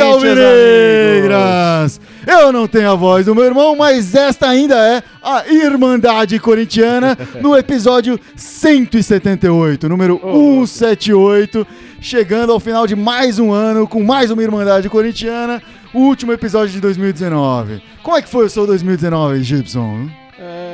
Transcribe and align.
Corinthians, 0.00 0.38
Alvinegras! 0.38 2.00
Eu 2.26 2.52
não 2.52 2.68
tenho 2.68 2.90
a 2.90 2.94
voz 2.94 3.26
do 3.26 3.34
meu 3.34 3.44
irmão, 3.44 3.76
mas 3.76 4.14
esta 4.14 4.48
ainda 4.48 4.76
é 4.76 5.02
a 5.22 5.46
Irmandade 5.48 6.38
Corintiana 6.38 7.18
no 7.42 7.56
episódio 7.56 8.18
178, 8.36 9.88
número 9.88 10.20
178, 10.66 11.66
chegando 12.00 12.52
ao 12.52 12.60
final 12.60 12.86
de 12.86 12.94
mais 12.94 13.38
um 13.38 13.52
ano 13.52 13.86
com 13.86 14.02
mais 14.02 14.30
uma 14.30 14.42
Irmandade 14.42 14.88
Corintiana, 14.88 15.62
o 15.92 16.00
último 16.00 16.32
episódio 16.32 16.72
de 16.72 16.80
2019. 16.80 17.82
Como 18.02 18.16
é 18.16 18.22
que 18.22 18.28
foi 18.28 18.46
o 18.46 18.50
seu 18.50 18.66
2019, 18.66 19.42
Gibson? 19.42 20.08
É, 20.38 20.71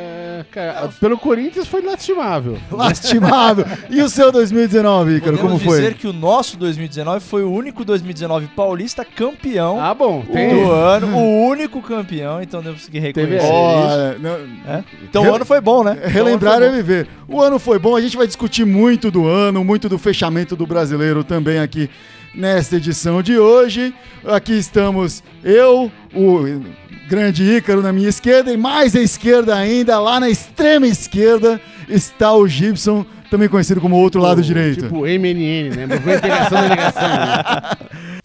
cara, 0.51 0.88
pelo 1.01 1.19
Corinthians 1.19 1.66
foi 1.66 1.83
lastimável. 1.83 2.59
Lastimável. 2.70 3.65
E 3.91 4.01
o 4.02 4.09
seu 4.09 4.30
2019, 4.33 5.16
Ícaro, 5.16 5.38
como 5.38 5.59
foi? 5.59 5.78
dizer 5.78 5.95
que 5.95 6.06
o 6.06 6.12
nosso 6.12 6.56
2019 6.56 7.24
foi 7.24 7.42
o 7.45 7.51
único 7.52 7.84
2019 7.84 8.47
paulista 8.48 9.05
campeão 9.05 9.80
Ah, 9.80 9.95
bom, 9.95 10.23
tem. 10.23 10.51
do 10.55 10.70
ano, 10.70 11.16
o 11.16 11.47
único 11.48 11.80
campeão, 11.83 12.41
então 12.42 12.62
temos 12.62 12.88
que 12.88 12.98
reconhecer 12.98 13.37
isso. 13.37 13.47
Olha, 13.47 14.19
não- 14.19 14.38
É? 14.74 14.84
Então 15.05 15.24
o 15.24 15.34
ano 15.34 15.45
foi 15.45 15.61
bom, 15.61 15.83
né? 15.84 15.95
Então, 15.98 16.11
Relembrar 16.11 16.55
o 16.55 16.56
ano 16.56 16.64
é 16.64 16.69
foi 16.69 16.77
bom. 16.78 16.84
viver. 16.86 17.09
O 17.28 17.41
ano 17.42 17.59
foi 17.59 17.78
bom, 17.78 17.95
a 17.97 18.00
gente 18.00 18.16
vai 18.16 18.27
discutir 18.27 18.64
muito 18.64 19.11
do 19.11 19.27
ano, 19.27 19.62
muito 19.64 19.89
do 19.89 19.98
fechamento 19.98 20.56
do 20.56 20.66
brasileiro 20.66 21.23
também 21.25 21.59
aqui 21.59 21.91
nesta 22.34 22.77
edição 22.77 23.23
de 23.23 23.38
hoje. 23.38 23.95
Aqui 24.24 24.52
estamos 24.55 25.23
eu, 25.42 25.91
o 26.14 26.62
grande 27.09 27.42
Ícaro 27.42 27.82
na 27.82 27.92
minha 27.92 28.09
esquerda 28.09 28.52
e 28.52 28.56
mais 28.56 28.95
à 28.95 29.00
esquerda 29.00 29.55
ainda, 29.56 29.98
lá 29.98 30.20
na 30.20 30.28
extrema 30.28 30.86
esquerda, 30.86 31.61
está 31.88 32.34
o 32.34 32.47
Gibson, 32.47 33.05
também 33.30 33.48
conhecido 33.48 33.80
como 33.80 33.97
outro 33.97 34.20
lado 34.20 34.42
direito. 34.42 34.83
Tipo 34.83 35.00
MNN, 35.00 35.77
né? 35.77 35.86
Movimento 35.86 36.22
de 36.22 36.28
Negação 36.28 36.61
da 36.61 36.69
Negação. 36.69 37.08
né? 37.08 38.19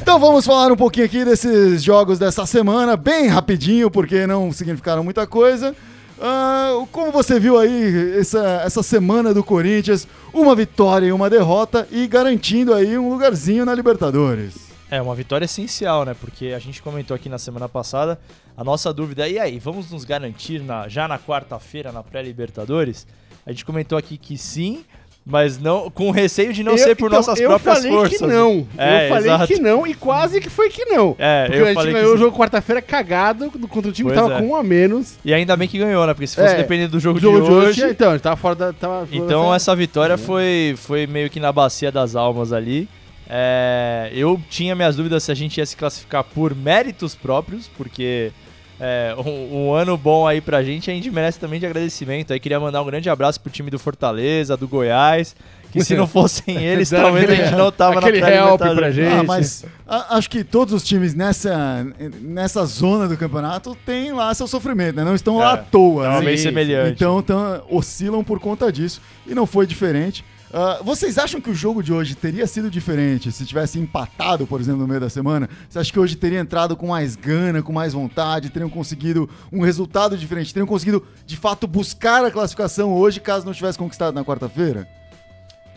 Então 0.00 0.18
vamos 0.18 0.46
falar 0.46 0.72
um 0.72 0.76
pouquinho 0.76 1.04
aqui 1.04 1.22
desses 1.22 1.82
jogos 1.82 2.18
dessa 2.18 2.46
semana, 2.46 2.96
bem 2.96 3.26
rapidinho, 3.28 3.90
porque 3.90 4.26
não 4.26 4.50
significaram 4.50 5.04
muita 5.04 5.26
coisa. 5.26 5.76
Ah, 6.20 6.84
como 6.90 7.12
você 7.12 7.38
viu 7.38 7.58
aí 7.58 8.18
essa, 8.18 8.62
essa 8.64 8.82
semana 8.82 9.32
do 9.32 9.44
Corinthians, 9.44 10.06
uma 10.32 10.54
vitória 10.54 11.06
e 11.06 11.12
uma 11.12 11.30
derrota 11.30 11.86
e 11.90 12.06
garantindo 12.06 12.74
aí 12.74 12.98
um 12.98 13.08
lugarzinho 13.08 13.64
na 13.64 13.74
Libertadores. 13.74 14.68
É 14.90 15.00
uma 15.02 15.14
vitória 15.14 15.44
essencial, 15.44 16.04
né? 16.04 16.14
Porque 16.18 16.46
a 16.46 16.58
gente 16.58 16.82
comentou 16.82 17.14
aqui 17.14 17.28
na 17.28 17.38
semana 17.38 17.68
passada 17.68 18.18
a 18.56 18.64
nossa 18.64 18.92
dúvida. 18.92 19.28
E 19.28 19.38
aí, 19.38 19.58
vamos 19.58 19.90
nos 19.90 20.04
garantir 20.04 20.60
na- 20.62 20.88
já 20.88 21.06
na 21.06 21.18
quarta-feira, 21.18 21.92
na 21.92 22.02
pré-Libertadores? 22.02 23.06
A 23.46 23.50
gente 23.52 23.64
comentou 23.64 23.96
aqui 23.98 24.16
que 24.16 24.36
sim, 24.38 24.84
mas 25.30 25.58
não 25.58 25.90
com 25.90 26.10
receio 26.10 26.52
de 26.54 26.64
não 26.64 26.72
Eu- 26.72 26.78
ser 26.78 26.94
por 26.96 27.06
então, 27.08 27.18
nossas 27.18 27.38
eu 27.38 27.48
próprias 27.50 27.76
falei 27.78 27.92
forças. 27.92 28.18
que 28.18 28.26
não. 28.26 28.66
É, 28.78 29.04
eu 29.04 29.08
falei 29.10 29.24
exato. 29.30 29.46
que 29.46 29.58
não 29.60 29.86
e 29.86 29.92
quase 29.94 30.40
que 30.40 30.48
foi 30.48 30.70
que 30.70 30.84
não. 30.86 31.14
É, 31.18 31.44
Porque 31.44 31.58
eu 31.60 31.64
a 31.64 31.68
gente 31.68 31.74
falei 31.76 31.92
que 31.92 32.00
ganhou 32.00 32.14
o 32.14 32.18
jogo 32.18 32.36
quarta-feira 32.38 32.80
cagado 32.80 33.50
contra 33.68 33.90
o 33.90 33.92
time 33.92 34.08
que 34.10 34.16
Pois 34.16 34.28
tava 34.28 34.38
é. 34.38 34.40
com 34.42 34.48
um 34.52 34.56
a 34.56 34.62
menos. 34.62 35.18
E 35.24 35.34
ainda 35.34 35.54
bem 35.56 35.68
que 35.68 35.76
ganhou, 35.78 36.06
né? 36.06 36.14
Porque 36.14 36.26
se 36.26 36.34
fosse 36.34 36.54
É, 36.54 36.56
dependendo 36.56 36.92
do 36.92 37.00
jogo, 37.00 37.20
jogo 37.20 37.42
de 37.42 37.50
hoje. 37.50 37.84
Então, 37.90 38.08
a 38.08 38.12
gente 38.14 38.22
tava 38.22 38.36
fora 38.36 38.54
da. 38.54 38.72
Tava 38.72 39.06
fora 39.06 39.08
Então 39.12 39.50
da- 39.50 39.56
essa 39.56 39.76
vitória 39.76 40.16
foi, 40.16 40.74
foi 40.78 41.06
meio 41.06 41.28
que 41.28 41.38
na 41.38 41.52
bacia 41.52 41.92
das 41.92 42.16
almas 42.16 42.52
ali. 42.52 42.88
É, 43.30 44.10
eu 44.14 44.40
tinha 44.48 44.74
minhas 44.74 44.96
dúvidas 44.96 45.22
se 45.22 45.30
a 45.30 45.34
gente 45.34 45.58
ia 45.58 45.66
se 45.66 45.76
classificar 45.76 46.24
por 46.24 46.54
méritos 46.54 47.14
próprios, 47.14 47.68
porque 47.76 48.32
é, 48.80 49.14
um, 49.18 49.66
um 49.68 49.72
ano 49.74 49.96
bom 49.96 50.26
aí 50.26 50.40
pra 50.40 50.62
gente, 50.62 50.90
a 50.90 50.94
gente 50.94 51.10
merece 51.10 51.38
também 51.38 51.58
de 51.60 51.66
agradecimento. 51.66 52.32
Aí 52.32 52.40
queria 52.40 52.60
mandar 52.60 52.80
um 52.82 52.86
grande 52.86 53.08
abraço 53.10 53.40
pro 53.40 53.50
time 53.50 53.70
do 53.70 53.78
Fortaleza, 53.78 54.56
do 54.56 54.68
Goiás, 54.68 55.34
que 55.72 55.82
se 55.84 55.94
não 55.96 56.06
fossem 56.06 56.56
eles, 56.64 56.88
talvez 56.90 57.28
a 57.28 57.34
gente 57.34 57.54
não 57.56 57.70
tava 57.72 57.94
na 58.00 58.06
aquele 58.06 58.18
help 58.18 58.58
pré-Libertadores. 58.60 58.78
pra 58.78 58.90
gente. 58.90 59.14
Ah, 59.20 59.22
mas 59.24 59.64
a- 59.86 60.16
acho 60.16 60.30
que 60.30 60.44
todos 60.44 60.72
os 60.72 60.82
times 60.84 61.14
nessa, 61.14 61.86
nessa 62.22 62.64
zona 62.64 63.08
do 63.08 63.16
campeonato 63.16 63.76
têm 63.84 64.12
lá 64.12 64.32
seu 64.34 64.46
sofrimento, 64.46 64.96
né? 64.96 65.04
Não 65.04 65.14
estão 65.14 65.38
lá 65.38 65.50
É, 65.50 65.54
à 65.54 65.56
toa. 65.56 66.08
Né? 66.20 66.24
bem 66.26 66.36
semelhante. 66.36 66.92
Então, 66.92 67.18
então, 67.18 67.62
oscilam 67.70 68.22
por 68.22 68.38
conta 68.38 68.70
disso. 68.72 69.00
E 69.26 69.34
não 69.34 69.44
foi 69.46 69.66
diferente. 69.66 70.24
Ah, 70.52 70.80
vocês 70.82 71.18
acham 71.18 71.40
que 71.40 71.50
o 71.50 71.54
jogo 71.54 71.82
de 71.82 71.92
hoje 71.92 72.14
teria 72.14 72.46
sido 72.46 72.70
diferente 72.70 73.30
se 73.30 73.44
tivesse 73.44 73.78
empatado, 73.78 74.46
por 74.46 74.60
exemplo, 74.60 74.80
no 74.80 74.88
meio 74.88 75.00
da 75.00 75.10
semana? 75.10 75.48
Você 75.68 75.78
acha 75.78 75.92
que 75.92 76.00
hoje 76.00 76.16
teria 76.16 76.40
entrado 76.40 76.76
com 76.76 76.88
mais 76.88 77.16
gana, 77.16 77.62
com 77.62 77.72
mais 77.72 77.92
vontade, 77.92 78.50
teriam 78.50 78.70
conseguido 78.70 79.28
um 79.52 79.60
resultado 79.60 80.16
diferente? 80.16 80.52
Teriam 80.52 80.66
conseguido, 80.66 81.06
de 81.26 81.36
fato, 81.36 81.66
buscar 81.66 82.24
a 82.24 82.30
classificação 82.30 82.94
hoje, 82.94 83.20
caso 83.20 83.44
não 83.44 83.52
tivesse 83.52 83.78
conquistado 83.78 84.14
na 84.14 84.24
quarta-feira? 84.24 84.88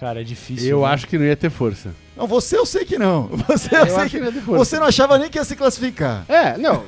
Cara, 0.01 0.19
é 0.21 0.23
difícil. 0.23 0.67
Eu 0.67 0.81
né? 0.81 0.87
acho 0.87 1.05
que 1.07 1.15
não 1.15 1.25
ia 1.25 1.35
ter 1.37 1.51
força. 1.51 1.93
Não, 2.17 2.25
você 2.25 2.57
eu 2.57 2.65
sei 2.65 2.83
que 2.83 2.97
não. 2.97 3.27
Você 3.47 3.73
eu, 3.75 3.85
Eu 3.85 3.95
sei 3.95 4.03
que 4.05 4.09
que 4.09 4.19
não 4.19 4.25
ia 4.25 4.31
ter 4.33 4.41
força. 4.41 4.65
Você 4.65 4.79
não 4.79 4.85
achava 4.87 5.17
nem 5.19 5.29
que 5.29 5.37
ia 5.37 5.43
se 5.45 5.55
classificar. 5.55 6.25
É, 6.27 6.57
não. 6.57 6.83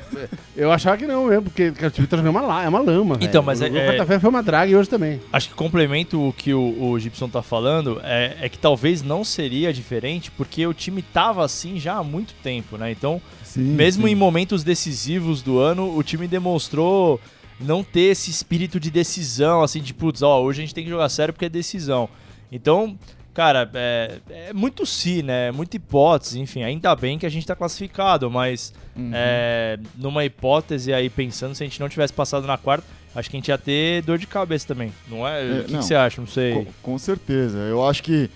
Eu 0.56 0.70
achava 0.72 0.96
que 0.96 1.06
não 1.06 1.26
mesmo, 1.26 1.44
porque 1.44 1.70
cara, 1.70 1.86
o 1.86 1.90
time 1.92 2.06
tá 2.08 2.16
jogando 2.16 2.30
uma, 2.32 2.40
la- 2.40 2.64
é 2.64 2.68
uma 2.68 2.80
lama. 2.80 3.16
Então, 3.20 3.40
velho. 3.40 3.46
mas 3.46 3.60
O 3.60 3.64
é- 3.64 3.68
é- 3.68 3.86
quarta-feira 3.86 4.20
foi 4.20 4.30
uma 4.30 4.42
draga 4.42 4.70
e 4.72 4.74
hoje 4.76 4.88
também. 4.88 5.20
Acho 5.32 5.48
que 5.48 5.54
complemento 5.54 6.20
o 6.28 6.32
que 6.32 6.52
o, 6.52 6.82
o 6.90 6.98
Gibson 6.98 7.28
tá 7.28 7.40
falando 7.40 8.00
é, 8.02 8.36
é 8.42 8.48
que 8.48 8.58
talvez 8.58 9.00
não 9.00 9.22
seria 9.22 9.72
diferente 9.72 10.32
porque 10.32 10.66
o 10.66 10.74
time 10.74 11.00
tava 11.00 11.44
assim 11.44 11.78
já 11.78 11.94
há 11.94 12.02
muito 12.02 12.34
tempo, 12.42 12.76
né? 12.76 12.90
Então, 12.90 13.22
Sim, 13.44 13.60
mesmo 13.62 14.06
sim. 14.08 14.12
em 14.12 14.16
momentos 14.16 14.64
decisivos 14.64 15.40
do 15.40 15.58
ano, 15.60 15.96
o 15.96 16.02
time 16.02 16.26
demonstrou 16.26 17.20
não 17.60 17.84
ter 17.84 18.10
esse 18.10 18.28
espírito 18.28 18.80
de 18.80 18.90
decisão, 18.90 19.62
assim, 19.62 19.80
de 19.80 19.94
putz, 19.94 20.20
ó, 20.20 20.42
hoje 20.42 20.60
a 20.60 20.64
gente 20.64 20.74
tem 20.74 20.82
que 20.82 20.90
jogar 20.90 21.08
sério 21.08 21.32
porque 21.32 21.44
é 21.46 21.48
decisão. 21.48 22.08
Então, 22.54 22.96
cara, 23.34 23.68
é, 23.74 24.18
é 24.30 24.52
muito 24.52 24.86
si, 24.86 25.24
né? 25.24 25.48
É 25.48 25.52
muita 25.52 25.76
hipótese, 25.76 26.38
enfim, 26.40 26.62
ainda 26.62 26.94
bem 26.94 27.18
que 27.18 27.26
a 27.26 27.28
gente 27.28 27.44
tá 27.44 27.56
classificado, 27.56 28.30
mas 28.30 28.72
Uhum. 28.96 29.10
é, 29.12 29.76
numa 29.96 30.24
hipótese 30.24 30.92
aí, 30.92 31.10
pensando, 31.10 31.52
se 31.52 31.64
a 31.64 31.66
gente 31.66 31.80
não 31.80 31.88
tivesse 31.88 32.12
passado 32.12 32.46
na 32.46 32.56
quarta, 32.56 32.86
acho 33.12 33.28
que 33.28 33.36
a 33.36 33.38
gente 33.38 33.48
ia 33.48 33.58
ter 33.58 34.02
dor 34.02 34.18
de 34.18 34.26
cabeça 34.28 34.68
também, 34.68 34.92
não 35.08 35.26
é? 35.26 35.40
É, 35.42 35.60
o 35.60 35.64
que, 35.64 35.72
não. 35.72 35.80
que 35.80 35.84
você 35.84 35.94
acha? 35.96 36.20
Não 36.20 36.28
sei. 36.28 36.52
Com, 36.52 36.66
com 36.80 36.98
certeza. 36.98 37.58
Eu 37.58 37.84
acho 37.84 38.04
que 38.04 38.30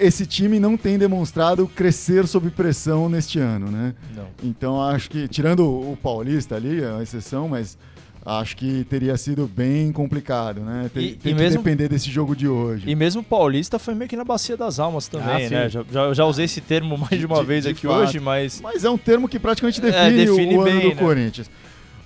esse 0.00 0.24
time 0.24 0.60
não 0.60 0.76
tem 0.76 0.96
demonstrado 0.96 1.66
crescer 1.66 2.28
sob 2.28 2.48
pressão 2.50 3.08
neste 3.08 3.40
ano, 3.40 3.72
né? 3.72 3.92
Não. 4.14 4.28
Então 4.44 4.80
acho 4.80 5.10
que, 5.10 5.26
tirando 5.26 5.66
o 5.68 5.98
Paulista 6.00 6.54
ali, 6.54 6.80
é 6.80 6.90
uma 6.92 7.02
exceção, 7.02 7.48
mas 7.48 7.76
acho 8.24 8.56
que 8.56 8.84
teria 8.84 9.16
sido 9.16 9.46
bem 9.46 9.90
complicado, 9.92 10.60
né? 10.60 10.90
Tem, 10.94 11.02
E- 11.04 11.06
tem 11.14 11.32
e 11.32 11.34
que 11.34 11.40
mesmo- 11.40 11.62
depender 11.62 11.88
desse 11.88 12.10
jogo 12.10 12.36
de 12.36 12.46
hoje. 12.46 12.84
E 12.88 12.94
mesmo 12.94 13.20
o 13.20 13.24
Paulista 13.24 13.78
foi 13.78 13.94
meio 13.94 14.08
que 14.08 14.16
na 14.16 14.24
bacia 14.24 14.56
das 14.56 14.78
almas 14.78 15.08
também, 15.08 15.46
Ah, 15.46 15.50
né? 15.50 15.68
Já, 15.68 15.84
já, 15.90 16.14
já 16.14 16.24
usei 16.24 16.44
esse 16.44 16.60
termo 16.60 16.96
mais 16.96 17.18
de 17.18 17.26
uma 17.26 17.40
De- 17.40 17.44
vez 17.46 17.64
de 17.64 17.70
aqui 17.70 17.86
fato. 17.86 17.96
hoje, 17.96 18.20
mas 18.20 18.60
Mas 18.60 18.84
é 18.84 18.90
um 18.90 18.98
termo 18.98 19.28
que 19.28 19.38
praticamente 19.38 19.80
É, 19.80 19.90
define, 20.10 20.24
define 20.26 20.54
o, 20.54 20.58
o 20.58 20.62
ano 20.62 20.70
bem, 20.70 20.80
do 20.80 20.88
né? 20.90 20.94
Corinthians. 21.02 21.50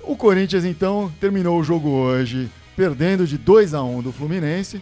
O 0.03 0.17
Corinthians, 0.17 0.65
então, 0.65 1.13
terminou 1.21 1.59
o 1.61 1.65
jogo 1.65 1.89
hoje 1.91 2.49
perdendo 2.77 3.27
de 3.27 3.37
2 3.37 3.75
a 3.75 3.83
1 3.83 4.03
do 4.03 4.13
Fluminense. 4.13 4.81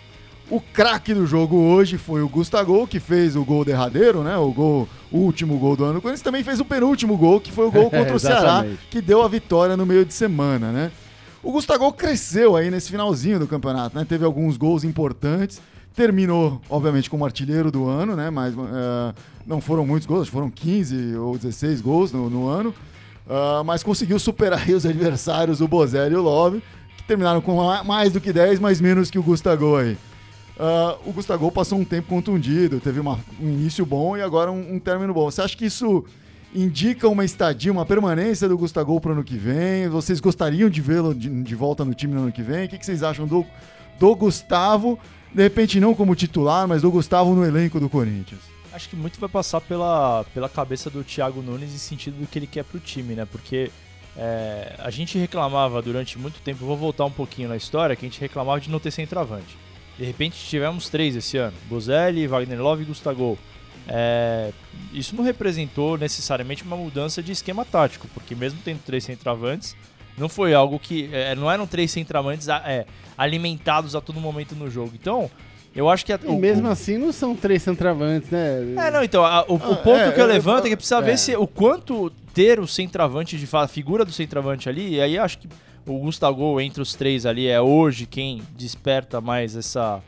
O 0.51 0.61
craque 0.61 1.15
do 1.15 1.27
jogo 1.27 1.57
hoje 1.57 1.97
foi 1.97 2.21
o 2.21 2.29
Gustavo, 2.29 2.87
que 2.87 3.01
fez 3.01 3.35
o 3.35 3.43
gol 3.45 3.65
derradeiro, 3.65 4.23
né? 4.23 4.37
O 4.37 4.53
gol, 4.53 4.87
o 5.11 5.19
último 5.19 5.57
gol 5.59 5.75
do 5.75 5.85
ano 5.85 5.95
do 5.95 6.01
Corinthians. 6.03 6.21
Também 6.23 6.45
fez 6.45 6.61
o 6.61 6.65
penúltimo 6.67 7.17
gol, 7.17 7.41
que 7.41 7.51
foi 7.51 7.67
o 7.67 7.71
gol 7.71 7.89
contra 7.91 8.15
o 8.15 8.21
Ceará, 8.21 8.67
que 8.91 9.01
deu 9.01 9.23
a 9.23 9.29
vitória 9.29 9.75
no 9.77 9.87
meio 9.87 10.05
de 10.05 10.13
semana, 10.13 10.71
né? 10.71 10.93
O 11.45 11.53
Gustavo 11.53 11.93
cresceu 11.93 12.57
aí 12.57 12.71
nesse 12.71 12.91
finalzinho 12.91 13.39
do 13.39 13.47
campeonato, 13.47 13.97
né? 13.97 14.05
Teve 14.09 14.25
alguns 14.25 14.57
gols 14.57 14.83
importantes. 14.83 15.61
Terminou, 15.95 16.61
obviamente, 16.69 17.09
como 17.09 17.25
artilheiro 17.25 17.71
do 17.71 17.87
ano, 17.87 18.17
né? 18.17 18.31
Mas 18.31 18.55
eh, 18.55 19.15
não 19.47 19.61
foram 19.61 19.87
muitos 19.87 20.07
gols, 20.07 20.27
foram 20.29 20.51
15 20.51 21.17
ou 21.17 21.37
16 21.37 21.81
gols 21.81 22.11
no, 22.11 22.29
no 22.31 22.49
ano. 22.49 22.75
Ah, 23.29 23.63
mas 23.65 23.83
conseguiu 23.83 24.19
superar 24.19 24.69
os 24.71 24.85
adversários, 24.85 25.61
o 25.61 25.69
Bozelli 25.69 26.15
e 26.15 26.17
o 26.17 26.23
Love, 26.23 26.63
que 26.97 27.05
terminaram 27.05 27.41
com 27.41 27.57
ma- 27.57 27.85
mais 27.85 28.13
do 28.13 28.21
que 28.21 28.33
10, 28.33 28.59
mas 28.59 28.81
menos 28.81 29.11
que 29.11 29.19
o 29.19 29.23
Gustavo 29.23 29.77
aí. 29.77 29.97
Ah, 30.59 30.97
o 31.07 31.13
Gustavo 31.13 31.51
passou 31.53 31.79
um 31.79 31.85
tempo 31.85 32.09
contundido, 32.09 32.81
teve 32.81 32.99
uma- 33.01 33.19
um 33.41 33.49
início 33.49 33.85
bom 33.87 34.17
e 34.17 34.23
agora 34.23 34.51
um, 34.51 34.75
um 34.75 34.79
término 34.81 35.13
bom. 35.15 35.31
Você 35.31 35.43
acha 35.43 35.57
que 35.57 35.67
isso 35.67 36.05
indica 36.55 37.09
uma 37.09 37.25
estadia, 37.25 37.73
uma 37.73 37.85
permanência 37.85 38.49
do 38.49 38.57
Gustavo 38.57 39.01
para 39.01 39.11
o 39.11 39.13
ano 39.13 39.25
que 39.25 39.37
vem? 39.37 39.89
Vocês 39.89 40.21
gostariam 40.21 40.71
de 40.71 40.81
vê-lo 40.81 41.15
de, 41.15 41.29
de 41.43 41.55
volta 41.55 41.85
no 41.85 41.95
time 41.95 42.15
no 42.15 42.23
ano 42.23 42.33
que 42.33 42.43
vem? 42.43 42.67
O 42.67 42.69
que, 42.69 42.79
que 42.79 42.87
vocês 42.87 43.03
acham 43.03 43.27
do, 43.27 43.45
do 43.99 44.15
Gustavo? 44.15 44.99
De 45.35 45.43
repente, 45.43 45.81
não 45.81 45.95
como 45.95 46.15
titular, 46.15 46.69
mas 46.69 46.83
do 46.83 46.91
Gustavo 46.91 47.35
no 47.35 47.45
elenco 47.45 47.81
do 47.81 47.89
Corinthians. 47.89 48.41
acho 48.73 48.89
que 48.89 48.95
muito 48.95 49.19
vai 49.19 49.29
passar 49.29 49.61
pela, 49.61 50.25
pela 50.33 50.49
cabeça 50.49 50.89
do 50.89 51.03
Thiago 51.03 51.43
Nunes 51.43 51.75
em 51.75 51.79
sentido 51.79 52.21
do 52.21 52.27
que 52.27 52.39
ele 52.39 52.47
quer 52.47 52.63
pro 52.63 52.79
time, 52.79 53.15
né? 53.15 53.27
Porque 53.27 53.71
é, 54.17 54.77
a 54.79 54.91
gente 54.91 55.19
reclamava 55.19 55.83
durante 55.83 56.17
muito 56.19 56.41
tempo, 56.41 56.65
vou 56.65 56.77
voltar 56.77 57.05
um 57.05 57.11
pouquinho 57.11 57.49
na 57.49 57.57
história, 57.57 57.97
que 57.97 58.07
a 58.07 58.09
gente 58.09 58.21
reclamava 58.21 58.61
de 58.61 58.71
não 58.71 58.79
ter 58.79 58.93
centroavante. 58.93 59.57
De 59.99 60.05
repente 60.05 60.37
tivemos 60.37 60.89
três 60.89 61.17
esse 61.17 61.37
ano: 61.37 61.57
Bozelli, 61.69 62.27
Wagner 62.27 62.63
Love 62.63 62.83
e 62.83 62.87
Gustavo. 62.87 63.39
É, 63.89 64.51
isso 64.93 65.15
não 65.15 65.23
representou 65.25 65.99
necessariamente 65.99 66.63
uma 66.63 66.77
mudança 66.77 67.23
de 67.23 67.33
esquema 67.33 67.65
tático, 67.65 68.09
porque 68.15 68.35
mesmo 68.35 68.59
tendo 68.65 68.81
três 68.85 69.05
centroavantes, 69.05 69.77
não 70.17 70.29
foi 70.29 70.55
algo 70.55 70.79
que. 70.79 71.11
é, 71.13 71.35
não 71.35 71.51
eram 71.51 71.67
três 71.67 71.91
centroavantes 71.91 72.49
é, 72.49 72.87
alimentados 73.17 73.95
a 73.95 74.01
todo 74.01 74.21
momento 74.21 74.55
no 74.55 74.71
jogo. 74.71 74.93
Então, 74.95 75.31
Eu 75.77 75.91
acho 75.91 76.07
que 76.07 76.13
a, 76.13 76.21
E 76.25 76.37
mesmo 76.37 76.69
assim 76.69 76.97
não 76.99 77.11
são 77.13 77.35
três 77.35 77.61
centravantes, 77.65 78.31
né? 78.31 78.61
É, 78.87 78.91
não, 78.93 79.03
então, 79.03 79.25
a- 79.25 79.45
o, 79.49 79.55
o 79.55 79.73
Ah, 79.73 79.77
ponto 79.77 79.99
é, 79.99 80.13
que 80.13 80.21
eu 80.21 80.25
eu- 80.25 80.33
levanto 80.33 80.67
é 80.67 80.69
que 80.69 80.77
precisa 80.77 80.99
é. 80.99 81.03
ver 81.03 81.19
se 81.19 81.35
o 81.37 81.49
quanto 81.49 82.11
ter 82.33 82.61
o 82.61 82.67
centroavante 82.67 83.37
de 83.37 83.45
fato, 83.45 83.65
a 83.65 83.69
figura 83.69 84.05
do 84.05 84.13
centroavante 84.13 84.69
ali, 84.69 84.95
e 84.95 85.01
aí 85.01 85.19
acho 85.19 85.37
que 85.39 85.49
o 85.85 85.99
Gustavo 85.99 86.61
entre 86.61 86.81
os 86.81 86.95
três 86.95 87.27
ali 87.27 87.49
é 87.49 87.61
hoje 87.61 88.07
quem 88.07 88.41
desperta 88.57 89.21
mais 89.21 89.57
essa 89.57 90.01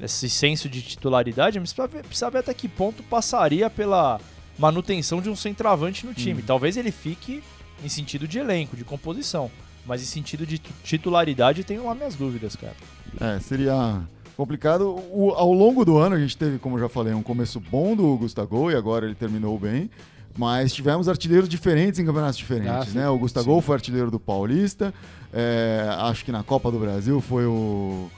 esse 0.00 0.28
senso 0.30 0.68
de 0.68 0.80
titularidade, 0.82 1.58
mas 1.58 1.72
precisa 1.72 2.30
ver, 2.30 2.38
até 2.38 2.54
que 2.54 2.68
ponto 2.68 3.02
passaria 3.02 3.68
pela 3.68 4.20
manutenção 4.58 5.20
de 5.20 5.28
um 5.30 5.36
centroavante 5.36 6.04
no 6.06 6.14
time. 6.14 6.42
Talvez 6.42 6.76
ele 6.76 6.90
fique 6.90 7.42
em 7.84 7.88
sentido 7.88 8.26
de 8.26 8.38
elenco, 8.38 8.76
de 8.76 8.84
composição, 8.84 9.50
mas 9.86 10.02
em 10.02 10.06
sentido 10.06 10.44
de 10.46 10.58
tu- 10.58 10.70
titularidade 10.82 11.62
tenho 11.64 11.86
lá 11.86 11.94
minhas 11.94 12.14
dúvidas, 12.14 12.56
cara. 12.56 12.74
É, 13.20 13.38
seria 13.40 14.00
complicado. 14.36 14.96
O- 15.12 15.32
ao 15.34 15.52
longo 15.52 15.84
do 15.84 15.96
ano 15.96 16.14
a 16.16 16.18
gente 16.18 16.36
teve, 16.36 16.58
como 16.58 16.76
eu 16.76 16.80
já 16.80 16.88
falei, 16.88 17.14
um 17.14 17.22
começo 17.22 17.60
bom 17.60 17.94
do 17.96 18.16
Gustavo 18.16 18.70
e 18.70 18.74
agora 18.74 19.06
ele 19.06 19.14
terminou 19.14 19.58
bem. 19.58 19.88
Mas 20.36 20.72
tivemos 20.72 21.08
artilheiros 21.08 21.48
diferentes 21.48 21.98
em 21.98 22.04
campeonatos 22.06 22.36
diferentes, 22.38 22.94
Ah, 22.94 23.00
né? 23.00 23.08
O 23.08 23.18
Gustavo 23.18 23.60
foi 23.60 23.74
artilheiro 23.74 24.08
do 24.08 24.20
Paulista, 24.20 24.94
é, 25.32 25.84
acho 26.02 26.24
que 26.24 26.30
na 26.30 26.44
Copa 26.44 26.70
do 26.70 26.78
Brasil 26.78 27.20
foi 27.20 27.44
o, 27.44 28.08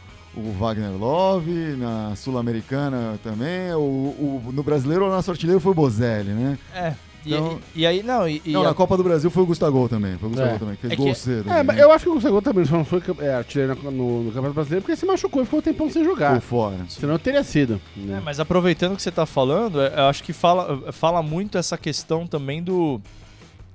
o 0.49 0.53
Wagner 0.59 0.91
Love, 0.93 1.51
na 1.77 2.15
Sul-Americana 2.17 3.19
também, 3.23 3.73
o, 3.75 3.79
o- 3.79 4.51
no 4.53 4.63
Brasileiro 4.63 5.07
o 5.07 5.11
nosso 5.11 5.31
artilheiro 5.31 5.61
foi 5.61 5.73
o 5.73 5.75
Bozelli, 5.75 6.31
né? 6.31 6.59
É. 6.75 6.93
E, 7.25 7.35
Então- 7.35 7.59
e- 7.77 7.81
e 7.81 7.87
aí, 7.87 8.03
não, 8.03 8.27
e, 8.27 8.41
e 8.47 8.53
Não, 8.53 8.63
a- 8.63 8.69
na 8.69 8.75
Copa 8.75 8.97
do 8.97 9.05
Brasil 9.05 9.31
foi 9.31 9.43
o 9.43 9.47
Gustavo 9.47 9.87
também, 9.91 10.17
foi 10.17 10.29
o 10.29 10.31
Gustavo 10.33 10.55
É. 10.55 10.59
também, 10.59 10.75
que 10.77 10.81
fez 10.81 10.93
É 10.95 10.97
gol 10.97 11.07
que- 11.09 11.15
cedo. 11.15 11.51
É, 11.51 11.55
né? 11.57 11.63
mas 11.63 11.79
eu 11.79 11.93
acho 11.93 12.05
que 12.05 12.11
o 12.11 12.15
Gustavo 12.15 12.41
também 12.41 12.65
só 12.65 12.77
não 12.79 12.85
foi 12.85 13.03
é, 13.21 13.35
artilheiro 13.35 13.77
no, 13.85 13.91
no- 14.23 14.25
Campeonato 14.31 14.55
Brasileiro 14.55 14.83
porque 14.83 14.97
se 14.97 15.05
machucou 15.05 15.43
e 15.43 15.45
ficou 15.45 15.59
um 15.59 15.63
tempão 15.63 15.91
sem 15.91 16.03
jogar. 16.03 16.41
Ficou 16.41 16.61
fora. 16.71 16.79
Senão 16.89 17.19
teria 17.19 17.45
sido. 17.45 17.79
né? 17.95 18.17
É, 18.17 18.21
mas 18.21 18.41
aproveitando 18.41 18.97
que 18.97 19.03
você 19.03 19.11
está 19.11 19.27
falando, 19.27 19.83
é, 19.83 19.93
eu 19.99 20.05
acho 20.05 20.25
que 20.25 20.33
fala, 20.33 20.91
fala 20.93 21.23
muito 21.23 21.59
essa 21.59 21.77
questão 21.77 22.27
também 22.27 22.63
do. 22.63 22.99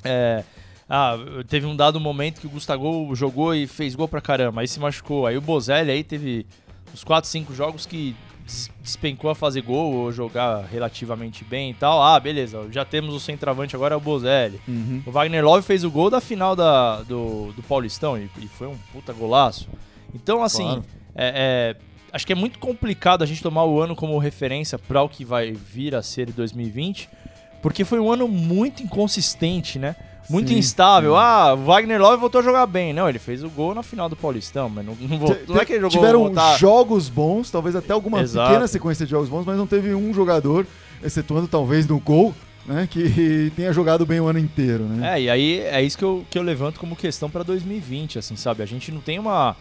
é, 0.03 0.43
ah, 0.89 1.17
teve 1.47 1.65
um 1.65 1.75
dado 1.75 1.99
momento 1.99 2.39
que 2.41 2.47
o 2.47 2.49
Gustavo 2.49 3.13
jogou 3.15 3.53
e 3.55 3.67
fez 3.67 3.95
gol 3.95 4.07
pra 4.07 4.21
caramba, 4.21 4.61
aí 4.61 4.67
se 4.67 4.79
machucou. 4.79 5.25
Aí 5.25 5.37
o 5.37 5.41
Bozelli 5.41 5.91
aí 5.91 6.03
teve 6.03 6.45
uns 6.93 7.03
4, 7.03 7.29
5 7.29 7.53
jogos 7.55 7.85
que 7.85 8.15
des- 8.45 8.69
despencou 8.81 9.29
a 9.31 9.35
fazer 9.35 9.61
gol 9.61 9.93
ou 9.93 10.11
jogar 10.11 10.63
relativamente 10.65 11.43
bem 11.43 11.71
e 11.71 11.73
tal. 11.73 12.01
Ah, 12.01 12.19
beleza, 12.19 12.67
já 12.71 12.85
temos 12.85 13.13
o 13.15 13.19
centroavante 13.19 13.75
agora 13.75 13.95
é 13.95 13.97
o 13.97 14.01
Bozelli. 14.01 14.61
Uhum. 14.67 15.01
O 15.05 15.11
Wagner 15.11 15.43
Love 15.43 15.65
fez 15.65 15.83
o 15.83 15.89
gol 15.89 16.09
da 16.09 16.21
final 16.21 16.55
da, 16.55 17.01
do, 17.01 17.51
do 17.53 17.63
Paulistão 17.63 18.17
e, 18.17 18.29
e 18.39 18.47
foi 18.47 18.67
um 18.67 18.77
puta 18.93 19.11
golaço. 19.11 19.67
Então, 20.13 20.43
assim, 20.43 20.63
Claro. 20.65 20.85
é- 21.15 21.75
é, 21.75 21.75
acho 22.13 22.27
que 22.27 22.31
é 22.31 22.35
muito 22.35 22.59
complicado 22.59 23.23
a 23.23 23.25
gente 23.25 23.41
tomar 23.41 23.65
o 23.65 23.81
ano 23.81 23.95
como 23.95 24.17
referência 24.19 24.77
para 24.77 25.01
o 25.01 25.09
que 25.09 25.25
vai 25.25 25.51
vir 25.51 25.95
a 25.95 26.03
ser 26.03 26.29
em 26.29 26.31
2020, 26.31 27.09
porque 27.61 27.83
foi 27.83 27.99
um 27.99 28.11
ano 28.11 28.27
muito 28.27 28.83
inconsistente, 28.83 29.79
né? 29.79 29.95
Muito 30.29 30.49
Sim, 30.49 30.57
instável. 30.57 31.11
sim. 31.11 31.17
Ah, 31.19 31.53
o 31.53 31.63
Wagner 31.65 32.01
Love 32.01 32.17
voltou 32.17 32.41
a 32.41 32.43
jogar 32.43 32.65
bem. 32.65 32.93
Não, 32.93 33.07
ele 33.07 33.19
fez 33.19 33.43
o 33.43 33.49
gol 33.49 33.75
na 33.75 33.83
final 33.83 34.09
do 34.09 34.15
Paulistão, 34.15 34.67
mas 34.69 34.85
não, 34.85 34.95
não, 34.99 35.17
voltou, 35.19 35.55
não 35.55 35.61
é 35.61 35.65
que 35.65 35.73
ele 35.73 35.81
jogou 35.81 35.97
Tiveram 35.99 36.19
voltar- 36.23 36.57
jogos 36.57 37.09
bons, 37.09 37.51
talvez 37.51 37.75
até 37.75 37.93
alguma 37.93 38.21
Exato. 38.21 38.47
pequena 38.49 38.67
sequência 38.67 39.05
de 39.05 39.11
jogos 39.11 39.29
bons, 39.29 39.45
mas 39.45 39.57
não 39.57 39.67
teve 39.67 39.93
um 39.93 40.13
jogador, 40.13 40.65
excetuando 41.03 41.47
talvez 41.47 41.87
no 41.87 41.99
gol, 41.99 42.33
né, 42.65 42.87
que 42.89 43.51
tenha 43.55 43.71
jogado 43.71 44.05
bem 44.05 44.19
o 44.19 44.25
ano 44.27 44.39
inteiro, 44.39 44.83
né? 44.85 45.15
É, 45.17 45.21
e 45.21 45.29
aí 45.29 45.59
é 45.59 45.81
isso 45.83 45.97
que 45.97 46.03
eu, 46.03 46.25
que 46.29 46.37
eu 46.39 46.41
levanto 46.43 46.79
como 46.79 46.95
questão 46.95 47.29
pra 47.29 47.43
2020, 47.43 48.17
assim, 48.17 48.35
sabe? 48.35 48.63
A 48.63 48.65
gente 48.65 48.91
não 48.91 49.01
tem 49.01 49.19
uma, 49.19 49.55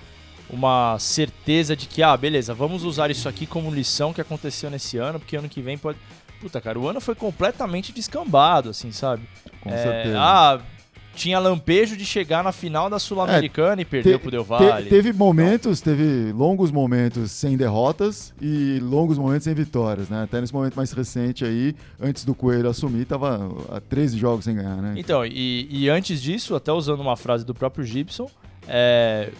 uma 0.48 0.96
certeza 0.98 1.76
de 1.76 1.86
que, 1.86 2.02
ah, 2.02 2.16
beleza, 2.16 2.54
vamos 2.54 2.84
usar 2.84 3.10
isso 3.10 3.28
aqui 3.28 3.44
como 3.46 3.70
lição 3.70 4.12
que 4.14 4.20
aconteceu 4.20 4.70
nesse 4.70 4.96
ano, 4.96 5.18
porque 5.20 5.36
ano 5.36 5.48
que 5.48 5.60
vem 5.60 5.76
pode. 5.76 5.98
Puta, 6.40 6.60
cara, 6.60 6.78
o 6.78 6.88
ano 6.88 7.00
foi 7.00 7.14
completamente 7.14 7.92
descambado, 7.92 8.70
assim, 8.70 8.92
sabe? 8.92 9.22
Com 9.60 9.70
É, 9.70 9.76
certeza. 9.76 10.16
Ah, 10.20 10.60
tinha 11.14 11.38
lampejo 11.38 11.96
de 11.96 12.04
chegar 12.04 12.42
na 12.42 12.50
final 12.50 12.90
da 12.90 12.98
Sul-Americana 12.98 13.80
e 13.80 13.84
perdeu 13.84 14.18
Te- 14.18 14.22
pro 14.22 14.30
Del 14.32 14.42
te- 14.42 14.48
Valle. 14.48 14.88
teve 14.90 15.12
momentos, 15.12 15.80
teve 15.80 16.32
longos 16.32 16.72
momentos 16.72 17.30
sem 17.30 17.56
derrotas 17.56 18.34
e 18.42 18.80
longos 18.82 19.16
momentos 19.16 19.44
sem 19.44 19.54
vitórias, 19.54 20.08
né? 20.08 20.24
Até 20.24 20.40
nesse 20.40 20.52
momento 20.52 20.74
mais 20.74 20.90
recente 20.92 21.44
aí, 21.44 21.74
antes 22.00 22.24
do 22.24 22.34
Coelho 22.34 22.68
assumir, 22.68 23.04
tava 23.04 23.48
a 23.70 23.80
13 23.80 24.18
jogos 24.18 24.44
sem 24.44 24.56
ganhar, 24.56 24.76
né? 24.76 24.94
Então, 24.96 25.24
e, 25.24 25.68
e 25.70 25.88
antes 25.88 26.20
disso, 26.20 26.54
até 26.56 26.72
usando 26.72 26.98
uma 27.00 27.16
frase 27.16 27.46
do 27.46 27.54
próprio 27.54 27.84
Gibson, 27.84 28.28
é, 28.66 29.30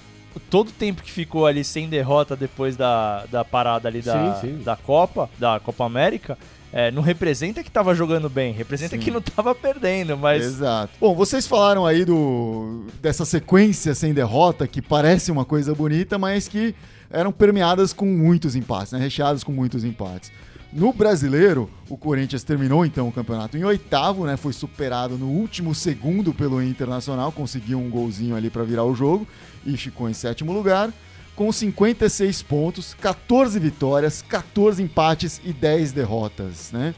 todo 0.48 0.68
o 0.68 0.72
tempo 0.72 1.02
que 1.02 1.10
ficou 1.10 1.44
ali 1.44 1.64
sem 1.64 1.88
derrota 1.88 2.36
depois 2.36 2.76
da, 2.76 3.24
da 3.26 3.44
parada 3.44 3.88
ali 3.88 4.00
da, 4.00 4.34
Sim, 4.36 4.48
sim. 4.58 4.62
da 4.62 4.76
Copa, 4.76 5.28
da 5.40 5.58
Copa 5.58 5.84
América, 5.84 6.38
é, 6.76 6.90
não 6.90 7.02
representa 7.02 7.62
que 7.62 7.70
tava 7.70 7.94
jogando 7.94 8.28
bem, 8.28 8.52
representa 8.52 8.96
Sim. 8.96 9.02
que 9.02 9.08
não 9.08 9.20
tava 9.20 9.54
perdendo, 9.54 10.18
mas... 10.18 10.44
Exato. 10.44 10.92
Bom, 11.00 11.14
vocês 11.14 11.46
falaram 11.46 11.86
aí 11.86 12.04
do 12.04 12.86
dessa 13.00 13.24
sequência 13.24 13.94
sem 13.94 14.12
derrota 14.12 14.66
que 14.66 14.82
parece 14.82 15.30
uma 15.30 15.44
coisa 15.44 15.72
bonita, 15.72 16.18
mas 16.18 16.48
que 16.48 16.74
eram 17.08 17.30
permeadas 17.30 17.92
com 17.92 18.04
muitos 18.04 18.56
empates, 18.56 18.92
né? 18.92 18.98
recheadas 18.98 19.44
com 19.44 19.52
muitos 19.52 19.84
empates. 19.84 20.32
No 20.72 20.92
brasileiro, 20.92 21.70
o 21.88 21.96
Corinthians 21.96 22.42
terminou 22.42 22.84
então 22.84 23.06
o 23.06 23.12
campeonato 23.12 23.56
em 23.56 23.62
oitavo, 23.62 24.26
né? 24.26 24.36
Foi 24.36 24.52
superado 24.52 25.16
no 25.16 25.28
último 25.28 25.72
segundo 25.76 26.34
pelo 26.34 26.60
Internacional, 26.60 27.30
conseguiu 27.30 27.78
um 27.78 27.88
golzinho 27.88 28.34
ali 28.34 28.50
para 28.50 28.64
virar 28.64 28.82
o 28.82 28.96
jogo 28.96 29.24
e 29.64 29.76
ficou 29.76 30.10
em 30.10 30.12
sétimo 30.12 30.52
lugar, 30.52 30.92
com 31.34 31.50
56 31.50 32.42
pontos, 32.42 32.94
14 33.00 33.58
vitórias, 33.58 34.22
14 34.22 34.82
empates 34.82 35.40
e 35.44 35.52
10 35.52 35.92
derrotas, 35.92 36.70
né? 36.72 36.94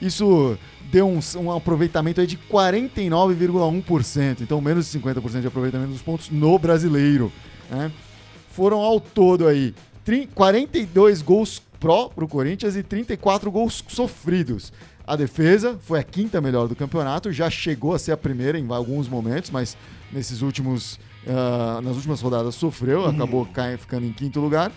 Isso 0.00 0.58
deu 0.90 1.08
um, 1.08 1.20
um 1.38 1.52
aproveitamento 1.52 2.20
aí 2.20 2.26
de 2.26 2.36
49,1%, 2.36 4.40
então 4.40 4.60
menos 4.60 4.90
de 4.90 4.98
50% 4.98 5.40
de 5.40 5.46
aproveitamento 5.46 5.92
dos 5.92 6.02
pontos 6.02 6.30
no 6.30 6.58
brasileiro. 6.58 7.32
né? 7.70 7.90
Foram 8.52 8.78
ao 8.80 9.00
todo 9.00 9.46
aí 9.46 9.74
tri- 10.04 10.28
42 10.34 11.22
gols 11.22 11.62
pró 11.78 12.08
pro 12.08 12.26
Corinthians 12.28 12.76
e 12.76 12.82
34 12.82 13.50
gols 13.50 13.84
sofridos. 13.88 14.72
A 15.06 15.14
defesa 15.14 15.78
foi 15.80 16.00
a 16.00 16.02
quinta 16.02 16.40
melhor 16.40 16.66
do 16.66 16.74
campeonato, 16.74 17.32
já 17.32 17.48
chegou 17.48 17.94
a 17.94 17.98
ser 17.98 18.12
a 18.12 18.16
primeira 18.16 18.58
em 18.58 18.66
alguns 18.72 19.08
momentos, 19.08 19.50
mas 19.50 19.76
nesses 20.12 20.42
últimos, 20.42 20.98
ah, 21.28 21.80
nas 21.82 21.96
últimas 21.96 22.20
rodadas 22.20 22.54
sofreu, 22.54 23.06
acabou 23.06 23.46
cai- 23.46 23.76
ficando 23.76 24.06
em 24.06 24.12
quinto 24.12 24.40
lugar. 24.40 24.70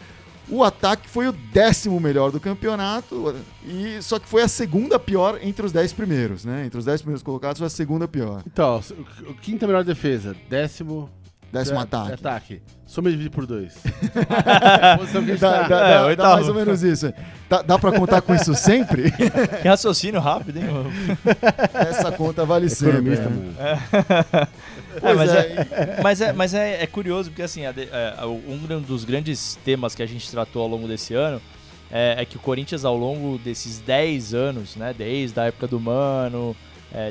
O 0.51 0.63
ataque 0.63 1.07
foi 1.07 1.27
o 1.27 1.31
décimo 1.31 1.99
melhor 1.99 2.31
do 2.31 2.39
campeonato, 2.39 3.35
e 3.63 4.01
só 4.01 4.17
que 4.17 4.27
foi 4.27 4.41
a 4.41 4.47
segunda 4.47 4.97
pior 4.97 5.37
entre 5.43 5.63
os 5.63 5.71
dez 5.71 5.93
primeiros, 5.93 6.43
né? 6.43 6.65
Entre 6.65 6.79
os 6.79 6.85
dez 6.85 7.01
primeiros 7.01 7.21
colocados 7.21 7.59
foi 7.59 7.67
a 7.67 7.69
segunda 7.69 8.07
pior. 8.07 8.41
Então, 8.47 8.81
quinta 9.43 9.67
melhor 9.67 9.83
defesa, 9.83 10.35
décimo. 10.49 11.07
Décimo 11.51 11.79
ataque. 11.79 12.13
ataque. 12.13 12.61
Soma 12.85 13.09
divide 13.09 13.29
por 13.31 13.45
dois. 13.47 13.73
posição 14.99 15.23
que 15.23 15.31
a 15.31 15.33
gente 15.33 15.39
Dá, 15.41 15.59
tá. 15.63 15.67
dá- 15.67 16.11
É, 16.11 16.15
dá 16.15 16.35
mais 16.35 16.47
ou 16.47 16.53
menos 16.53 16.83
isso. 16.83 17.11
Dá, 17.49 17.61
dá 17.63 17.79
pra 17.79 17.91
contar 17.91 18.21
com 18.21 18.35
isso 18.35 18.53
sempre? 18.53 19.11
Que 19.61 19.65
raciocínio 19.67 20.19
rápido, 20.19 20.57
hein? 20.59 20.65
mano? 20.65 20.91
Essa 21.73 22.11
conta 22.11 22.45
vale 22.45 22.69
sempre. 22.69 22.97
Economista, 23.13 23.29
né? 23.29 23.79
mano. 24.31 24.47
É, 25.01 25.13
mas 25.13 25.33
é, 25.33 25.39
é, 25.39 26.01
mas 26.01 26.21
é, 26.21 26.33
mas 26.33 26.53
é, 26.53 26.83
é 26.83 26.87
curioso, 26.87 27.29
porque 27.29 27.41
assim, 27.41 27.65
a 27.65 27.69
é, 27.69 28.25
um 28.25 28.81
dos 28.81 29.03
grandes 29.03 29.57
temas 29.63 29.95
que 29.95 30.01
a 30.01 30.05
gente 30.05 30.29
tratou 30.29 30.61
ao 30.61 30.67
longo 30.67 30.87
desse 30.87 31.13
ano 31.13 31.41
é, 31.91 32.15
é 32.19 32.25
que 32.25 32.37
o 32.37 32.39
Corinthians, 32.39 32.85
ao 32.85 32.97
longo 32.97 33.37
desses 33.37 33.79
10 33.79 34.33
anos, 34.33 34.75
né, 34.75 34.93
desde 34.97 35.39
a 35.39 35.45
época 35.45 35.67
do 35.67 35.79
Mano, 35.79 36.55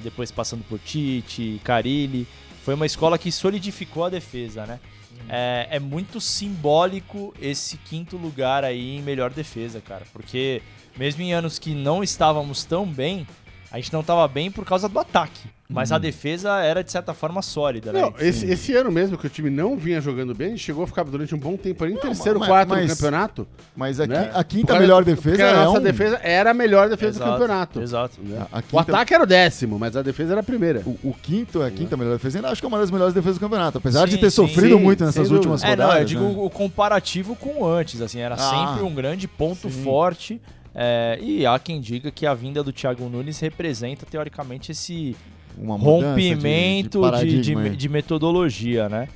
depois 0.02 0.30
passando 0.32 0.64
por 0.64 0.78
Tite, 0.80 1.60
Carilli, 1.62 2.26
foi 2.64 2.74
uma 2.74 2.86
escola 2.86 3.16
que 3.16 3.30
solidificou 3.30 4.04
a 4.04 4.10
defesa, 4.10 4.66
né? 4.66 4.80
É, 5.28 5.68
é 5.72 5.78
muito 5.78 6.20
simbólico 6.20 7.34
esse 7.40 7.76
quinto 7.76 8.16
lugar 8.16 8.64
aí 8.64 8.96
em 8.96 9.02
melhor 9.02 9.30
defesa, 9.30 9.80
cara, 9.80 10.04
porque 10.12 10.62
mesmo 10.96 11.22
em 11.22 11.32
anos 11.32 11.58
que 11.58 11.74
não 11.74 12.02
estávamos 12.02 12.64
tão 12.64 12.86
bem, 12.86 13.26
a 13.70 13.76
gente 13.76 13.92
não 13.92 14.00
estava 14.00 14.26
bem 14.28 14.50
por 14.50 14.64
causa 14.64 14.88
do 14.88 14.98
ataque. 14.98 15.48
Mas 15.70 15.92
a 15.92 15.98
defesa 15.98 16.60
era, 16.62 16.82
de 16.82 16.90
certa 16.90 17.12
forma, 17.12 17.42
sólida, 17.42 17.92
né? 17.92 18.00
Não, 18.00 18.14
esse, 18.18 18.46
esse 18.46 18.74
ano 18.74 18.90
mesmo 18.90 19.18
que 19.18 19.26
o 19.26 19.28
time 19.28 19.50
não 19.50 19.76
vinha 19.76 20.00
jogando 20.00 20.34
bem, 20.34 20.56
chegou 20.56 20.82
a 20.84 20.86
ficar 20.86 21.04
durante 21.04 21.34
um 21.34 21.38
bom 21.38 21.58
tempo 21.58 21.84
ali 21.84 21.92
em 21.92 21.96
Não, 21.96 22.00
terceiro, 22.00 22.38
mas- 22.38 22.48
quarto 22.48 22.70
mas- 22.70 22.88
no 22.88 22.96
campeonato. 22.96 23.46
Mas 23.76 24.00
a, 24.00 24.06
né? 24.06 24.30
a 24.32 24.42
quinta 24.42 24.68
causa- 24.68 24.80
melhor 24.80 25.04
defesa 25.04 25.44
a 25.44 25.46
é 25.46 25.52
nossa 25.66 25.78
um... 25.78 25.82
defesa 25.82 26.18
era 26.22 26.52
a 26.52 26.54
melhor 26.54 26.88
defesa 26.88 27.18
Exato, 27.18 27.30
do 27.30 27.32
campeonato. 27.38 27.82
Exato. 27.82 28.18
né? 28.22 28.46
A 28.50 28.60
O 28.60 28.62
quinta, 28.62 28.80
ataque 28.80 29.12
era 29.12 29.22
o 29.24 29.26
décimo, 29.26 29.78
mas 29.78 29.94
a 29.94 30.00
defesa 30.00 30.32
era 30.32 30.40
a 30.40 30.42
primeira. 30.42 30.80
o, 30.86 30.98
o 31.04 31.12
quinto, 31.22 31.60
a 31.62 31.70
quinta 31.70 31.98
melhor 31.98 32.14
defesa, 32.14 32.38
ainda 32.38 32.48
acho 32.48 32.62
que 32.62 32.64
é 32.64 32.68
uma 32.68 32.78
das 32.78 32.90
melhores 32.90 33.12
defesas 33.12 33.36
do 33.36 33.40
campeonato. 33.40 33.76
Apesar 33.76 34.06
de 34.06 34.14
Sim, 34.14 34.20
ter 34.20 34.30
sim, 34.30 34.36
sofrido 34.36 34.78
sim, 34.78 34.82
muito 34.82 35.04
nessas 35.04 35.30
últimas 35.30 35.62
É, 35.62 35.68
rodadas. 35.68 35.92
não, 35.94 36.00
eu 36.00 36.04
digo 36.06 36.22
né? 36.22 36.34
o 36.38 36.48
comparativo 36.48 37.36
com 37.36 37.66
antes, 37.66 38.00
assim, 38.00 38.20
era 38.20 38.36
Ah, 38.36 38.38
sempre 38.38 38.84
um 38.84 38.94
grande 38.94 39.28
ponto 39.28 39.68
sim. 39.68 39.82
forte. 39.84 40.40
É, 40.74 41.18
e 41.20 41.46
há 41.46 41.58
quem 41.58 41.80
diga 41.80 42.10
que 42.10 42.26
a 42.26 42.34
vinda 42.34 42.62
do 42.62 42.72
Thiago 42.72 43.08
Nunes 43.08 43.40
representa, 43.40 44.06
teoricamente, 44.06 44.72
esse 44.72 45.16
rompimento 45.58 47.00
de, 47.20 47.40
de, 47.40 47.54
de, 47.54 47.76
de 47.76 47.88
metodologia, 47.88 48.88
né? 48.88 49.08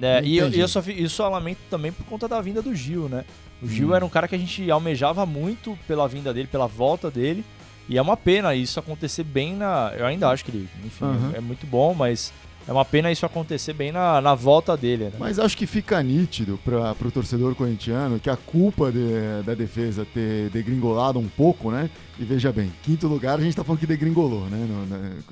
É, 0.00 0.22
e 0.24 0.38
eu, 0.38 0.48
eu 0.48 0.66
só, 0.66 0.80
eu 0.80 1.08
só 1.08 1.28
lamento 1.28 1.58
também 1.70 1.92
por 1.92 2.04
conta 2.06 2.26
da 2.26 2.40
vinda 2.40 2.62
do 2.62 2.74
Gil, 2.74 3.08
né? 3.08 3.24
O 3.62 3.68
Gil 3.68 3.90
Hum. 3.90 3.94
era 3.94 4.04
um 4.04 4.08
cara 4.08 4.26
que 4.26 4.34
a 4.34 4.38
gente 4.38 4.68
almejava 4.70 5.24
muito 5.24 5.78
pela 5.86 6.08
vinda 6.08 6.32
dele, 6.32 6.48
pela 6.50 6.66
volta 6.66 7.10
dele. 7.10 7.44
E 7.88 7.98
é 7.98 8.02
uma 8.02 8.16
pena 8.16 8.54
isso 8.54 8.80
acontecer 8.80 9.22
bem 9.24 9.54
na. 9.54 9.92
Eu 9.96 10.06
ainda 10.06 10.28
acho 10.28 10.44
que 10.44 10.50
ele, 10.50 10.68
enfim, 10.84 11.04
Aham. 11.04 11.32
é 11.34 11.40
muito 11.40 11.66
bom, 11.66 11.94
mas 11.94 12.32
é 12.66 12.72
uma 12.72 12.84
pena 12.84 13.10
isso 13.10 13.26
acontecer 13.26 13.72
bem 13.72 13.90
na, 13.92 14.20
na 14.20 14.34
volta 14.34 14.76
dele, 14.76 15.04
né? 15.06 15.12
Mas 15.18 15.38
acho 15.38 15.56
que 15.56 15.66
fica 15.66 16.00
nítido 16.02 16.58
para 16.64 16.94
o 17.06 17.10
torcedor 17.10 17.54
corintiano 17.54 18.20
que 18.20 18.30
a 18.30 18.36
culpa 18.36 18.90
de- 18.92 19.42
da 19.44 19.54
defesa 19.54 20.06
ter 20.14 20.48
degringolado 20.50 21.18
um 21.18 21.28
pouco, 21.28 21.70
né? 21.70 21.90
E 22.18 22.24
veja 22.24 22.52
bem, 22.52 22.72
quinto 22.82 23.08
lugar 23.08 23.38
a 23.38 23.42
gente 23.42 23.56
tá 23.56 23.64
falando 23.64 23.80
que 23.80 23.86
degringolou, 23.86 24.46
né? 24.46 24.66
No- 24.68 24.86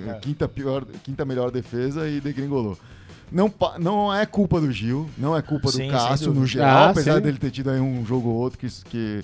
na- 0.07 0.13
É. 0.17 0.19
quinta, 0.19 0.49
pior, 0.49 0.85
quinta 1.05 1.25
melhor 1.25 1.51
defesa 1.51 2.09
e 2.09 2.21
degringolou. 2.21 2.77
Não, 3.31 3.53
não 3.79 4.13
é 4.13 4.27
culpa 4.27 4.61
do 4.61 4.73
Gil, 4.73 5.09
não 5.17 5.37
é 5.37 5.41
culpa 5.41 5.69
Sim, 5.71 5.87
do 5.87 5.93
Cássio 5.93 6.35
no 6.35 6.45
geral, 6.45 6.89
Ah, 6.89 6.91
apesar 6.91 7.15
sim. 7.17 7.21
dele 7.23 7.39
ter 7.39 7.53
tido 7.53 7.71
aí 7.71 7.79
um 7.79 8.05
jogo 8.05 8.29
ou 8.29 8.35
outro 8.35 8.59
que, 8.59 8.67
que, 8.91 9.23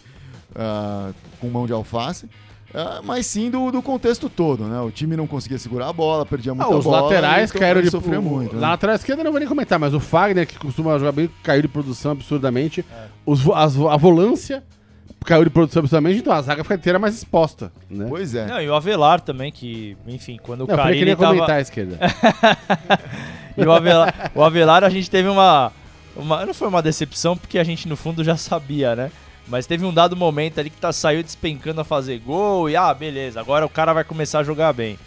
ah, 0.55 1.11
com 1.41 1.49
mão 1.51 1.67
de 1.67 1.73
alface. 1.73 2.29
Ah, 2.75 3.01
mas 3.05 3.27
sim 3.27 3.51
do, 3.51 3.71
do 3.71 3.83
contexto 3.83 4.29
todo, 4.29 4.65
né? 4.65 4.81
O 4.81 4.91
time 4.91 5.17
não 5.17 5.27
conseguia 5.27 5.59
segurar 5.59 5.89
a 5.89 5.93
bola, 5.93 6.27
perdia 6.27 6.53
Ah, 6.53 6.55
muita 6.55 6.75
os 6.75 6.85
bola. 6.85 7.03
laterais 7.03 7.51
então 7.51 7.61
caíram 7.61 7.83
de 7.83 7.91
sofreu 7.91 8.21
muito. 8.21 8.55
Na 8.55 8.61
né? 8.61 8.67
lateral 8.69 8.97
esquerda 8.97 9.21
eu 9.21 9.25
não 9.25 9.33
vou 9.33 9.41
nem 9.41 9.49
comentar, 9.49 9.79
mas 9.79 9.95
o 9.95 10.01
Fagner, 10.01 10.47
que 10.47 10.59
costuma 10.59 10.99
jogar 10.99 11.13
bem, 11.13 11.31
caiu 11.43 11.63
de 11.63 11.69
produção 11.69 12.13
absurdamente. 12.13 12.85
É. 12.91 13.07
Os 13.25 13.49
as 13.51 13.77
a 13.77 13.97
volância 13.97 14.63
caiu 15.25 15.45
de 15.45 15.51
produção 15.51 15.81
absurdamente, 15.81 16.21
então 16.21 16.33
a 16.33 16.41
zaga 16.41 16.63
fica 16.63 16.77
inteira 16.77 16.99
mais 16.99 17.15
exposta. 17.15 17.73
Né? 17.91 18.07
Pois 18.09 18.35
é. 18.35 18.47
Não, 18.47 18.61
e 18.61 18.69
o 18.69 18.75
Avelar 18.75 19.21
também, 19.21 19.51
que, 19.51 19.97
enfim, 20.07 20.39
quando 20.41 20.61
o 20.61 20.65
eu 20.65 20.77
Carilli 20.77 21.11
ia 21.11 21.17
tava... 21.17 21.35
comentar 21.35 21.57
a 21.57 21.61
esquerda. 21.61 21.99
E 23.57 23.65
o 23.65 23.73
Avelar, 23.73 24.31
o 24.35 24.43
Avelar 24.43 24.85
a 24.85 24.91
gente 24.91 25.11
teve 25.11 25.29
uma, 25.29 25.73
uma. 26.15 26.45
Não 26.45 26.53
foi 26.53 26.69
uma 26.69 26.83
decepção, 26.83 27.37
porque 27.37 27.59
a 27.59 27.65
gente 27.65 27.89
no 27.89 27.97
fundo 27.97 28.23
já 28.23 28.37
sabia, 28.37 28.95
né? 28.95 29.11
Mas 29.49 29.67
teve 29.67 29.85
um 29.85 29.95
dado 29.95 30.17
momento 30.17 30.59
ali 30.59 30.71
que 30.71 30.77
tá, 30.77 30.93
saiu 30.93 31.23
despencando 31.23 31.81
a 31.81 31.85
fazer 31.85 32.19
gol 32.19 32.69
e 32.69 32.75
ah, 32.77 32.93
beleza, 32.93 33.39
agora 33.41 33.65
o 33.65 33.69
cara 33.69 33.93
vai 33.93 34.03
começar 34.05 34.41
a 34.41 34.43
jogar 34.43 34.73
bem. 34.73 34.99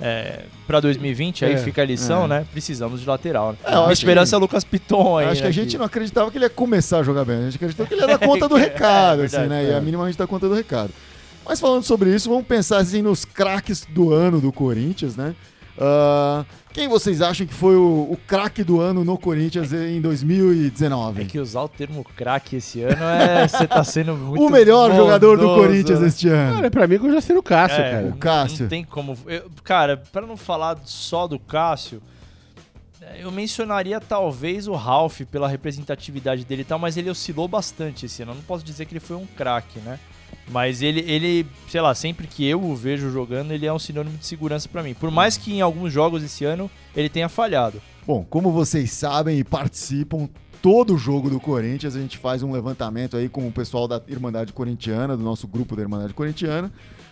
É, 0.00 0.44
pra 0.66 0.80
2020, 0.80 1.44
aí 1.44 1.52
É, 1.52 1.58
fica 1.58 1.82
a 1.82 1.84
lição, 1.84 2.24
é. 2.24 2.28
né? 2.28 2.46
Precisamos 2.50 3.00
de 3.00 3.06
lateral. 3.06 3.52
Né? 3.52 3.58
É, 3.64 3.74
a 3.76 3.92
esperança 3.92 4.30
que- 4.30 4.34
é 4.34 4.38
o 4.38 4.40
Lucas 4.40 4.64
Piton 4.64 5.18
aí. 5.18 5.26
acho 5.28 5.40
que 5.42 5.46
a 5.46 5.50
né, 5.50 5.52
gente 5.52 5.78
não 5.78 5.84
acreditava 5.84 6.28
que 6.30 6.38
ele 6.38 6.46
ia 6.46 6.50
começar 6.50 6.98
a 6.98 7.02
jogar 7.04 7.24
bem. 7.24 7.36
A 7.36 7.42
gente 7.44 7.56
acreditou 7.56 7.86
que 7.86 7.94
ele 7.94 8.00
ia 8.00 8.06
dar 8.08 8.18
conta 8.18 8.48
do 8.48 8.56
É, 8.58 8.62
recado, 8.62 9.18
verdade, 9.20 9.36
assim, 9.44 9.48
né? 9.48 9.64
é. 9.64 9.68
Ia 9.72 9.80
minimamente 9.80 10.18
dar 10.18 10.26
conta 10.26 10.48
do 10.48 10.54
recado. 10.54 10.90
Mas 11.44 11.60
falando 11.60 11.84
sobre 11.84 12.12
isso, 12.12 12.28
vamos 12.28 12.46
pensar 12.46 12.78
assim 12.78 13.02
nos 13.02 13.24
craques 13.24 13.86
do 13.88 14.12
ano 14.12 14.40
do 14.40 14.50
Corinthians, 14.50 15.14
né? 15.14 15.34
Ah, 15.78 16.44
quem 16.72 16.88
vocês 16.88 17.20
acham 17.22 17.46
que 17.46 17.52
foi 17.54 17.76
o, 17.76 18.08
o 18.10 18.18
craque 18.26 18.64
do 18.64 18.80
ano 18.80 19.04
no 19.04 19.18
Corinthians 19.18 19.72
em 19.72 20.00
2019? 20.00 21.22
É 21.22 21.24
que 21.24 21.38
usar 21.38 21.62
o 21.62 21.68
termo 21.68 22.04
craque 22.16 22.56
esse 22.56 22.82
ano 22.82 23.04
é. 23.04 23.46
Você 23.46 23.66
tá 23.66 23.84
sendo 23.84 24.14
muito. 24.16 24.42
o 24.44 24.50
melhor 24.50 24.94
jogador 24.94 25.36
do 25.38 25.46
bondoso, 25.46 25.60
Corinthians 25.68 26.00
este 26.02 26.28
ano. 26.28 26.56
Cara, 26.56 26.70
pra 26.70 26.86
mim 26.86 26.98
que 26.98 27.06
eu 27.06 27.12
já 27.12 27.20
sei 27.20 27.36
o 27.36 27.42
Cássio, 27.42 27.80
É, 27.80 27.90
cara. 27.90 28.06
O 28.08 28.16
Cássio. 28.16 28.62
Não 28.62 28.68
tem 28.68 28.84
como. 28.84 29.16
eu- 29.26 29.50
cara, 29.62 29.96
pra 29.96 30.22
não 30.26 30.36
falar 30.36 30.78
só 30.84 31.26
do 31.26 31.38
Cássio, 31.38 32.02
é, 33.00 33.22
eu 33.24 33.30
mencionaria 33.30 34.00
talvez 34.00 34.66
o 34.68 34.72
Ralph 34.74 35.20
pela 35.30 35.48
representatividade 35.48 36.44
dele 36.44 36.62
e 36.62 36.64
tal, 36.64 36.78
mas 36.78 36.96
ele 36.96 37.10
oscilou 37.10 37.46
bastante 37.48 38.06
esse 38.06 38.22
ano. 38.22 38.32
Eu 38.32 38.36
não 38.36 38.42
posso 38.42 38.64
dizer 38.64 38.86
que 38.86 38.92
ele 38.92 39.00
foi 39.00 39.16
um 39.16 39.26
craque, 39.26 39.78
né? 39.80 39.98
Mas 40.52 40.82
ele, 40.82 41.00
ele, 41.10 41.46
sei 41.66 41.80
lá, 41.80 41.94
sempre 41.94 42.26
que 42.26 42.46
eu 42.46 42.62
o 42.62 42.76
vejo 42.76 43.10
jogando, 43.10 43.52
ele 43.52 43.66
é 43.66 43.72
um 43.72 43.78
sinônimo 43.78 44.18
de 44.18 44.26
segurança 44.26 44.68
pra 44.68 44.82
mim. 44.82 44.92
Por 44.92 45.10
mais 45.10 45.38
que 45.38 45.54
em 45.54 45.62
alguns 45.62 45.90
jogos 45.90 46.22
esse 46.22 46.44
ano 46.44 46.70
ele 46.94 47.08
tenha 47.08 47.28
falhado. 47.28 47.80
Bom, 48.06 48.22
como 48.28 48.52
vocês 48.52 48.92
sabem 48.92 49.38
e 49.38 49.44
participam, 49.44 50.28
todo 50.62 50.96
jogo 50.96 51.28
do 51.28 51.40
Corinthians 51.40 51.96
a 51.96 52.00
gente 52.00 52.16
faz 52.16 52.42
um 52.42 52.52
levantamento 52.52 53.16
aí 53.16 53.28
com 53.28 53.46
o 53.46 53.52
pessoal 53.52 53.88
da 53.88 54.00
Irmandade 54.08 54.52
Corintiana, 54.52 55.16
do 55.16 55.22
nosso 55.24 55.48
grupo 55.48 55.74
da 55.74 55.82
Irmandade 55.82 56.14
Corintiana, 56.14 56.70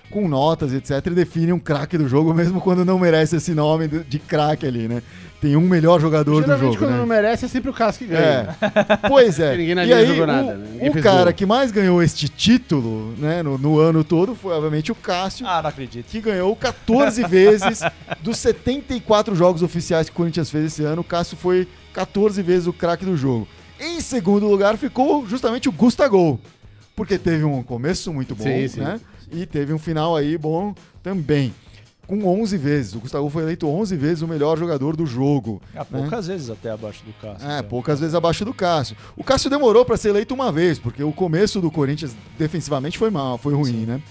com 0.09 0.29
notas, 0.29 0.73
etc, 0.73 1.07
e 1.07 1.11
define 1.11 1.53
um 1.53 1.59
craque 1.59 1.99
do 1.99 2.09
jogo, 2.09 2.33
mesmo 2.35 2.61
quando 2.61 2.85
não 2.85 2.99
merece 2.99 3.37
esse 3.37 3.53
nome 3.53 3.89
de 3.89 4.19
craque 4.21 4.67
ali, 4.67 4.87
né? 4.89 5.03
Tem 5.41 5.57
um 5.57 5.63
melhor 5.63 5.99
jogador 5.99 6.43
do 6.43 6.47
Geralmente 6.47 6.75
jogo, 6.75 6.79
quando 6.79 6.91
né? 6.91 6.99
não 6.99 7.07
merece 7.07 7.47
é 7.47 7.49
sempre 7.49 7.71
o 7.71 7.73
Cássio 7.73 8.07
que 8.07 8.13
ganha. 8.13 8.57
É. 8.61 9.09
Pois 9.09 9.41
é. 9.41 9.57
E 9.61 9.93
aí, 9.93 10.07
jogou 10.07 10.25
o, 10.25 10.27
nada, 10.27 10.55
né? 10.55 10.91
O 10.91 11.03
cara 11.03 11.25
gol. 11.25 11.33
que 11.33 11.47
mais 11.47 11.73
ganhou 11.73 12.03
este 12.03 12.29
título, 12.29 13.15
né, 13.17 13.43
no, 13.43 13.57
no 13.57 13.79
ano 13.81 14.05
todo 14.05 14.35
foi, 14.35 14.53
obviamente, 14.53 14.93
o 14.93 14.95
Cássio, 14.95 15.47
Ah, 15.47 15.63
não 15.63 15.71
acredito. 15.71 16.07
que 16.07 16.21
ganhou 16.21 16.55
14 16.55 17.27
vezes 17.27 17.81
dos 18.21 18.37
74 18.37 19.35
jogos 19.35 19.63
oficiais 19.63 20.09
que 20.09 20.13
o 20.13 20.17
Corinthians 20.17 20.51
fez 20.51 20.67
esse 20.67 20.85
ano. 20.85 21.01
O 21.01 21.05
Cássio 21.05 21.39
foi 21.39 21.67
14 21.93 22.43
vezes 22.43 22.67
o 22.67 22.73
craque 22.73 23.05
do 23.05 23.17
jogo. 23.17 23.47
Em 23.79 24.01
segundo 24.01 24.47
lugar 24.47 24.77
ficou 24.77 25.27
justamente 25.27 25.69
o 25.69 25.73
Gustavo, 25.73 26.39
porque 26.95 27.19
teve 27.19 27.45
um 27.45 27.63
começo 27.63 28.13
muito 28.13 28.35
bom, 28.35 28.45
Sim, 28.45 28.69
sim. 28.69 28.81
né? 28.81 29.01
E 29.33 29.47
teve 29.47 29.73
um 29.73 29.79
final 29.79 30.17
aí 30.17 30.37
bom 30.37 30.75
também. 31.03 31.55
Com 32.07 32.25
11 32.27 32.57
vezes. 32.59 32.95
O 32.97 32.99
Gustavo 32.99 33.31
foi 33.31 33.45
eleito 33.45 33.69
11 33.69 33.95
vezes 33.97 34.21
o 34.23 34.27
melhor 34.27 34.59
jogador 34.59 34.97
do 34.97 35.07
jogo. 35.07 35.63
Ah, 35.77 35.85
poucas 35.85 36.27
vezes 36.27 36.51
até 36.51 36.69
abaixo 36.69 37.05
do 37.05 37.13
Cássio. 37.13 37.49
É, 37.49 37.59
então. 37.59 37.71
poucas 37.71 38.01
vezes 38.01 38.15
abaixo 38.17 38.45
do 38.45 38.53
Cássio. 38.53 38.97
O 39.17 39.23
Cássio 39.23 39.49
demorou 39.49 39.85
para 39.85 39.97
ser 39.97 40.09
eleito 40.09 40.35
uma 40.35 40.51
vez, 40.51 40.77
porque 40.77 41.05
o 41.05 41.13
começo 41.13 41.61
do 41.61 41.71
Corinthians 41.71 42.17
defensivamente 42.37 42.99
foi 42.99 43.11
mal, 43.11 43.39
foi 43.39 43.55
ruim, 43.55 43.73
Sim. 43.73 43.87
né? 43.87 44.03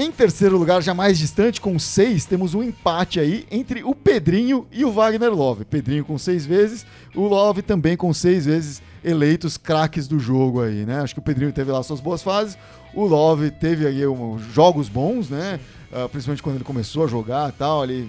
Em 0.00 0.12
terceiro 0.12 0.56
lugar, 0.56 0.80
já 0.80 0.94
mais 0.94 1.18
distante, 1.18 1.60
com 1.60 1.76
seis, 1.76 2.24
temos 2.24 2.54
um 2.54 2.62
empate 2.62 3.18
aí 3.18 3.44
entre 3.50 3.82
o 3.82 3.96
Pedrinho 3.96 4.64
e 4.70 4.84
o 4.84 4.92
Wagner 4.92 5.32
Love. 5.34 5.64
Pedrinho 5.64 6.04
com 6.04 6.16
seis 6.16 6.46
vezes, 6.46 6.86
o 7.16 7.22
Love 7.26 7.62
também 7.62 7.96
com 7.96 8.14
seis 8.14 8.46
vezes 8.46 8.80
eleitos 9.02 9.56
craques 9.56 10.06
do 10.06 10.20
jogo 10.20 10.62
aí, 10.62 10.86
né? 10.86 11.00
Acho 11.00 11.14
que 11.14 11.18
o 11.18 11.22
Pedrinho 11.22 11.50
teve 11.52 11.72
lá 11.72 11.82
suas 11.82 11.98
boas 11.98 12.22
fases, 12.22 12.56
o 12.94 13.04
Love 13.06 13.50
teve 13.50 13.88
aí 13.88 14.06
um, 14.06 14.38
jogos 14.54 14.88
bons, 14.88 15.28
né? 15.30 15.58
Ah, 15.92 16.08
principalmente 16.08 16.44
quando 16.44 16.54
ele 16.56 16.64
começou 16.64 17.02
a 17.04 17.08
jogar 17.08 17.48
e 17.48 17.52
tal, 17.52 17.82
ele 17.82 18.08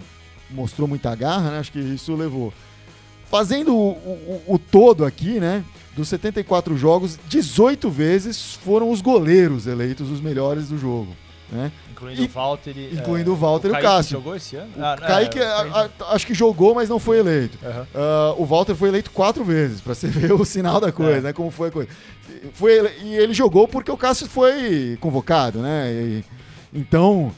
mostrou 0.52 0.88
muita 0.88 1.16
garra, 1.16 1.50
né? 1.50 1.58
Acho 1.60 1.72
que 1.72 1.80
isso 1.80 2.14
levou. 2.16 2.54
Fazendo 3.32 3.76
o, 3.76 3.90
o- 3.94 4.42
o 4.46 4.60
todo 4.60 5.04
aqui, 5.06 5.40
né? 5.40 5.64
Dos 5.96 6.08
74 6.10 6.78
jogos, 6.78 7.18
18 7.28 7.90
vezes 7.90 8.54
foram 8.64 8.92
os 8.92 9.02
goleiros 9.02 9.66
eleitos 9.66 10.12
os 10.12 10.22
melhores 10.22 10.68
do 10.70 10.78
jogo. 10.78 11.16
Né? 11.52 11.72
Incluindo 11.92 12.22
E- 12.22 12.26
o 12.26 12.30
Walter 12.30 12.78
e. 12.78 12.94
incluindo 12.94 13.32
é, 13.32 13.34
o 13.34 13.36
Walter 13.36 13.68
e 13.68 13.72
o 13.72 13.74
Kaique 13.74 13.88
Cássio. 13.88 14.12
jogou 14.18 14.36
esse 14.36 14.56
ano? 14.56 14.70
O 14.78 14.84
Ah, 14.86 14.96
Kaique, 14.98 15.40
é, 15.40 15.46
a- 15.48 15.90
o 16.00 16.04
a- 16.04 16.14
acho 16.14 16.28
que 16.28 16.34
jogou, 16.36 16.76
mas 16.76 16.88
não 16.88 17.00
foi 17.00 17.18
eleito. 17.18 17.58
Aham. 17.66 17.88
Ah, 17.96 18.34
o 18.38 18.46
Walter 18.46 18.76
foi 18.76 18.90
eleito 18.90 19.10
quatro 19.10 19.44
vezes, 19.44 19.82
pra 19.82 19.96
você 19.96 20.06
ver 20.30 20.32
o 20.32 20.46
sinal 20.46 20.80
da 20.80 20.92
coisa, 20.92 21.18
É. 21.18 21.22
né? 21.22 21.34
Como 21.34 21.50
foi 21.50 21.70
a 21.70 21.72
coisa. 21.72 21.90
Foi 22.54 22.72
ele- 22.78 22.92
e 23.04 23.16
ele 23.16 23.34
jogou 23.34 23.68
porque 23.68 23.90
o 23.92 23.98
Cássio 23.98 24.28
foi 24.28 24.96
convocado, 25.02 25.60
né? 25.60 25.92
E- 25.92 26.24
então, 26.72 27.32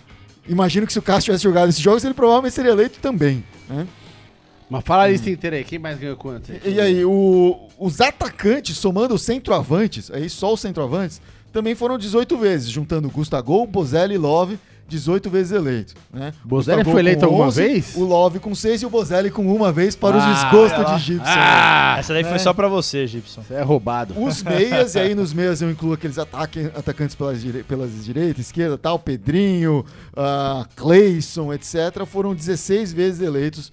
imagino 0.45 0.85
que 0.85 0.91
se 0.91 0.99
o 0.99 1.01
Cássio 1.01 1.25
tivesse 1.25 1.43
jogado 1.43 1.69
esses 1.69 1.81
jogos, 1.81 2.03
ele 2.03 2.13
provavelmente 2.13 2.53
seria 2.53 2.71
eleito 2.71 2.99
também, 2.99 3.43
né? 3.69 3.87
Mas 4.69 4.83
fala 4.85 5.03
a 5.03 5.07
lista 5.07 5.29
inteira 5.29 5.55
aí. 5.55 5.63
Quem 5.63 5.79
mais 5.79 5.97
ganhou 5.97 6.15
quanto? 6.17 6.51
E 6.65 6.79
aí, 6.79 7.03
o- 7.05 7.67
os 7.79 7.99
atacantes, 8.01 8.77
somando 8.77 9.13
os 9.15 9.21
centroavantes, 9.21 10.09
aí 10.11 10.29
só 10.29 10.53
os 10.53 10.59
centroavantes, 10.61 11.21
também 11.51 11.75
foram 11.75 11.97
18 11.97 12.37
vezes, 12.37 12.69
juntando 12.69 13.09
Gustavo, 13.09 13.65
Bozelli 13.65 14.15
e 14.15 14.17
Love, 14.17 14.57
18 14.87 15.29
vezes 15.29 15.53
eleito. 15.53 15.93
Né? 16.13 16.33
Bozelli 16.43 16.79
Gustavo 16.79 16.91
foi 16.91 16.99
eleito 17.01 17.19
com 17.21 17.25
alguma 17.27 17.45
11, 17.47 17.61
vez? 17.61 17.95
O 17.95 18.03
Love 18.03 18.39
com 18.39 18.53
6 18.53 18.81
e 18.81 18.85
o 18.85 18.89
Bozelli 18.89 19.31
com 19.31 19.53
uma 19.53 19.71
vez 19.71 19.95
para 19.95 20.17
os 20.17 20.23
Ah, 20.23 20.33
desgostos 20.33 20.79
olha 20.79 20.87
lá. 20.89 20.97
de 20.97 21.03
Gibson. 21.03 21.23
Ah! 21.25 21.95
Essa 21.97 22.13
daí 22.13 22.23
né? 22.23 22.29
foi 22.29 22.39
só 22.39 22.53
pra 22.53 22.67
você, 22.67 23.07
Gibson. 23.07 23.41
Isso 23.41 23.53
é 23.53 23.61
roubado. 23.61 24.13
Os 24.21 24.43
meias, 24.43 24.95
e 24.95 24.99
aí 24.99 25.15
nos 25.15 25.33
meias 25.33 25.61
eu 25.61 25.71
incluo 25.71 25.93
aqueles 25.93 26.17
ataque, 26.17 26.69
atacantes 26.75 27.15
pelas, 27.15 27.41
dire, 27.41 27.63
pelas 27.63 28.03
direita, 28.03 28.41
esquerda, 28.41 28.77
tal, 28.77 28.99
Pedrinho, 28.99 29.85
uh, 30.11 30.67
Cleison, 30.75 31.53
etc., 31.53 32.05
foram 32.05 32.35
16 32.35 32.91
vezes 32.91 33.21
eleitos 33.21 33.71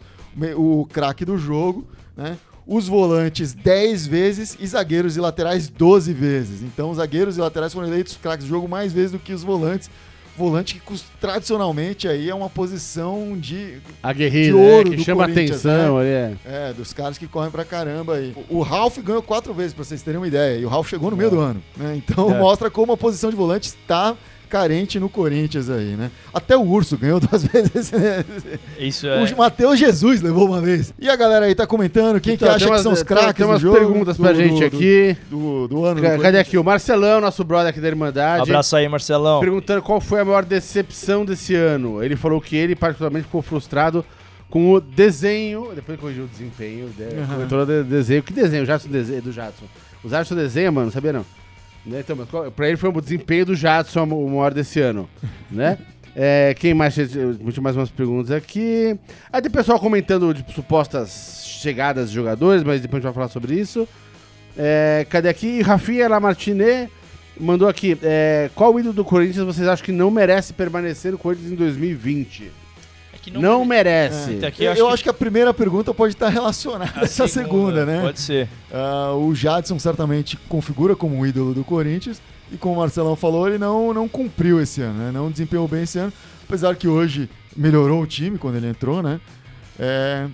o 0.57 0.87
craque 0.87 1.25
do 1.25 1.37
jogo, 1.37 1.85
né? 2.19 2.37
Os 2.67 2.87
volantes 2.87 3.55
10 3.55 4.07
vezes 4.07 4.57
e 4.61 4.67
zagueiros 4.67 5.17
e 5.17 5.21
laterais 5.21 5.69
12 5.69 6.13
vezes. 6.13 6.63
Então, 6.63 6.91
os 6.91 6.99
zagueiros 6.99 7.39
e 7.39 7.41
laterais 7.41 7.73
foram 7.73 7.87
eleitos 7.89 8.19
craques 8.21 8.45
do 8.45 8.49
jogo 8.51 8.69
mais 8.69 8.93
vezes 8.93 9.13
do 9.13 9.19
que 9.19 9.33
os 9.33 9.43
volantes. 9.43 9.89
Volante 10.37 10.75
que 10.75 11.01
tradicionalmente 11.21 12.07
aí 12.07 12.31
é 12.31 12.35
uma 12.35 12.49
posição 12.49 13.37
de 13.37 13.79
Aguerrido, 14.01 14.57
de 14.57 14.63
né? 14.63 14.73
ouro 14.77 14.91
Que 14.93 15.03
chama 15.03 15.23
Corinthians, 15.27 15.67
atenção 15.67 15.99
ali. 15.99 16.09
É. 16.11 16.37
é, 16.45 16.73
dos 16.73 16.93
caras 16.93 17.19
que 17.19 17.27
correm 17.27 17.51
pra 17.51 17.65
caramba 17.65 18.15
aí. 18.15 18.33
O 18.49 18.59
o 18.59 18.63
Ralf 18.63 18.99
ganhou 18.99 19.21
quatro 19.21 19.53
vezes, 19.53 19.73
pra 19.75 19.83
vocês 19.83 20.01
terem 20.01 20.21
uma 20.21 20.29
ideia. 20.29 20.61
E 20.61 20.65
o 20.65 20.69
Ralf 20.69 20.89
chegou 20.89 21.11
no 21.11 21.17
meio 21.17 21.31
do 21.31 21.41
ano, 21.41 21.61
né? 21.77 21.97
Então 21.97 22.31
É. 22.33 22.39
mostra 22.39 22.71
como 22.71 22.93
a 22.93 22.97
posição 22.97 23.31
de 23.31 23.37
volante 23.37 23.69
está 23.69 24.15
carente 24.49 24.99
no 24.99 25.09
Corinthians 25.09 25.71
aí, 25.71 25.95
né? 25.97 26.11
Até 26.35 26.57
o 26.57 26.63
Urso 26.63 26.97
ganhou 26.97 27.21
duas 27.21 27.45
vezes. 27.45 27.93
né? 27.93 28.25
Isso 28.79 29.07
é. 29.07 29.23
O 29.33 29.37
Matheus 29.39 29.79
Jesus 29.79 30.21
levou 30.23 30.47
uma 30.47 30.61
vez. 30.61 30.93
E 30.99 31.09
a 31.09 31.15
galera 31.15 31.47
aí 31.47 31.55
tá 31.55 31.67
comentando 31.67 32.21
quem 32.21 32.35
Então, 32.35 32.49
que 32.49 32.55
acha 32.55 32.59
tem 32.59 32.67
que 32.69 32.73
umas- 32.73 32.83
são 32.83 32.93
os 32.93 33.03
craques 33.03 33.35
Tem 33.37 33.47
umas 33.47 33.61
jogo. 33.61 33.77
perguntas 33.77 34.17
pra 34.17 34.33
do- 34.33 34.39
gente 34.39 34.59
do- 34.61 34.65
aqui. 34.67 35.17
Do, 35.31 35.69
do 35.69 35.85
ano. 35.85 36.01
Cadê 36.01 36.17
Corinthians. 36.17 36.41
aqui? 36.41 36.59
O 36.59 36.65
Marcelão, 36.65 37.21
nosso 37.21 37.45
brother 37.45 37.69
aqui 37.71 37.81
da 37.81 37.89
Irmandade. 37.89 38.43
Abraço 38.43 38.75
aí, 38.75 38.89
Marcelão. 38.89 39.41
Perguntando 39.41 39.83
qual 39.83 40.01
foi 40.01 40.21
a 40.21 40.25
maior 40.25 40.45
decepção 40.45 41.25
desse 41.25 41.55
ano. 41.55 42.03
Ele 42.03 42.17
falou 42.17 42.41
que 42.41 42.57
ele, 42.57 42.75
particularmente, 42.75 43.25
ficou 43.27 43.43
frustrado 43.43 44.05
com 44.51 44.73
o 44.73 44.81
desenho. 44.81 45.73
Depois 45.75 46.01
corrigiu 46.01 46.25
o 46.25 46.27
desempenho. 46.27 46.89
Aham. 46.99 47.35
Comentou 47.35 47.63
o 47.63 47.67
de- 47.67 47.83
desenho. 47.85 48.23
Que 48.23 48.33
desenho? 48.33 48.63
O 48.63 48.67
Jadson 48.67 48.89
desenho 48.89 49.23
do 49.23 49.33
Jadson. 49.33 49.65
O 50.03 50.09
Jadson 50.09 50.35
desenha, 50.35 50.71
mano, 50.73 50.91
sabia 50.91 51.13
não? 51.13 51.25
Né? 51.89 52.01
Então, 52.01 52.15
mas 52.15 52.29
qual- 52.29 52.51
pra 52.51 52.69
ele 52.69 52.77
foi 52.77 52.91
o 52.91 53.01
desempenho 53.01 53.47
do 53.47 53.55
Jadson 53.55 54.05
o 54.05 54.29
maior 54.31 54.53
desse 54.53 54.81
ano, 54.81 55.09
né? 55.51 55.79
É, 56.21 56.53
quem 56.59 56.75
mais? 56.75 56.95
Tinha 56.97 57.63
mais 57.63 57.77
umas 57.77 57.91
perguntas 57.91 58.33
aqui. 58.33 58.99
Aí 59.33 59.41
tem 59.41 59.53
pessoal 59.53 59.79
comentando 59.79 60.35
de 60.35 60.45
supostas 60.53 61.45
chegadas 61.47 62.09
de 62.09 62.15
jogadores, 62.17 62.65
mas 62.65 62.81
depois 62.81 62.97
a 62.97 63.01
gente 63.01 63.05
vai 63.05 63.13
falar 63.13 63.29
sobre 63.29 63.55
isso. 63.55 63.87
É, 64.57 65.07
cadê 65.09 65.29
aqui? 65.29 65.63
Rafinha 65.63 66.09
Lamartine 66.09 66.89
mandou 67.39 67.69
aqui. 67.69 67.97
é, 68.03 68.51
qual 68.53 68.77
ídolo 68.81 68.95
do 68.95 69.05
Corinthians 69.05 69.47
vocês 69.47 69.69
acham 69.69 69.85
que 69.85 69.93
não 69.93 70.11
merece 70.11 70.53
permanecer 70.53 71.13
no 71.13 71.19
Corinthians 71.19 71.53
em 71.53 71.55
2020? 71.55 72.51
É 73.21 73.25
que 73.25 73.31
Não, 73.31 73.65
merece. 73.65 74.33
Então 74.35 74.49
aqui 74.49 74.65
eu 74.65 74.73
acho 74.73 74.87
acho, 74.87 74.97
que- 74.99 75.03
que... 75.05 75.09
a 75.11 75.15
primeira 75.15 75.53
pergunta 75.53 75.93
pode 75.93 76.15
estar 76.15 76.29
relacionada 76.29 76.93
a 77.01 77.05
essa 77.05 77.27
segunda, 77.29 77.85
né? 77.85 78.01
Pode 78.03 78.21
ser. 78.21 78.49
Ah, 78.73 79.13
o 79.15 79.35
Jadson 79.35 79.79
certamente 79.79 80.37
configura 80.49 80.95
como 80.97 81.17
um 81.17 81.27
ídolo 81.27 81.55
do 81.55 81.65
Corinthians 81.65 82.21
e 82.53 82.57
como 82.57 82.75
o 82.75 82.79
Marcelão 82.79 83.15
falou, 83.17 83.47
ele 83.47 83.59
não, 83.59 83.93
não 83.93 84.09
cumpriu 84.09 84.61
esse 84.61 84.81
ano, 84.81 84.99
né? 84.99 85.11
Não 85.13 85.31
desempenhou 85.31 85.69
bem 85.69 85.83
esse 85.83 85.99
ano, 85.99 86.13
apesar 86.47 86.75
que 86.77 86.89
hoje 86.89 87.29
melhorou 87.57 88.03
o 88.03 88.07
time 88.07 88.39
quando 88.39 88.57
ele 88.57 88.69
entrou, 88.69 89.03
né? 89.03 89.21
É, 89.79 90.27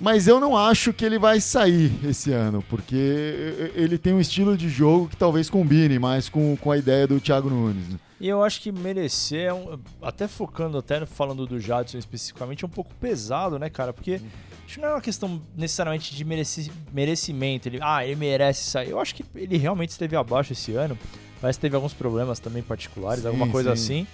mas 0.00 0.26
eu 0.28 0.38
não 0.40 0.56
acho 0.56 0.92
que 0.92 1.04
ele 1.04 1.18
vai 1.18 1.40
sair 1.40 1.92
esse 2.08 2.32
ano, 2.32 2.64
porque 2.70 3.70
ele 3.74 3.98
tem 3.98 4.12
um 4.14 4.20
estilo 4.20 4.56
de 4.56 4.68
jogo 4.68 5.08
que 5.08 5.16
talvez 5.16 5.50
combine 5.50 5.98
mais 5.98 6.28
com, 6.28 6.56
com 6.56 6.70
a 6.70 6.78
ideia 6.78 7.06
do 7.06 7.20
Thiago 7.20 7.50
Nunes. 7.50 7.88
né? 7.88 7.96
E 8.20 8.28
eu 8.28 8.42
acho 8.42 8.60
que 8.60 8.72
merecer, 8.72 9.48
é 9.48 9.54
um- 9.54 9.78
até 10.02 10.26
focando, 10.26 10.78
até 10.78 11.04
falando 11.06 11.46
do 11.46 11.60
Jadson 11.60 11.98
especificamente, 11.98 12.64
é 12.64 12.66
um 12.66 12.70
pouco 12.70 12.92
pesado, 13.00 13.58
né, 13.58 13.70
cara? 13.70 13.92
Porque 13.92 14.20
isso 14.66 14.80
não 14.80 14.88
é 14.88 14.94
uma 14.94 15.00
questão 15.00 15.40
necessariamente 15.56 16.14
de 16.14 16.24
mereci- 16.24 16.72
merecimento. 16.92 17.68
Ele, 17.68 17.78
ah, 17.80 18.04
ele 18.04 18.16
merece 18.16 18.64
sair. 18.70 18.90
Eu 18.90 18.98
acho 18.98 19.14
que 19.14 19.24
ele 19.36 19.56
realmente 19.56 19.90
esteve 19.90 20.16
abaixo 20.16 20.52
esse 20.52 20.72
ano, 20.74 20.98
mas 21.40 21.56
teve 21.56 21.76
alguns 21.76 21.94
problemas 21.94 22.40
também 22.40 22.62
particulares, 22.62 23.22
Sim, 23.22 23.28
alguma 23.28 23.48
coisa 23.48 23.76
sim. 23.76 24.00
assim. 24.02 24.06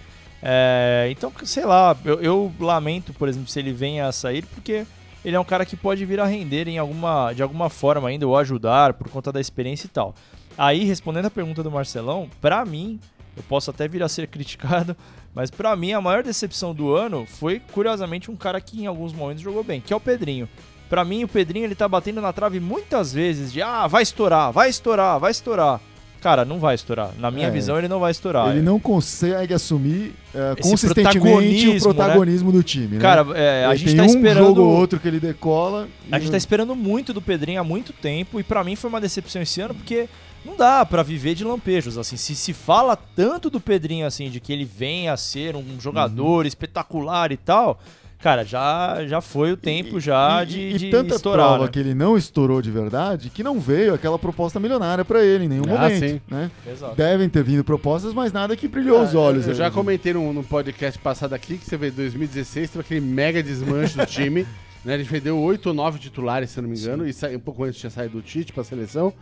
É, 0.43 1.09
então, 1.11 1.33
sei 1.45 1.65
lá, 1.65 1.97
eu, 2.05 2.21
eu 2.21 2.53
lamento, 2.61 3.15
por 3.15 3.29
exemplo, 3.29 3.49
se 3.49 3.59
ele 3.59 3.73
venha 3.73 4.07
a 4.07 4.13
sair, 4.13 4.45
porque 4.45 4.87
ele 5.25 5.35
é 5.35 5.41
um 5.41 5.45
cara 5.45 5.65
que 5.65 5.75
pode 5.75 6.05
vir 6.05 6.21
a 6.21 6.27
render 6.27 6.69
em 6.69 6.77
alguma, 6.77 7.33
de 7.33 7.43
alguma 7.43 7.71
forma 7.71 8.09
ainda, 8.11 8.29
ou 8.29 8.37
ajudar 8.37 8.93
por 8.93 9.09
conta 9.09 9.33
da 9.33 9.41
experiência 9.41 9.87
e 9.87 9.89
tal. 9.89 10.15
Aí, 10.59 10.85
respondendo 10.85 11.25
a 11.27 11.31
pergunta 11.31 11.63
do 11.63 11.71
Marcelão, 11.71 12.29
pra 12.43 12.63
mim, 12.67 13.01
eu 13.37 13.43
posso 13.49 13.71
até 13.71 13.87
vir 13.89 14.03
a 14.03 14.09
ser 14.09 14.27
criticado, 14.29 14.97
mas 15.35 15.51
pra 15.51 15.75
mim 15.77 15.93
a 15.93 16.01
maior 16.01 16.23
decepção 16.23 16.75
do 16.75 16.95
ano 16.95 17.27
foi, 17.27 17.61
curiosamente, 17.73 18.31
um 18.31 18.37
cara 18.37 18.61
que 18.61 18.83
em 18.83 18.87
alguns 18.87 19.13
momentos 19.13 19.43
jogou 19.43 19.63
bem, 19.65 19.81
que 19.81 19.93
é 19.93 19.97
o 19.97 20.01
Pedrinho. 20.01 20.49
Pra 20.89 21.05
mim, 21.05 21.25
o 21.25 21.29
Pedrinho 21.29 21.65
ele 21.65 21.75
tá 21.75 21.89
batendo 21.89 22.21
na 22.21 22.33
trave 22.33 22.61
muitas 22.61 23.13
vezes 23.13 23.53
de 23.53 23.61
ah, 23.63 23.87
vai 23.87 24.03
estourar, 24.03 24.53
vai 24.53 24.69
estourar, 24.69 25.19
vai 25.19 25.31
estourar. 25.31 25.81
Cara, 26.21 26.43
não 26.45 26.59
vai 26.59 26.75
estourar. 26.75 27.11
Na 27.19 27.31
minha 27.31 27.49
É. 27.49 27.51
visão, 27.51 27.77
ele 27.77 27.89
não 27.89 28.01
vai 28.01 28.11
estourar. 28.11 28.51
ele 28.51 28.63
não 28.63 28.79
consegue 28.81 29.53
assumir 29.53 30.15
Esse 30.59 30.71
consistentemente 30.71 31.19
o 31.19 31.21
protagonismo, 31.23 31.73
né? 31.75 31.81
protagonismo 31.81 32.53
do 32.53 32.63
time. 32.63 32.97
né? 32.97 33.01
Cara, 33.01 33.27
é, 33.35 33.65
a 33.67 33.71
Ele 33.71 33.77
gente 33.79 33.97
tá 33.97 34.03
um 34.05 34.07
esperando. 34.07 34.47
jogo 34.47 34.61
ou 34.63 34.69
outro 34.75 34.99
que 35.01 35.07
ele 35.09 35.21
decola. 35.21 35.87
A 36.11 36.17
e 36.17 36.21
gente 36.21 36.31
tá 36.31 36.37
esperando 36.39 36.75
muito 36.75 37.13
do 37.13 37.21
Pedrinho 37.21 37.61
há 37.61 37.65
muito 37.65 37.93
tempo 37.93 38.39
e 38.41 38.43
pra 38.43 38.63
mim 38.65 38.75
foi 38.77 38.89
uma 38.89 39.01
decepção 39.03 39.43
esse 39.43 39.61
ano 39.61 39.75
porque 39.75 40.09
não 40.45 40.57
dá 40.57 40.85
pra 40.85 41.03
viver 41.03 41.35
de 41.35 41.45
lampejos 41.45 41.97
assim. 41.99 42.17
Se 42.17 42.35
se 42.35 42.53
fala 42.53 42.97
tanto 42.97 43.49
do 43.51 43.61
Pedrinho 43.61 44.07
assim 44.07 44.29
de 44.31 44.41
que 44.41 44.53
ele 44.53 44.65
vem 44.65 45.09
a 45.09 45.17
ser 45.17 45.57
um 45.57 45.81
jogador 45.81 46.47
espetacular 46.47 47.33
e 47.33 47.37
tal, 47.37 47.81
cara, 48.19 48.45
já 48.45 49.05
já 49.07 49.21
foi 49.21 49.53
o 49.53 49.57
tempo 49.57 49.99
já 50.01 50.43
e, 50.43 50.47
de, 50.47 50.61
e 50.61 50.79
de 50.79 50.91
tanta 50.91 51.15
estourar. 51.15 51.47
prova 51.49 51.65
né? 51.65 51.71
que 51.71 51.79
ele 51.79 51.95
não 51.95 52.17
estourou 52.17 52.61
de 52.63 52.71
verdade 52.71 53.29
que 53.31 53.43
não 53.43 53.59
veio 53.61 53.95
aquela 53.95 54.19
proposta 54.19 54.59
milionária 54.61 55.05
pra 55.05 55.23
ele 55.25 55.45
em 55.45 55.49
nenhum 55.49 55.65
Ah, 55.69 55.81
momento. 55.83 55.99
sim. 55.99 56.21
Né? 56.29 56.51
Exato. 56.67 56.95
Devem 56.97 57.29
ter 57.29 57.43
vindo 57.43 57.63
propostas, 57.65 58.13
mas 58.15 58.33
nada 58.33 58.57
que 58.57 58.67
brilhou 58.69 59.03
os 59.03 59.15
olhos. 59.15 59.45
Eu 59.45 59.51
ali. 59.51 59.59
já 59.59 59.71
comentei 59.71 60.13
no, 60.15 60.33
no 60.33 60.43
podcast 60.45 60.99
passado 60.99 61.33
aqui 61.35 61.59
que 61.59 61.65
você 61.67 61.77
vê 61.77 61.91
2016 61.91 62.71
teve 62.71 62.81
aquele 62.81 63.01
mega 63.01 63.43
desmanche 63.43 63.97
do 63.97 64.07
time. 64.07 64.47
Né? 64.85 64.97
A 64.97 64.99
gente 64.99 65.09
vendeu 65.11 65.39
8 65.39 65.67
ou 65.71 65.75
9 65.75 65.99
titulares, 65.99 66.51
se 66.51 66.59
eu 66.59 66.63
não 66.63 66.69
me 66.69 66.79
engano, 66.79 67.09
e 67.09 67.13
sa- 67.15 67.29
um 67.31 67.39
pouco 67.39 67.65
antes 67.65 67.81
tinha 67.81 67.89
saído 67.89 68.19
do 68.19 68.23
Tite 68.23 68.53
pra 68.53 68.63
seleção. 68.63 69.15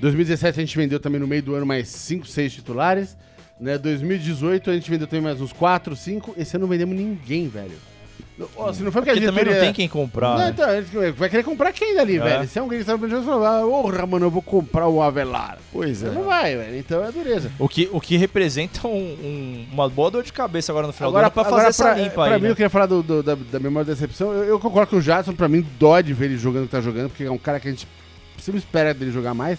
2017 0.00 0.58
a 0.58 0.62
gente 0.62 0.76
vendeu 0.76 0.98
também 1.00 1.20
no 1.20 1.26
meio 1.26 1.42
do 1.42 1.54
ano 1.54 1.66
mais 1.66 1.88
5, 1.88 2.26
6 2.26 2.52
titulares. 2.52 3.16
Né? 3.60 3.76
2018 3.76 4.70
a 4.70 4.74
gente 4.74 4.90
vendeu 4.90 5.06
também 5.06 5.22
mais 5.22 5.40
uns 5.40 5.52
4, 5.52 5.94
5. 5.94 6.34
Esse 6.38 6.56
ano 6.56 6.62
não 6.62 6.68
vendemos 6.70 6.96
ninguém, 6.96 7.48
velho. 7.48 7.76
Ó, 8.56 8.72
Se 8.72 8.82
não 8.82 8.90
foi 8.90 9.02
porque 9.02 9.10
a 9.10 9.12
Porque 9.12 9.26
também 9.26 9.44
não 9.44 9.52
tem 9.60 9.70
quem 9.70 9.86
comprar. 9.86 10.30
Não, 10.30 10.38
né? 10.46 10.50
então, 10.54 10.70
ele 11.02 11.12
vai 11.12 11.28
querer 11.28 11.42
comprar 11.42 11.70
quem 11.74 11.94
dali, 11.94 12.16
É. 12.16 12.20
velho? 12.22 12.48
Se 12.48 12.58
é 12.58 12.62
um 12.62 12.68
gringo 12.68 12.82
que 12.82 12.86
tá 12.86 12.92
no 12.92 12.98
Brasil, 12.98 13.18
vai 13.22 13.26
falar, 13.34 13.60
porra, 13.66 14.06
mano, 14.06 14.24
eu 14.26 14.30
vou 14.30 14.40
comprar 14.40 14.88
o 14.88 15.02
Avelar. 15.02 15.58
Pois 15.70 16.02
é. 16.02 16.10
Não 16.10 16.24
vai, 16.24 16.56
velho. 16.56 16.78
Então 16.78 17.04
é 17.04 17.12
dureza. 17.12 17.52
O 17.58 17.68
que, 17.68 17.90
o 17.92 18.00
que 18.00 18.16
representa 18.16 18.88
um- 18.88 18.92
um- 18.94 19.66
uma 19.70 19.90
boa 19.90 20.10
dor 20.10 20.22
de 20.22 20.32
cabeça 20.32 20.72
agora 20.72 20.86
no 20.86 20.92
final 20.94 21.10
Agora, 21.10 21.24
do 21.24 21.26
ano 21.26 21.32
pra 21.34 21.42
agora, 21.42 21.56
fazer 21.56 21.68
essa 21.68 21.84
pra, 21.84 21.94
limpa 22.02 22.14
pra 22.14 22.24
aí. 22.24 22.40
mim, 22.40 22.44
né? 22.44 22.50
eu 22.52 22.56
queria 22.56 22.70
falar 22.70 22.86
do, 22.86 23.02
do- 23.02 23.22
da, 23.22 23.34
da 23.34 23.60
memória 23.60 23.84
da 23.84 23.92
decepção. 23.92 24.32
Eu, 24.32 24.44
eu 24.44 24.58
concordo 24.58 24.88
que 24.88 24.96
o 24.96 25.02
Jadson, 25.02 25.34
pra 25.34 25.46
mim, 25.46 25.66
dói 25.78 26.02
de 26.02 26.14
ver 26.14 26.24
ele 26.26 26.38
jogando 26.38 26.62
o 26.62 26.66
que 26.66 26.72
tá 26.72 26.80
jogando, 26.80 27.10
porque 27.10 27.24
é 27.24 27.30
um 27.30 27.36
cara 27.36 27.60
que 27.60 27.68
a 27.68 27.70
gente 27.70 27.86
sempre 28.38 28.58
espera 28.58 28.94
dele 28.94 29.12
jogar 29.12 29.34
mais. 29.34 29.58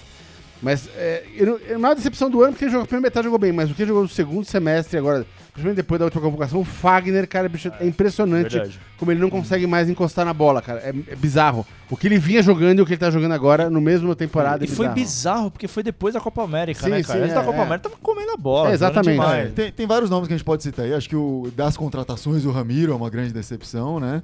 Mas 0.61 0.87
é, 0.95 1.23
eu, 1.35 1.59
não 1.79 1.89
é 1.91 1.95
decepção 1.95 2.29
do 2.29 2.41
ano, 2.43 2.51
porque 2.53 2.65
ele 2.65 2.71
jogou 2.71 2.83
a 2.83 2.87
primeira 2.87 3.07
metade 3.07 3.23
jogou 3.23 3.39
bem, 3.39 3.51
mas 3.51 3.71
o 3.71 3.73
que 3.73 3.81
ele 3.81 3.87
jogou 3.89 4.03
no 4.03 4.09
segundo 4.09 4.45
semestre 4.45 4.95
agora, 4.95 5.25
principalmente 5.53 5.77
depois 5.77 5.97
da 5.97 6.05
última 6.05 6.21
convocação, 6.21 6.59
o 6.59 6.63
Fagner, 6.63 7.27
cara, 7.27 7.49
bicho, 7.49 7.71
é 7.79 7.87
impressionante 7.87 8.51
Verdade. 8.53 8.79
como 8.95 9.11
ele 9.11 9.19
não 9.19 9.29
consegue 9.31 9.65
mais 9.65 9.89
encostar 9.89 10.23
na 10.23 10.33
bola, 10.35 10.61
cara. 10.61 10.79
É, 10.81 10.89
é 10.89 11.15
bizarro. 11.15 11.65
O 11.89 11.97
que 11.97 12.07
ele 12.07 12.19
vinha 12.19 12.43
jogando 12.43 12.77
e 12.77 12.81
o 12.83 12.85
que 12.85 12.91
ele 12.93 12.99
tá 12.99 13.09
jogando 13.09 13.31
agora, 13.31 13.71
no 13.71 13.81
mesmo 13.81 14.13
temporada, 14.15 14.63
E 14.63 14.67
é 14.67 14.71
foi 14.71 14.87
bizarro. 14.89 15.49
porque 15.49 15.67
foi 15.67 15.81
depois 15.81 16.13
da 16.13 16.19
Copa 16.21 16.43
América, 16.43 16.83
Sim, 16.83 16.91
né, 16.91 17.01
cara? 17.01 17.17
sim, 17.19 17.23
Antes 17.23 17.33
da 17.35 17.41
é, 17.41 17.45
Copa 17.45 17.57
é. 17.57 17.61
América 17.63 17.89
tava 17.89 18.01
comendo 18.01 18.31
a 18.31 18.37
bola. 18.37 18.69
É, 18.69 18.73
exatamente. 18.73 19.51
tem, 19.55 19.71
tem 19.71 19.87
vários 19.87 20.11
nomes 20.11 20.27
que 20.27 20.33
a 20.35 20.37
gente 20.37 20.45
pode 20.45 20.61
citar 20.61 20.85
aí. 20.85 20.93
Acho 20.93 21.09
que 21.09 21.15
o 21.15 21.51
das 21.55 21.75
contratações, 21.75 22.45
o 22.45 22.51
Ramiro 22.51 22.91
é 22.93 22.95
uma 22.95 23.09
grande 23.09 23.33
decepção, 23.33 23.99
né? 23.99 24.21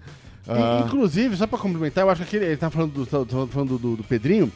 Ah, 0.47 0.83
Inclusive, 0.85 1.35
só 1.35 1.47
pra 1.47 1.57
complementar, 1.57 2.03
eu 2.03 2.09
acho 2.11 2.21
que 2.21 2.27
aquele, 2.27 2.45
ele 2.45 2.57
tá 2.57 2.69
falando 2.69 2.91
do, 2.93 3.05
tá- 3.07 3.25
tá 3.25 3.47
falando 3.47 3.77
do, 3.79 3.95
do 3.97 4.03
Pedrinho. 4.03 4.51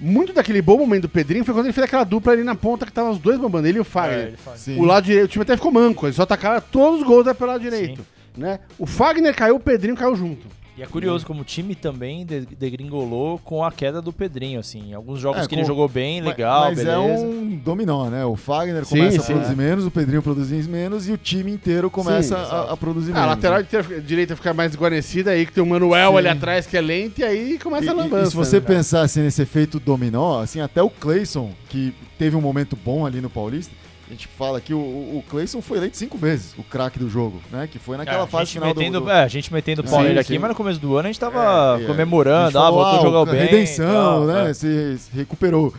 Muito 0.00 0.32
daquele 0.32 0.60
bom 0.60 0.76
momento 0.78 1.02
do 1.02 1.08
Pedrinho 1.08 1.44
foi 1.44 1.54
quando 1.54 1.66
ele 1.66 1.72
fez 1.72 1.84
aquela 1.84 2.04
dupla 2.04 2.32
ali 2.32 2.42
na 2.42 2.54
ponta 2.54 2.84
que 2.84 2.92
tava 2.92 3.10
os 3.10 3.18
dois 3.18 3.38
bombando, 3.38 3.68
ele 3.68 3.78
e 3.78 3.80
o 3.80 3.82
É, 3.82 3.84
Fagner. 3.84 4.26
ele 4.28 4.36
faz. 4.36 4.60
sim. 4.60 4.78
O 4.78 4.84
lado 4.84 5.04
direito, 5.04 5.24
o 5.26 5.28
time 5.28 5.42
até 5.42 5.56
ficou 5.56 5.70
manco, 5.72 6.06
ele 6.06 6.12
só 6.14 6.22
atacava 6.22 6.60
todos 6.60 7.00
os 7.00 7.06
gols 7.06 7.24
pelo 7.36 7.50
lado 7.50 7.60
direito. 7.60 8.04
Né? 8.36 8.58
O 8.78 8.86
Fagner 8.86 9.34
caiu, 9.34 9.56
o 9.56 9.60
Pedrinho 9.60 9.96
caiu 9.96 10.16
junto. 10.16 10.46
E 10.76 10.82
é 10.82 10.86
curioso 10.86 11.24
como 11.24 11.42
o 11.42 11.44
time 11.44 11.76
também 11.76 12.26
de- 12.26 12.46
degringolou 12.46 13.38
com 13.38 13.62
a 13.64 13.70
queda 13.70 14.02
do 14.02 14.12
Pedrinho, 14.12 14.58
assim. 14.58 14.92
Alguns 14.92 15.20
jogos 15.20 15.44
É, 15.44 15.46
que 15.46 15.54
ele 15.54 15.62
com- 15.62 15.68
jogou 15.68 15.88
bem, 15.88 16.20
legal, 16.20 16.64
mas 16.64 16.78
beleza. 16.78 16.96
é 16.96 16.98
um 16.98 17.54
dominó, 17.56 18.10
né? 18.10 18.24
O 18.24 18.34
Fagner 18.34 18.84
Sim, 18.84 18.98
começa 18.98 19.20
sim, 19.22 19.32
a 19.32 19.36
produzir 19.36 19.52
é. 19.52 19.56
menos, 19.56 19.86
o 19.86 19.90
Pedrinho 19.92 20.20
produzir 20.20 20.68
menos 20.68 21.08
e 21.08 21.12
o 21.12 21.16
time 21.16 21.52
inteiro 21.52 21.88
começa 21.88 22.36
Sim, 22.36 22.50
a, 22.50 22.72
a 22.72 22.76
produzir 22.76 23.12
Ah, 23.12 23.14
menos. 23.14 23.26
a 23.28 23.30
lateral 23.34 23.62
direita- 23.62 24.00
direita 24.00 24.34
fica 24.36 24.52
mais 24.52 24.72
desguarnecida, 24.72 25.30
aí 25.30 25.46
que 25.46 25.52
tem 25.52 25.62
o 25.62 25.66
Manuel 25.66 26.10
Sim. 26.10 26.18
ali 26.18 26.28
atrás 26.28 26.66
que 26.66 26.76
é 26.76 26.80
lento, 26.80 27.20
e 27.20 27.24
aí 27.24 27.52
E, 27.52 27.58
começa 27.60 27.92
a 27.92 27.94
e- 27.94 27.96
lambança. 27.96 28.26
e 28.26 28.30
se 28.30 28.36
você 28.36 28.56
né, 28.58 28.66
pensar 28.66 29.02
assim, 29.02 29.20
nesse 29.22 29.42
efeito 29.42 29.78
dominó, 29.78 30.40
assim, 30.40 30.60
até 30.60 30.82
o 30.82 30.90
Cleison, 30.90 31.50
que 31.68 31.94
teve 32.18 32.34
um 32.34 32.40
momento 32.40 32.74
bom 32.74 33.06
ali 33.06 33.20
no 33.20 33.30
Paulista, 33.30 33.72
a 34.06 34.10
gente 34.10 34.28
fala 34.28 34.60
que 34.60 34.74
o, 34.74 34.78
o 34.78 35.24
Cleison 35.28 35.60
foi 35.62 35.78
eleito 35.78 35.96
cinco 35.96 36.18
vezes 36.18 36.54
o 36.58 36.62
craque 36.62 36.98
do 36.98 37.08
jogo, 37.08 37.40
né? 37.50 37.66
Que 37.70 37.78
foi 37.78 37.94
É, 37.94 37.98
naquela 37.98 38.24
a 38.24 38.26
fase 38.26 38.52
final 38.52 38.72
do- 38.74 38.78
metendo, 38.78 39.00
do, 39.00 39.10
É, 39.10 39.22
a 39.22 39.28
gente 39.28 39.52
metendo 39.52 39.82
pau 39.82 40.02
nele 40.02 40.18
aqui, 40.18 40.38
mas 40.38 40.48
no 40.50 40.54
começo 40.54 40.78
do 40.80 40.96
ano 40.96 41.08
a 41.08 41.10
gente 41.12 41.20
tava 41.20 41.78
É, 41.80 41.84
é. 41.84 41.86
comemorando, 41.86 42.46
gente 42.48 42.56
ah, 42.56 42.60
falou, 42.60 42.80
voltou 42.82 42.98
a 43.00 43.02
jogar 43.02 43.20
o- 43.20 43.26
bem. 43.26 43.40
Redenção, 43.46 43.86
tal, 43.86 44.24
né? 44.26 44.50
é. 44.50 44.54
Se, 44.54 44.98
se 44.98 45.10
recuperou. 45.16 45.72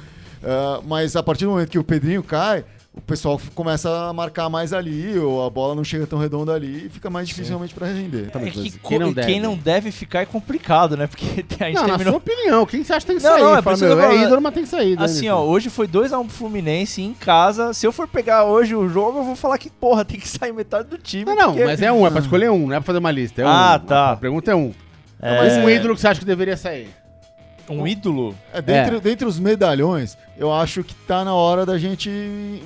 Ah, 0.43 0.81
mas 0.85 1.15
a 1.15 1.23
partir 1.23 1.45
do 1.45 1.51
momento 1.51 1.69
que 1.69 1.79
o 1.79 1.83
Pedrinho 1.83 2.21
cai, 2.23 2.63
o 2.97 3.01
pessoal 3.01 3.39
começa 3.53 3.89
a 4.07 4.13
marcar 4.13 4.49
mais 4.49 4.71
ali, 4.71 5.19
ou 5.19 5.45
a 5.45 5.49
bola 5.49 5.75
não 5.75 5.83
chega 5.83 6.07
tão 6.07 6.17
redonda 6.17 6.53
ali 6.53 6.85
e 6.85 6.89
fica 6.89 7.09
mais 7.09 7.27
dificilmente 7.27 7.73
para 7.73 7.87
render. 7.87 8.29
É 8.33 8.49
que 8.49 8.71
Quem 8.79 8.97
não 8.99 9.09
e 9.09 9.13
deve? 9.13 9.27
quem 9.27 9.39
não 9.41 9.55
deve 9.57 9.91
ficar 9.91 10.21
é 10.21 10.25
complicado, 10.25 10.95
né? 10.95 11.05
Porque 11.05 11.25
a 11.59 11.65
gente 11.67 11.75
Não, 11.75 11.81
na 11.83 11.87
terminou. 11.97 12.13
sua 12.13 12.17
opinião, 12.17 12.65
quem 12.65 12.83
você 12.83 12.93
acha 12.93 13.05
que 13.05 13.11
tem 13.11 13.17
que 13.17 13.23
Não, 13.23 13.31
sair? 13.31 13.41
não, 13.43 13.57
é 13.57 13.61
Fala, 13.61 13.77
meu, 13.77 13.99
é 14.01 14.15
ídolo, 14.23 14.41
mas 14.41 14.53
tem 14.53 14.63
que 14.63 14.69
sair. 14.69 14.97
né, 14.97 15.03
Assim, 15.05 15.27
ó, 15.29 15.41
hoje 15.43 15.69
foi 15.69 15.87
2x1 15.87 16.25
pro 16.25 16.29
Fluminense 16.29 17.01
em 17.01 17.13
casa. 17.13 17.73
Se 17.73 17.85
eu 17.85 17.91
for 17.91 18.07
pegar 18.07 18.45
hoje 18.45 18.73
o 18.75 18.87
jogo, 18.87 19.19
eu 19.19 19.23
vou 19.23 19.35
falar 19.35 19.57
que, 19.57 19.69
porra, 19.69 20.05
tem 20.05 20.19
que 20.19 20.27
sair 20.27 20.53
metade 20.53 20.87
do 20.87 20.97
time. 20.97 21.25
Não, 21.25 21.35
não, 21.35 21.47
porque- 21.49 21.65
mas 21.65 21.81
é 21.81 21.91
um, 21.91 22.07
é 22.07 22.09
pra 22.09 22.21
escolher 22.21 22.49
um, 22.49 22.67
não 22.67 22.75
é 22.75 22.79
pra 22.79 22.85
fazer 22.87 22.99
uma 22.99 23.11
lista. 23.11 23.41
É 23.41 23.45
Ah, 23.45 23.79
um. 23.81 23.85
tá. 23.85 24.11
A 24.11 24.15
pergunta 24.17 24.51
é 24.51 24.55
um. 24.55 24.73
É, 25.21 25.37
Mas 25.37 25.57
um 25.57 25.69
ídolo 25.69 25.95
que 25.95 26.01
você 26.01 26.07
acha 26.07 26.19
que 26.19 26.25
deveria 26.25 26.55
sair? 26.57 26.89
um 27.67 27.87
ídolo. 27.87 28.35
É, 28.53 28.61
dentre, 28.61 28.99
dentre 28.99 29.25
os 29.27 29.39
medalhões, 29.39 30.15
eu 30.37 30.53
acho 30.53 30.83
que 30.83 30.93
tá 30.93 31.25
na 31.25 31.33
hora 31.33 31.65
da 31.65 31.79
gente 31.79 32.61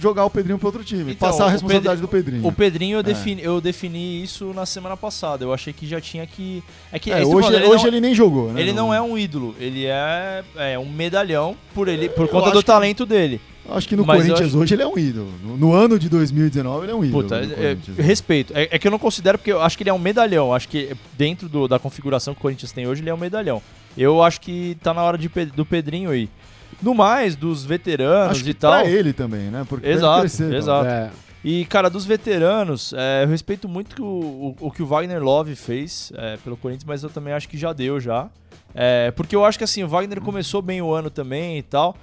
jogar 0.00 0.24
o 0.24 0.30
Pedrinho 0.30 0.58
para 0.58 0.68
outro 0.68 0.84
time, 0.84 1.12
Então, 1.12 1.28
passar 1.30 1.46
a 1.46 1.50
responsabilidade 1.50 2.00
do 2.00 2.08
Pedrinho. 2.08 2.46
O 2.46 2.52
Pedrinho, 2.52 2.96
eu 2.96 3.00
É. 3.00 3.02
defini, 3.02 3.42
eu 3.42 3.60
defini 3.60 4.22
isso 4.22 4.52
na 4.54 4.66
semana 4.66 4.96
passada. 4.96 5.44
Eu 5.44 5.52
achei 5.52 5.72
que 5.72 5.86
já 5.86 6.00
tinha 6.00 6.26
que. 6.26 6.62
É 6.92 6.98
que 6.98 7.10
É, 7.12 7.18
que 7.20 7.24
hoje 7.24 7.50
falo, 7.52 7.68
hoje 7.70 7.82
não- 7.82 7.86
ele 7.88 8.00
nem 8.00 8.14
jogou, 8.14 8.52
né? 8.52 8.60
Ele 8.60 8.72
não 8.72 8.92
é 8.92 9.00
um 9.00 9.16
ídolo, 9.18 9.54
ele 9.58 9.86
é, 9.86 10.42
é 10.56 10.78
um 10.78 10.88
medalhão 10.88 11.56
por, 11.74 11.88
ele, 11.88 12.08
por 12.08 12.28
conta 12.28 12.50
do 12.50 12.60
que- 12.60 12.64
talento 12.66 13.04
dele. 13.06 13.40
Acho 13.66 13.88
que 13.88 13.96
no 13.96 14.04
Mas 14.04 14.18
Corinthians 14.18 14.48
acho- 14.50 14.58
hoje 14.58 14.74
ele 14.74 14.82
é 14.82 14.86
um 14.86 14.98
ídolo. 14.98 15.30
No, 15.42 15.56
no 15.56 15.72
ano 15.72 15.98
de 15.98 16.06
2019 16.10 16.84
ele 16.84 16.92
é 16.92 16.94
um 16.94 17.02
ídolo. 17.02 17.22
Puta, 17.22 17.36
é- 17.36 17.72
é- 17.98 18.02
respeito. 18.02 18.52
É, 18.54 18.68
é 18.72 18.78
que 18.78 18.86
eu 18.86 18.90
não 18.90 18.98
considero, 18.98 19.38
porque 19.38 19.50
eu 19.52 19.62
acho 19.62 19.74
que 19.78 19.82
ele 19.82 19.88
é 19.90 19.94
um 19.94 19.98
medalhão. 19.98 20.52
Acho 20.52 20.68
que 20.68 20.94
dentro 21.16 21.48
do- 21.48 21.66
da 21.66 21.78
configuração 21.78 22.34
que 22.34 22.40
o 22.40 22.42
Corinthians 22.42 22.72
tem 22.72 22.86
hoje, 22.86 23.00
ele 23.00 23.08
é 23.08 23.14
um 23.14 23.18
medalhão. 23.18 23.62
Eu 23.96 24.22
acho 24.22 24.38
que 24.42 24.76
tá 24.82 24.92
na 24.92 25.02
hora 25.02 25.16
de, 25.16 25.28
do 25.56 25.64
Pedrinho 25.64 26.10
aí. 26.10 26.28
No 26.82 26.94
mais, 26.94 27.36
dos 27.36 27.64
veteranos 27.64 28.32
Acho 28.32 28.44
que 28.44 28.50
e 28.50 28.54
tal. 28.54 28.72
pra 28.72 28.84
ele 28.84 29.12
também, 29.12 29.50
né? 29.50 29.64
Porque 29.68 29.86
Exato, 29.86 30.20
crescer, 30.20 30.48
tal. 30.48 30.58
exato. 30.58 30.86
É. 30.86 31.10
E, 31.44 31.66
cara, 31.66 31.90
dos 31.90 32.06
veteranos, 32.06 32.94
é, 32.96 33.24
eu 33.24 33.28
respeito 33.28 33.68
muito 33.68 34.02
o, 34.02 34.56
o, 34.60 34.66
o 34.68 34.70
que 34.70 34.82
o 34.82 34.86
Wagner 34.86 35.22
Love 35.22 35.54
fez 35.54 36.10
é, 36.16 36.38
pelo 36.38 36.56
Corinthians, 36.56 36.84
mas 36.84 37.02
eu 37.02 37.10
também 37.10 37.34
acho 37.34 37.48
que 37.48 37.58
já 37.58 37.72
deu 37.72 38.00
já. 38.00 38.28
É, 38.74 39.10
porque 39.10 39.36
eu 39.36 39.44
acho 39.44 39.58
que 39.58 39.64
assim, 39.64 39.84
o 39.84 39.88
Wagner 39.88 40.20
começou 40.22 40.62
bem 40.62 40.80
o 40.80 40.92
ano 40.92 41.10
também 41.10 41.58
e 41.58 41.62
tal. 41.62 41.94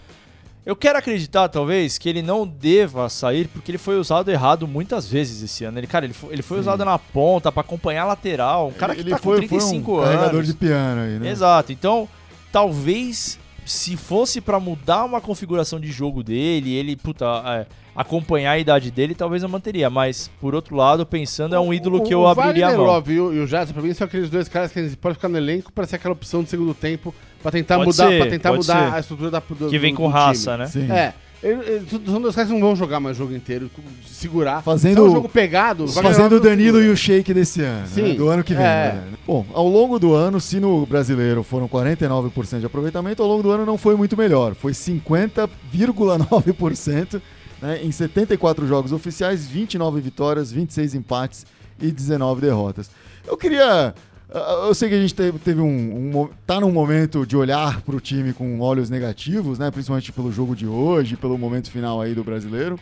Eu 0.63 0.75
quero 0.75 0.99
acreditar, 0.99 1.49
talvez, 1.49 1.97
que 1.97 2.07
ele 2.07 2.21
não 2.21 2.47
deva 2.47 3.09
sair, 3.09 3.47
porque 3.47 3.71
ele 3.71 3.79
foi 3.79 3.97
usado 3.97 4.29
errado 4.29 4.67
muitas 4.67 5.09
vezes 5.09 5.41
esse 5.41 5.63
ano. 5.65 5.79
Ele, 5.79 5.87
cara, 5.87 6.05
ele 6.05 6.13
foi, 6.13 6.33
ele 6.33 6.43
foi 6.43 6.59
usado 6.59 6.85
na 6.85 6.99
ponta 6.99 7.51
pra 7.51 7.61
acompanhar 7.61 8.03
a 8.03 8.09
lateral. 8.09 8.67
Um 8.67 8.73
cara 8.73 8.93
que 8.93 9.01
ele 9.01 9.09
tá 9.09 9.17
foi, 9.17 9.41
com 9.41 9.47
35 9.47 9.85
foi 9.85 9.93
um 9.93 9.97
anos. 9.97 10.15
carregador 10.15 10.43
de 10.43 10.53
piano 10.53 11.01
aí, 11.01 11.17
né? 11.17 11.31
Exato. 11.31 11.71
Então, 11.71 12.07
talvez 12.51 13.39
se 13.65 13.95
fosse 13.95 14.41
pra 14.41 14.59
mudar 14.59 15.03
uma 15.05 15.21
configuração 15.21 15.79
de 15.79 15.91
jogo 15.91 16.23
dele, 16.23 16.73
ele, 16.73 16.95
puta, 16.95 17.25
é, 17.45 17.65
acompanhar 17.95 18.51
a 18.51 18.59
idade 18.59 18.89
dele, 18.91 19.13
talvez 19.15 19.43
eu 19.43 19.49
manteria. 19.49 19.89
Mas, 19.89 20.29
por 20.39 20.55
outro 20.55 20.75
lado, 20.75 21.05
pensando, 21.05 21.55
é 21.55 21.59
um 21.59 21.73
ídolo 21.73 22.03
que 22.03 22.13
eu 22.13 22.21
o 22.21 22.27
abriria 22.27 22.65
a 22.65 22.69
Wagner 22.69 22.85
mão. 22.85 22.95
Love 22.95 23.13
e 23.13 23.19
o, 23.19 23.33
e 23.33 23.39
o 23.39 23.47
Jadson, 23.47 23.73
pra 23.73 23.81
mim, 23.81 23.93
são 23.93 24.05
aqueles 24.07 24.29
dois 24.29 24.47
caras 24.47 24.71
que 24.71 24.79
eles 24.79 24.95
podem 24.95 25.15
ficar 25.15 25.29
no 25.29 25.37
elenco 25.37 25.71
pra 25.71 25.85
ser 25.85 25.97
aquela 25.97 26.13
opção 26.13 26.43
de 26.43 26.49
segundo 26.49 26.73
tempo, 26.73 27.13
pra 27.41 27.51
tentar 27.51 27.75
Pode 27.77 27.87
mudar, 27.91 28.07
ser, 28.09 28.17
pra 28.21 28.29
tentar 28.29 28.53
mudar 28.53 28.89
ser. 28.89 28.95
a 28.95 28.99
estrutura 28.99 29.31
da, 29.31 29.39
do, 29.39 29.69
Que 29.69 29.77
vem 29.79 29.93
do- 29.93 29.97
com 29.97 30.03
do 30.07 30.09
raça, 30.13 30.51
time. 30.51 30.57
né? 30.57 30.67
Sim. 30.67 30.91
É. 30.91 31.13
Ele- 31.43 31.63
ele- 31.67 31.85
são 32.05 32.21
dois 32.21 32.35
caras 32.35 32.49
que 32.51 32.53
não 32.53 32.61
vão 32.61 32.75
jogar 32.75 32.99
mais 32.99 33.17
o 33.17 33.19
jogo 33.19 33.33
inteiro, 33.35 33.69
segurar. 34.05 34.61
Fazendo- 34.61 35.01
Se 35.01 35.07
é 35.07 35.09
um 35.09 35.13
jogo 35.15 35.27
pegado, 35.29 35.85
o 35.85 35.87
Fazendo 35.87 36.35
o 36.35 36.39
Danilo 36.39 36.77
segura. 36.77 36.85
e 36.85 36.89
o 36.89 36.95
Shake 36.97 37.33
desse 37.33 37.63
ano, 37.63 37.87
Sim, 37.87 38.09
né? 38.09 38.13
do 38.13 38.27
ano 38.29 38.43
que 38.43 38.53
vem. 38.53 38.63
é. 38.63 38.93
né? 38.93 39.03
Bom, 39.25 39.43
ao 39.53 39.67
longo 39.67 39.97
do 39.97 40.13
ano, 40.13 40.39
se 40.39 40.59
no 40.59 40.85
brasileiro 40.85 41.41
foram 41.41 41.67
49% 41.67 42.59
de 42.59 42.65
aproveitamento, 42.67 43.23
ao 43.23 43.27
longo 43.27 43.41
do 43.41 43.49
ano 43.49 43.65
não 43.65 43.75
foi 43.77 43.95
muito 43.95 44.15
melhor. 44.15 44.53
Foi 44.53 44.71
50,9%, 44.73 47.21
né? 47.61 47.79
em 47.83 47.91
74 47.91 48.67
jogos 48.67 48.91
oficiais, 48.91 49.45
29 49.47 50.01
vitórias, 50.01 50.51
26 50.51 50.95
empates 50.95 51.45
e 51.79 51.91
19 51.91 52.41
derrotas. 52.41 52.89
Eu 53.27 53.37
queria... 53.37 53.93
Eu 54.33 54.73
sei 54.73 54.87
que 54.87 54.95
a 54.95 55.01
gente 55.01 55.13
teve, 55.13 55.37
teve 55.39 55.59
um, 55.59 55.67
um 56.15 56.29
tá 56.47 56.59
num 56.61 56.71
momento 56.71 57.25
de 57.25 57.35
olhar 57.35 57.81
para 57.81 57.95
o 57.95 57.99
time 57.99 58.31
com 58.31 58.61
olhos 58.61 58.89
negativos, 58.89 59.59
né? 59.59 59.69
Principalmente 59.69 60.11
pelo 60.13 60.31
jogo 60.31 60.55
de 60.55 60.65
hoje, 60.65 61.17
pelo 61.17 61.37
momento 61.37 61.69
final 61.69 61.99
aí 61.99 62.15
do 62.15 62.23
brasileiro. 62.23 62.79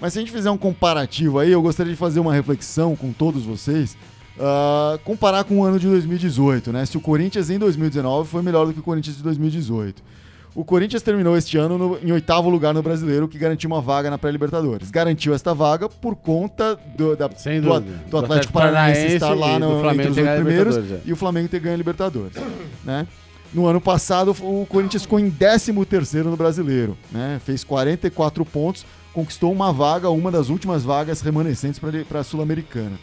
Mas 0.00 0.14
se 0.14 0.18
a 0.18 0.22
gente 0.22 0.32
fizer 0.32 0.50
um 0.50 0.56
comparativo 0.56 1.38
aí, 1.38 1.52
eu 1.52 1.60
gostaria 1.60 1.92
de 1.92 1.98
fazer 1.98 2.20
uma 2.20 2.32
reflexão 2.32 2.96
com 2.96 3.12
todos 3.12 3.44
vocês. 3.44 3.96
ah, 4.40 4.98
comparar 5.04 5.44
com 5.44 5.58
o 5.58 5.64
ano 5.64 5.78
de 5.78 5.86
2018, 5.86 6.72
né? 6.72 6.86
Se 6.86 6.96
o 6.96 7.00
Corinthians 7.00 7.50
em 7.50 7.58
2019 7.58 8.28
foi 8.28 8.42
melhor 8.42 8.66
do 8.66 8.72
que 8.72 8.80
o 8.80 8.82
Corinthians 8.82 9.16
de 9.16 9.22
2018. 9.22 10.02
O 10.54 10.64
Corinthians 10.64 11.02
terminou 11.02 11.34
este 11.36 11.56
ano 11.56 11.78
no- 11.78 11.98
em 12.02 12.12
oitavo 12.12 12.50
lugar 12.50 12.74
no 12.74 12.82
Brasileiro, 12.82 13.26
que 13.26 13.38
garantiu 13.38 13.70
uma 13.70 13.80
vaga 13.80 14.10
na 14.10 14.18
pré-Libertadores. 14.18 14.90
Garantiu 14.90 15.32
esta 15.34 15.54
vaga 15.54 15.88
por 15.88 16.14
conta 16.14 16.78
do, 16.96 17.16
da- 17.16 17.30
Sem 17.36 17.60
do, 17.60 17.68
dúvida. 17.72 18.02
do 18.06 18.18
Atlético 18.18 18.52
Paranaense 18.52 19.14
estar 19.14 19.32
lá 19.34 19.58
no, 19.58 19.80
Flamengo 19.80 20.10
entre 20.10 20.22
os 20.22 20.34
primeiros 20.40 20.76
é. 20.76 21.00
e 21.06 21.12
o 21.12 21.16
Flamengo 21.16 21.48
ter 21.48 21.58
ganho 21.58 21.74
a 21.74 21.78
Libertadores. 21.78 22.34
né? 22.84 23.06
No 23.54 23.66
ano 23.66 23.80
passado, 23.80 24.30
o 24.40 24.66
Corinthians 24.66 25.02
ficou 25.02 25.18
em 25.18 25.30
13º 25.30 26.24
no 26.24 26.36
Brasileiro. 26.36 26.96
Né? 27.10 27.40
Fez 27.44 27.64
44 27.64 28.44
pontos, 28.44 28.84
conquistou 29.12 29.52
uma 29.52 29.72
vaga, 29.72 30.08
uma 30.10 30.30
das 30.30 30.48
últimas 30.50 30.82
vagas 30.82 31.20
remanescentes 31.22 31.80
para 32.08 32.20
a 32.20 32.24
Sul-Americana. 32.24 32.98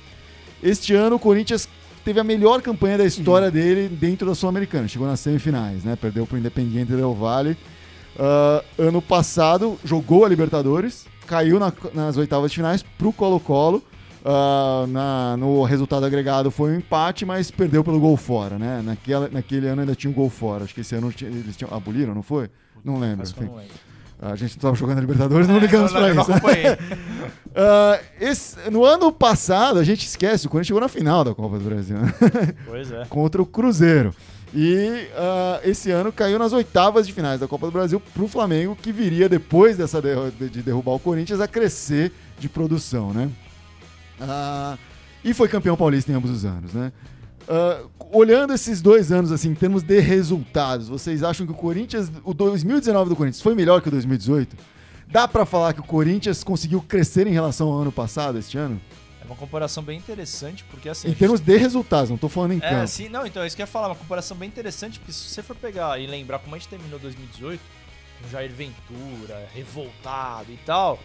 Este 0.62 0.94
ano, 0.94 1.16
o 1.16 1.20
Corinthians 1.20 1.68
teve 2.04 2.20
a 2.20 2.24
melhor 2.24 2.62
campanha 2.62 2.98
da 2.98 3.06
história 3.06 3.50
dele 3.52 3.88
dentro 3.90 4.28
da 4.28 4.36
Sul-Americana. 4.36 4.88
Chegou 4.88 5.08
nas 5.08 5.20
semifinais, 5.20 5.84
né? 5.84 5.96
Perdeu 5.96 6.26
para 6.26 6.36
o 6.36 6.40
Independiente 6.40 6.92
Del 6.92 7.14
Valle. 7.14 7.58
Ah, 8.18 8.64
ano 8.78 9.02
passado, 9.02 9.78
jogou 9.84 10.26
a 10.26 10.30
Libertadores, 10.30 11.06
caiu 11.28 11.60
na- 11.60 11.72
nas 11.94 12.18
oitavas 12.18 12.52
de 12.52 12.58
finais 12.58 12.84
para 12.84 13.08
o 13.08 13.14
Colo-Colo. 13.14 13.84
Ah, 14.26 14.86
na- 14.90 15.38
no 15.38 15.64
resultado 15.64 16.06
agregado 16.06 16.52
foi 16.52 16.72
um 16.72 16.76
empate, 16.78 17.26
mas 17.26 17.50
perdeu 17.50 17.84
pelo 17.84 18.00
gol 18.00 18.18
fora, 18.18 18.58
né? 18.60 18.82
Naquela, 18.84 19.30
naquele 19.32 19.68
ano 19.68 19.82
ainda 19.82 19.96
tinha 19.96 20.12
um 20.12 20.14
gol 20.14 20.30
fora. 20.30 20.66
Acho 20.66 20.74
que 20.76 20.82
esse 20.82 20.96
ano 20.96 21.14
eles 21.22 21.56
tinham, 21.56 21.74
aboliram, 21.74 22.14
não 22.14 22.24
foi? 22.24 22.50
Não 22.84 23.00
lembro. 23.00 23.24
Não 23.46 23.56
lembro. 23.56 23.74
A 24.22 24.36
gente 24.36 24.58
estava 24.58 24.76
jogando 24.76 24.98
a 24.98 25.02
Libertadores, 25.02 25.48
não 25.48 25.58
ligamos 25.60 25.92
Eu 25.94 25.98
para 25.98 26.14
não- 26.14 26.24
não 26.28 26.32
isso. 26.34 26.42
Ah, 27.56 28.00
esse- 28.22 28.70
no 28.70 28.86
ano 28.86 29.12
passado, 29.12 29.80
a 29.80 29.84
gente 29.84 30.06
esquece, 30.06 30.46
o 30.46 30.50
Corinthians 30.50 30.68
chegou 30.68 30.82
na 30.82 30.88
final 30.88 31.24
da 31.24 31.34
Copa 31.34 31.58
do 31.58 31.66
Brasil, 31.66 31.98
né? 31.98 32.14
Pois 32.66 32.92
é. 32.92 33.06
contra 33.10 33.42
o 33.42 33.46
Cruzeiro. 33.46 34.14
E 34.54 35.08
ah, 35.16 35.60
esse 35.64 35.90
ano 35.92 36.12
caiu 36.12 36.38
nas 36.38 36.54
oitavas 36.54 37.08
de 37.08 37.14
finais 37.14 37.40
da 37.40 37.48
Copa 37.48 37.66
do 37.66 37.72
Brasil 37.72 38.00
para 38.00 38.24
o 38.24 38.28
Flamengo, 38.28 38.76
que 38.80 38.92
viria 38.92 39.28
depois 39.28 39.78
dessa 39.78 40.02
derro- 40.02 40.32
de, 40.32 40.50
de 40.50 40.62
derrubar 40.62 40.92
o 40.94 41.00
Corinthians 41.00 41.40
a 41.42 41.48
crescer 41.48 42.12
de 42.38 42.48
produção, 42.48 43.12
né? 43.14 43.30
Ah, 44.22 44.78
e 45.24 45.34
foi 45.34 45.48
campeão 45.48 45.76
paulista 45.76 46.12
em 46.12 46.16
ambos 46.16 46.30
os 46.32 46.46
anos, 46.46 46.74
né? 46.74 46.92
Ah, 47.50 47.82
olhando 48.12 48.54
esses 48.54 48.80
dois 48.80 49.12
anos, 49.12 49.32
assim, 49.32 49.50
em 49.50 49.56
termos 49.56 49.82
de 49.82 50.00
resultados, 50.00 50.88
vocês 50.88 51.24
acham 51.24 51.48
que 51.48 51.52
o 51.52 51.56
Corinthians, 51.56 52.12
o 52.24 52.32
2019 52.34 53.10
do 53.10 53.16
Corinthians 53.16 53.42
foi 53.42 53.56
melhor 53.56 53.82
que 53.82 53.88
o 53.88 53.92
2018? 53.92 54.56
Dá 55.08 55.28
para 55.28 55.44
falar 55.48 55.74
que 55.74 55.80
o 55.80 55.84
Corinthians 55.84 56.44
conseguiu 56.44 56.80
crescer 56.82 57.26
em 57.26 57.32
relação 57.32 57.68
ao 57.70 57.80
ano 57.80 57.92
passado, 57.92 58.38
este 58.38 58.56
ano? 58.56 58.80
É 59.20 59.26
uma 59.26 59.36
comparação 59.36 59.82
bem 59.84 59.98
interessante, 59.98 60.64
porque 60.70 60.88
assim. 60.88 61.10
Em 61.10 61.14
termos 61.16 61.40
de 61.40 61.58
resultados, 61.58 62.12
não 62.12 62.18
tô 62.18 62.30
falando 62.30 62.52
em 62.54 62.58
É, 62.58 62.70
campo. 62.70 62.88
sim, 62.88 63.10
não, 63.10 63.26
então, 63.26 63.44
isso 63.44 63.56
que 63.56 63.62
eu 63.62 63.66
ia 63.66 63.68
falar, 63.68 63.88
uma 63.88 63.96
comparação 63.96 64.38
bem 64.38 64.48
interessante, 64.48 65.00
porque 65.00 65.12
se 65.12 65.24
você 65.30 65.42
for 65.42 65.56
pegar 65.56 66.00
e 66.00 66.06
lembrar 66.06 66.38
como 66.38 66.54
a 66.56 66.60
gente 66.60 66.68
terminou 66.68 67.00
2018, 67.00 67.60
com 68.22 68.30
Jair 68.30 68.52
Ventura, 68.52 69.48
revoltado 69.56 70.52
e 70.52 70.58
tal, 70.58 71.00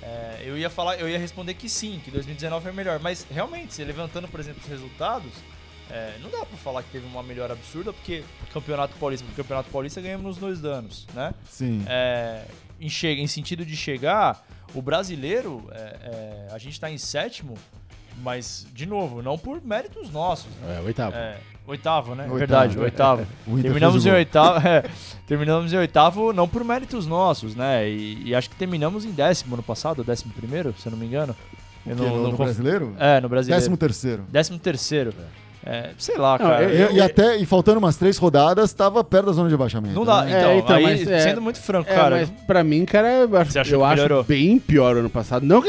é, 0.00 0.44
eu 0.46 0.56
ia 0.56 0.70
falar, 0.70 0.96
eu 1.00 1.08
ia 1.08 1.18
responder 1.18 1.54
que 1.54 1.68
sim, 1.68 2.00
que 2.04 2.10
2019 2.12 2.62
foi 2.62 2.72
melhor. 2.72 3.00
Mas 3.00 3.26
realmente, 3.28 3.74
se 3.74 3.82
levantando, 3.82 4.28
por 4.28 4.38
exemplo, 4.38 4.60
os 4.62 4.68
resultados, 4.70 5.32
é, 5.90 6.16
não 6.22 6.30
dá 6.30 6.38
pra 6.44 6.56
falar 6.58 6.82
que 6.82 6.90
teve 6.90 7.06
uma 7.06 7.22
melhora 7.22 7.52
absurda, 7.54 7.92
porque 7.92 8.22
Campeonato 8.52 8.94
Paulista, 8.98 9.24
porque 9.26 9.40
Campeonato 9.42 9.70
Paulista 9.70 10.00
ganhamos 10.00 10.24
nos 10.26 10.36
dois 10.38 10.64
anos, 10.64 11.06
né? 11.14 11.32
Sim. 11.48 11.84
É, 11.86 12.42
em, 12.80 12.88
em 12.88 13.26
sentido 13.26 13.64
de 13.64 13.76
chegar, 13.76 14.46
o 14.74 14.82
brasileiro, 14.82 15.64
é, 15.72 15.78
é, 15.78 16.48
a 16.54 16.58
gente 16.58 16.78
tá 16.80 16.90
em 16.90 16.98
sétimo, 16.98 17.54
mas, 18.22 18.66
de 18.74 18.84
novo, 18.86 19.22
não 19.22 19.38
por 19.38 19.62
méritos 19.64 20.10
nossos, 20.10 20.50
né? 20.62 20.76
É, 20.78 20.80
oitavo. 20.84 21.16
É, 21.16 21.38
oitavo, 21.66 22.14
né? 22.14 22.24
Oitavo. 22.24 22.38
Verdade, 22.38 22.78
oitavo. 22.78 23.26
Terminamos 23.62 24.04
em 24.06 24.10
oitavo, 24.10 24.66
é, 24.66 24.84
terminamos 25.26 25.72
em 25.72 25.76
oitavo 25.76 26.32
não 26.32 26.48
por 26.48 26.64
méritos 26.64 27.06
nossos, 27.06 27.54
né? 27.54 27.88
E, 27.88 28.28
e 28.28 28.34
acho 28.34 28.50
que 28.50 28.56
terminamos 28.56 29.04
em 29.04 29.10
décimo 29.12 29.56
no 29.56 29.62
passado, 29.62 30.02
décimo 30.02 30.32
primeiro, 30.34 30.74
se 30.78 30.86
eu 30.86 30.90
não 30.92 30.98
me 30.98 31.06
engano. 31.06 31.34
Eu 31.86 31.96
Que, 31.96 32.02
não- 32.02 32.08
no, 32.16 32.22
no 32.24 32.30
conf- 32.30 32.38
brasileiro? 32.38 32.94
É, 32.98 33.20
no 33.20 33.28
brasileiro. 33.28 33.60
Décimo 33.60 33.76
terceiro. 33.76 34.24
Décimo 34.28 34.58
terceiro. 34.58 35.14
É, 35.16 35.47
sei 35.98 36.16
lá, 36.16 36.32
Não, 36.38 36.46
cara. 36.46 36.64
eu- 36.64 36.92
E, 36.92 36.94
e 36.96 37.00
até, 37.00 37.36
e 37.36 37.44
faltando 37.44 37.78
umas 37.78 37.96
três 37.96 38.16
rodadas, 38.16 38.72
tava 38.72 39.02
perto 39.04 39.26
da 39.26 39.32
zona 39.32 39.48
de 39.48 39.54
abaixamento. 39.54 39.94
Não 39.94 40.04
dá, 40.04 40.22
né? 40.22 40.38
então, 40.38 40.50
É, 40.50 40.58
então, 40.58 40.76
aí, 40.76 40.82
mas, 40.84 41.06
é, 41.08 41.18
sendo 41.20 41.40
muito 41.42 41.60
franco, 41.60 41.90
É, 41.90 41.94
cara. 41.94 42.16
mas 42.16 42.30
pra 42.46 42.62
mim, 42.64 42.84
cara, 42.84 43.08
eu 43.08 43.36
acho, 43.36 43.52
Você 43.52 43.58
achou 43.58 43.74
eu 43.74 43.80
que 43.80 43.84
acho 43.86 44.02
melhorou? 44.02 44.24
bem 44.24 44.58
pior 44.58 44.96
ano 44.96 45.10
passado. 45.10 45.44
Não 45.44 45.60
que 45.60 45.68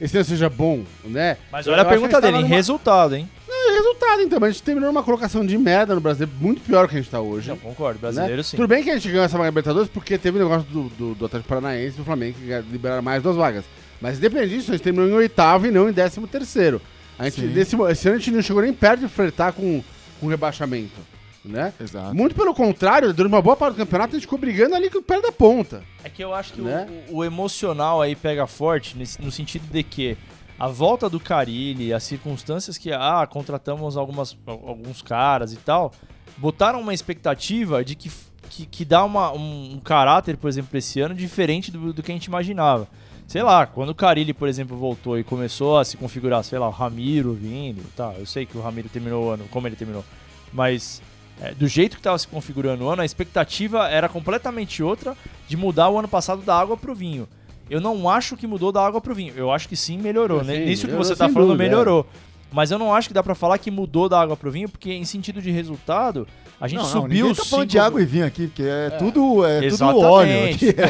esse 0.00 0.16
ano 0.16 0.24
seja 0.24 0.48
bom, 0.48 0.82
né? 1.04 1.36
Mas 1.50 1.66
Eu 1.66 1.72
olha 1.72 1.82
a 1.82 1.84
pergunta 1.84 2.18
a 2.18 2.20
gente 2.20 2.30
dele, 2.30 2.38
em 2.38 2.42
numa- 2.44 2.54
resultado, 2.56 3.16
hein? 3.16 3.28
É 3.48 3.72
resultado, 3.76 4.22
então, 4.22 4.38
mas 4.40 4.50
a 4.50 4.52
gente 4.52 4.62
terminou 4.62 4.90
numa 4.92 5.02
colocação 5.02 5.44
de 5.44 5.56
merda 5.58 5.94
no 5.94 6.00
Brasil, 6.00 6.28
muito 6.40 6.60
pior 6.62 6.86
que 6.88 6.94
a 6.96 6.98
gente 7.00 7.10
tá 7.10 7.20
hoje. 7.20 7.48
Não, 7.48 7.56
concordo, 7.56 7.98
brasileiro 7.98 8.36
né? 8.36 8.42
sim. 8.42 8.56
Tudo 8.56 8.68
bem 8.68 8.82
que 8.82 8.90
a 8.90 8.94
gente 8.94 9.08
ganhou 9.08 9.24
essa 9.24 9.36
vaga 9.36 9.50
Libertadores 9.50 9.88
porque 9.88 10.16
teve 10.18 10.38
o 10.38 10.42
negócio 10.42 10.66
do, 10.70 10.82
do, 10.90 11.14
do 11.14 11.26
Atlético 11.26 11.48
Paranaense 11.48 11.94
e 11.94 11.98
do 11.98 12.04
Flamengo 12.04 12.36
que 12.38 12.46
liberaram 12.70 13.02
mais 13.02 13.22
duas 13.22 13.36
vagas. 13.36 13.64
Mas 14.00 14.18
independente 14.18 14.50
disso, 14.50 14.70
a 14.70 14.74
gente 14.74 14.82
terminou 14.84 15.08
em 15.08 15.12
oitavo 15.12 15.66
e 15.66 15.70
não 15.70 15.88
em 15.88 15.92
décimo 15.92 16.26
terceiro. 16.26 16.80
A 17.20 17.24
gente, 17.24 17.40
Sim. 17.42 17.48
desse, 17.48 17.76
esse 17.76 18.08
ano 18.08 18.16
a 18.16 18.18
gente 18.18 18.30
não 18.30 18.42
chegou 18.42 18.62
nem 18.62 18.72
perto 18.72 19.00
de 19.00 19.08
flertar 19.08 19.52
com, 19.52 19.82
com 20.18 20.26
rebaixamento. 20.26 20.98
Né? 21.44 21.72
Exato. 21.80 22.14
Muito 22.14 22.34
pelo 22.34 22.52
contrário, 22.54 23.12
durante 23.14 23.32
uma 23.32 23.40
boa 23.40 23.56
parte 23.56 23.74
do 23.74 23.78
campeonato 23.78 24.10
a 24.10 24.18
gente 24.18 24.22
ficou 24.26 24.38
brigando 24.38 24.74
ali 24.74 24.90
com 24.90 24.98
o 24.98 25.02
pé 25.02 25.20
da 25.22 25.32
ponta. 25.32 25.82
É 26.04 26.08
que 26.10 26.22
eu 26.22 26.34
acho 26.34 26.52
que 26.52 26.60
o- 26.60 26.64
Né? 26.64 26.86
o, 27.08 27.16
o 27.18 27.24
emocional 27.24 28.00
aí 28.02 28.14
pega 28.14 28.46
forte 28.46 28.96
nesse- 28.96 29.20
no 29.22 29.30
sentido 29.30 29.64
de 29.70 29.82
que 29.82 30.16
a 30.58 30.68
volta 30.68 31.08
do 31.08 31.18
Carilli, 31.18 31.92
as 31.94 32.02
circunstâncias 32.04 32.76
que, 32.76 32.92
ah, 32.92 33.26
contratamos 33.26 33.96
algumas, 33.96 34.36
alguns 34.46 35.00
caras 35.00 35.52
e 35.54 35.56
tal, 35.56 35.92
botaram 36.36 36.78
uma 36.80 36.92
expectativa 36.92 37.82
de 37.82 37.94
que, 37.94 38.10
que, 38.50 38.66
que 38.66 38.84
dá 38.84 39.02
uma, 39.04 39.32
um, 39.32 39.74
um 39.76 39.80
caráter, 39.80 40.36
por 40.36 40.48
exemplo, 40.48 40.76
esse 40.76 41.00
ano 41.00 41.14
diferente 41.14 41.70
do, 41.70 41.92
do 41.94 42.02
que 42.02 42.12
a 42.12 42.14
gente 42.14 42.26
imaginava. 42.26 42.86
Sei 43.30 43.44
lá, 43.44 43.64
quando 43.64 43.90
o 43.90 43.94
Carilli, 43.94 44.34
por 44.34 44.48
exemplo, 44.48 44.76
voltou 44.76 45.16
e 45.16 45.22
começou 45.22 45.78
a 45.78 45.84
se 45.84 45.96
configurar, 45.96 46.42
sei 46.42 46.58
lá, 46.58 46.66
o 46.66 46.72
Ramiro 46.72 47.32
vindo, 47.32 47.80
tá, 47.94 48.12
eu 48.18 48.26
sei 48.26 48.44
que 48.44 48.58
o 48.58 48.60
Ramiro 48.60 48.88
terminou 48.88 49.26
o 49.26 49.30
ano, 49.30 49.44
como 49.52 49.68
ele 49.68 49.76
terminou, 49.76 50.04
mas 50.52 51.00
é, 51.40 51.54
do 51.54 51.68
jeito 51.68 51.92
que 51.92 52.00
estava 52.00 52.18
se 52.18 52.26
configurando 52.26 52.82
o 52.82 52.88
ano, 52.88 53.02
a 53.02 53.04
expectativa 53.04 53.88
era 53.88 54.08
completamente 54.08 54.82
outra 54.82 55.16
de 55.46 55.56
mudar 55.56 55.90
o 55.90 55.96
ano 56.00 56.08
passado 56.08 56.42
da 56.42 56.58
água 56.58 56.76
pro 56.76 56.92
vinho. 56.92 57.28
Eu 57.70 57.80
não 57.80 58.10
acho 58.10 58.36
que 58.36 58.48
mudou 58.48 58.72
da 58.72 58.84
água 58.84 59.00
pro 59.00 59.14
vinho. 59.14 59.32
Eu 59.36 59.52
acho 59.52 59.68
que 59.68 59.76
sim 59.76 59.96
melhorou. 59.96 60.40
Sim, 60.40 60.46
né? 60.46 60.64
Nisso 60.64 60.88
que 60.88 60.94
você 60.94 61.14
tá 61.14 61.26
sem 61.26 61.32
falando, 61.32 61.50
dúvida, 61.50 61.66
é. 61.66 61.68
melhorou. 61.68 62.04
Mas 62.50 62.72
eu 62.72 62.80
não 62.80 62.92
acho 62.92 63.06
que 63.06 63.14
dá 63.14 63.22
pra 63.22 63.36
falar 63.36 63.58
que 63.58 63.70
mudou 63.70 64.08
da 64.08 64.20
água 64.20 64.36
pro 64.36 64.50
vinho, 64.50 64.68
porque 64.68 64.92
em 64.92 65.04
sentido 65.04 65.40
de 65.40 65.52
resultado, 65.52 66.26
a 66.60 66.68
gente 66.68 66.78
não, 66.78 66.84
não, 66.84 67.02
subiu 67.02 67.26
ninguém 67.26 67.34
tá 67.34 67.44
falando 67.44 67.66
de 67.66 67.72
cinco- 67.72 67.84
água 67.84 68.02
e 68.02 68.04
vinho 68.04 68.26
aqui, 68.26 68.46
porque 68.48 68.62
é, 68.62 68.90
tudo 68.90 69.46
é 69.46 69.54
tudo 69.60 69.64
Exatamente. 69.66 70.04
óleo 70.04 70.54
aqui. 70.54 70.66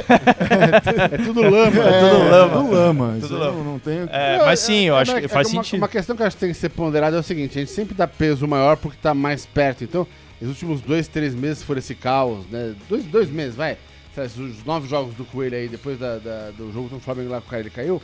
É 1.13 1.19
tudo 1.19 1.41
lama. 1.43 1.83
É, 1.83 2.01
tudo 2.11 2.31
lama. 2.31 2.57
Tudo 2.63 2.73
lama. 2.73 3.19
Tudo 3.21 3.39
lama. 3.39 3.53
Não, 3.59 3.65
não 3.65 3.79
tem... 3.79 4.01
É, 4.11 4.39
mas 4.45 4.59
sim, 4.61 4.83
eu 4.85 4.97
acho 4.97 5.13
é, 5.13 5.21
que 5.21 5.29
faz 5.29 5.49
uma, 5.53 5.63
sentido. 5.63 5.81
Uma 5.81 5.89
questão 5.89 6.17
que 6.17 6.23
eu 6.23 6.27
acho 6.27 6.37
que 6.37 6.41
tem 6.41 6.53
que 6.53 6.59
ser 6.59 6.69
ponderada 6.71 7.17
é 7.17 7.21
o 7.21 7.23
seguinte: 7.23 7.57
a 7.57 7.61
gente 7.61 7.71
sempre 7.73 7.95
dá 7.95 8.07
peso 8.09 8.47
maior 8.49 8.77
porque 8.77 8.99
tá 9.01 9.15
mais 9.15 9.47
perto. 9.47 9.85
Então, 9.85 10.07
os 10.43 10.49
últimos 10.49 10.81
dois, 10.81 11.07
três 11.07 11.35
meses 11.35 11.63
foram 11.63 11.79
esse 11.79 11.95
caos, 11.95 12.45
né? 12.51 12.75
Dois, 12.89 13.05
dois 13.05 13.31
meses, 13.31 13.55
vai. 13.55 13.77
Os 14.17 14.65
nove 14.67 14.89
jogos 14.89 15.15
do 15.15 15.25
Coelho 15.25 15.57
aí, 15.57 15.69
depois 15.69 15.99
da, 15.99 16.19
da- 16.19 16.51
do 16.51 16.73
jogo 16.73 16.89
do 16.89 16.99
Flamengo 17.01 17.31
lá 17.31 17.41
com 17.41 17.47
o 17.47 17.51
cara, 17.51 17.63
ele 17.63 17.71
caiu, 17.71 18.03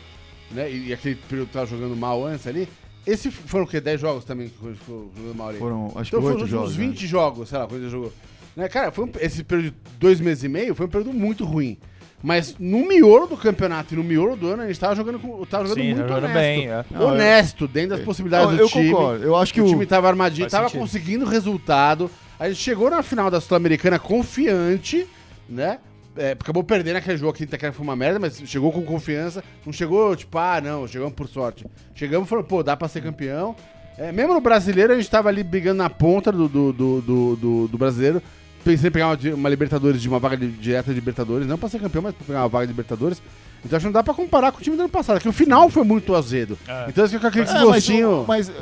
né? 0.52 0.70
E, 0.70 0.88
e 0.88 0.92
aquele 0.92 1.16
período 1.16 1.48
que 1.48 1.52
tava 1.52 1.66
jogando 1.66 1.96
mal 1.96 2.24
antes 2.24 2.46
ali. 2.46 2.68
Esse 3.06 3.30
foram 3.30 3.64
o 3.64 3.68
quê? 3.68 3.80
10 3.80 4.00
jogos 4.00 4.24
também 4.24 4.48
que 4.48 4.54
ficou 4.54 5.10
jogando 5.16 5.34
mal 5.36 5.48
ali. 5.50 5.58
Foram, 5.58 5.86
acho 5.94 6.08
Então 6.08 6.20
que 6.20 6.26
foram 6.26 6.26
oito 6.34 6.44
os 6.44 6.50
jogos. 6.50 6.70
últimos 6.70 6.76
né? 6.88 6.92
20 6.94 7.06
jogos, 7.06 7.48
sei 7.48 7.58
lá, 7.58 7.66
quando 7.66 7.82
ele 7.82 7.90
jogou. 7.90 8.12
Né, 8.56 8.68
cara, 8.68 8.90
foi 8.90 9.04
um- 9.04 9.10
esse 9.20 9.44
período 9.44 9.70
de 9.70 9.76
dois 9.98 10.18
meses 10.20 10.42
e 10.44 10.48
meio 10.48 10.74
foi 10.74 10.86
um 10.86 10.88
período 10.88 11.12
muito 11.12 11.44
ruim. 11.44 11.78
Mas 12.22 12.56
no 12.58 12.88
miolo 12.88 13.26
do 13.26 13.36
campeonato 13.36 13.92
e 13.92 13.96
no 13.96 14.02
miolo 14.02 14.34
do 14.34 14.48
ano, 14.48 14.62
a 14.62 14.66
gente 14.66 14.80
tava 14.80 14.96
jogando, 14.96 15.18
com, 15.20 15.44
tava 15.44 15.64
jogando 15.66 15.84
Sim, 15.84 15.94
muito 15.94 16.08
jogando 16.08 16.24
honesto. 16.24 16.34
bem. 16.34 16.68
é. 16.68 16.84
Não, 16.90 17.06
honesto, 17.08 17.68
dentro 17.68 17.90
das 17.90 18.00
possibilidades 18.00 18.48
Não, 18.48 18.56
do 18.56 18.62
eu 18.62 18.68
time. 18.68 18.90
concordo. 18.90 19.22
Eu 19.24 19.36
acho 19.36 19.52
que 19.54 19.60
o 19.60 19.64
o, 19.64 19.68
time 19.68 19.84
tava 19.86 20.08
armadinho, 20.08 20.48
tava 20.48 20.64
sentido. 20.68 20.80
conseguindo 20.80 21.24
resultado. 21.26 22.10
A 22.40 22.48
gente 22.48 22.60
chegou 22.60 22.90
na 22.90 23.02
final 23.02 23.30
da 23.30 23.40
Sul-Americana 23.40 23.98
confiante, 23.98 25.06
né? 25.48 25.78
É, 26.16 26.32
acabou 26.32 26.64
perdendo 26.64 26.96
aquele 26.96 27.16
jogo 27.16 27.32
aqui, 27.32 27.46
que 27.46 27.72
foi 27.72 27.82
uma 27.84 27.96
merda, 27.96 28.18
mas 28.18 28.40
chegou 28.46 28.72
com 28.72 28.82
confiança. 28.82 29.42
Não 29.64 29.72
chegou, 29.72 30.14
tipo, 30.16 30.36
ah, 30.38 30.60
não, 30.62 30.86
chegamos 30.88 31.14
por 31.14 31.28
sorte. 31.28 31.64
Chegamos 31.94 32.26
e 32.26 32.30
falou, 32.30 32.44
pô, 32.44 32.62
dá 32.62 32.76
pra 32.76 32.88
ser 32.88 33.02
campeão. 33.02 33.54
É, 33.98 34.12
mesmo 34.12 34.34
no 34.34 34.40
brasileiro, 34.40 34.92
a 34.92 34.96
gente 34.96 35.10
tava 35.10 35.28
ali 35.28 35.42
brigando 35.42 35.78
na 35.78 35.88
ponta 35.90 36.30
do, 36.32 36.48
do, 36.48 36.72
do, 36.72 37.00
do, 37.00 37.36
do- 37.36 37.68
do 37.68 37.78
brasileiro. 37.78 38.22
Pensei 38.64 38.88
em 38.88 38.92
pegar 38.92 39.08
uma, 39.08 39.34
uma 39.34 39.48
Libertadores 39.48 40.02
de 40.02 40.08
uma 40.08 40.18
vaga 40.18 40.36
de, 40.36 40.48
direta 40.48 40.88
de 40.90 40.94
Libertadores, 40.94 41.46
não 41.46 41.56
pra 41.56 41.68
ser 41.68 41.80
campeão, 41.80 42.02
mas 42.02 42.14
pra 42.14 42.26
pegar 42.26 42.42
uma 42.42 42.48
vaga 42.48 42.66
de 42.66 42.72
Libertadores. 42.72 43.22
Então 43.64 43.76
acho 43.76 43.84
que 43.84 43.86
não 43.86 43.92
dá 43.92 44.02
pra 44.02 44.12
comparar 44.14 44.52
com 44.52 44.58
o 44.58 44.60
time 44.62 44.76
do 44.76 44.80
ano 44.82 44.88
passado, 44.88 45.20
que 45.20 45.28
o 45.28 45.32
final 45.32 45.68
foi 45.70 45.84
muito 45.84 46.14
azedo. 46.14 46.58
É. 46.66 46.86
Então 46.88 47.04
acho 47.04 47.18
que 47.18 47.26
aquele 47.26 47.48
É, 47.48 47.52
mas, 47.52 47.62
gostinho. 47.64 48.24
mas, 48.26 48.52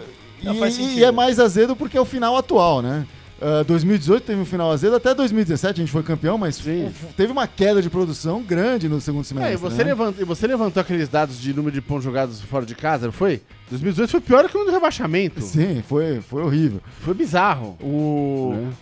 Não, 0.42 0.54
e, 0.68 0.98
e 0.98 1.04
é 1.04 1.10
mais 1.10 1.40
azedo 1.40 1.74
porque 1.74 1.96
é 1.96 2.00
o 2.00 2.04
final 2.04 2.36
atual, 2.36 2.82
né? 2.82 3.06
Ah, 3.40 3.62
2018 3.66 4.24
teve 4.24 4.40
um 4.40 4.44
final 4.44 4.70
azedo, 4.70 4.96
até 4.96 5.14
2017 5.14 5.80
a 5.80 5.84
gente 5.84 5.92
foi 5.92 6.02
campeão, 6.02 6.38
mas 6.38 6.56
Sim. 6.56 6.90
teve 7.16 7.32
uma 7.32 7.46
queda 7.46 7.82
de 7.82 7.90
produção 7.90 8.42
grande 8.42 8.88
no 8.88 9.00
segundo 9.00 9.24
semestre. 9.24 9.52
É, 9.52 9.54
e 9.54 9.56
você, 9.56 9.78
né? 9.78 9.84
levantou, 9.84 10.22
e 10.22 10.24
você 10.24 10.46
levantou 10.46 10.80
aqueles 10.80 11.08
dados 11.08 11.38
de 11.40 11.52
número 11.52 11.74
de 11.74 11.80
pontos 11.80 12.04
jogados 12.04 12.40
fora 12.40 12.64
de 12.64 12.74
casa, 12.74 13.06
não 13.06 13.12
foi? 13.12 13.42
2018 13.70 14.10
foi 14.10 14.20
pior 14.20 14.48
que 14.48 14.56
o 14.56 14.60
ano 14.60 14.70
do 14.70 14.72
rebaixamento. 14.74 15.40
Sim, 15.42 15.82
foi, 15.86 16.20
foi 16.20 16.42
horrível. 16.42 16.80
Foi 17.00 17.12
bizarro. 17.14 17.76
O... 17.80 18.54
né? 18.56 18.72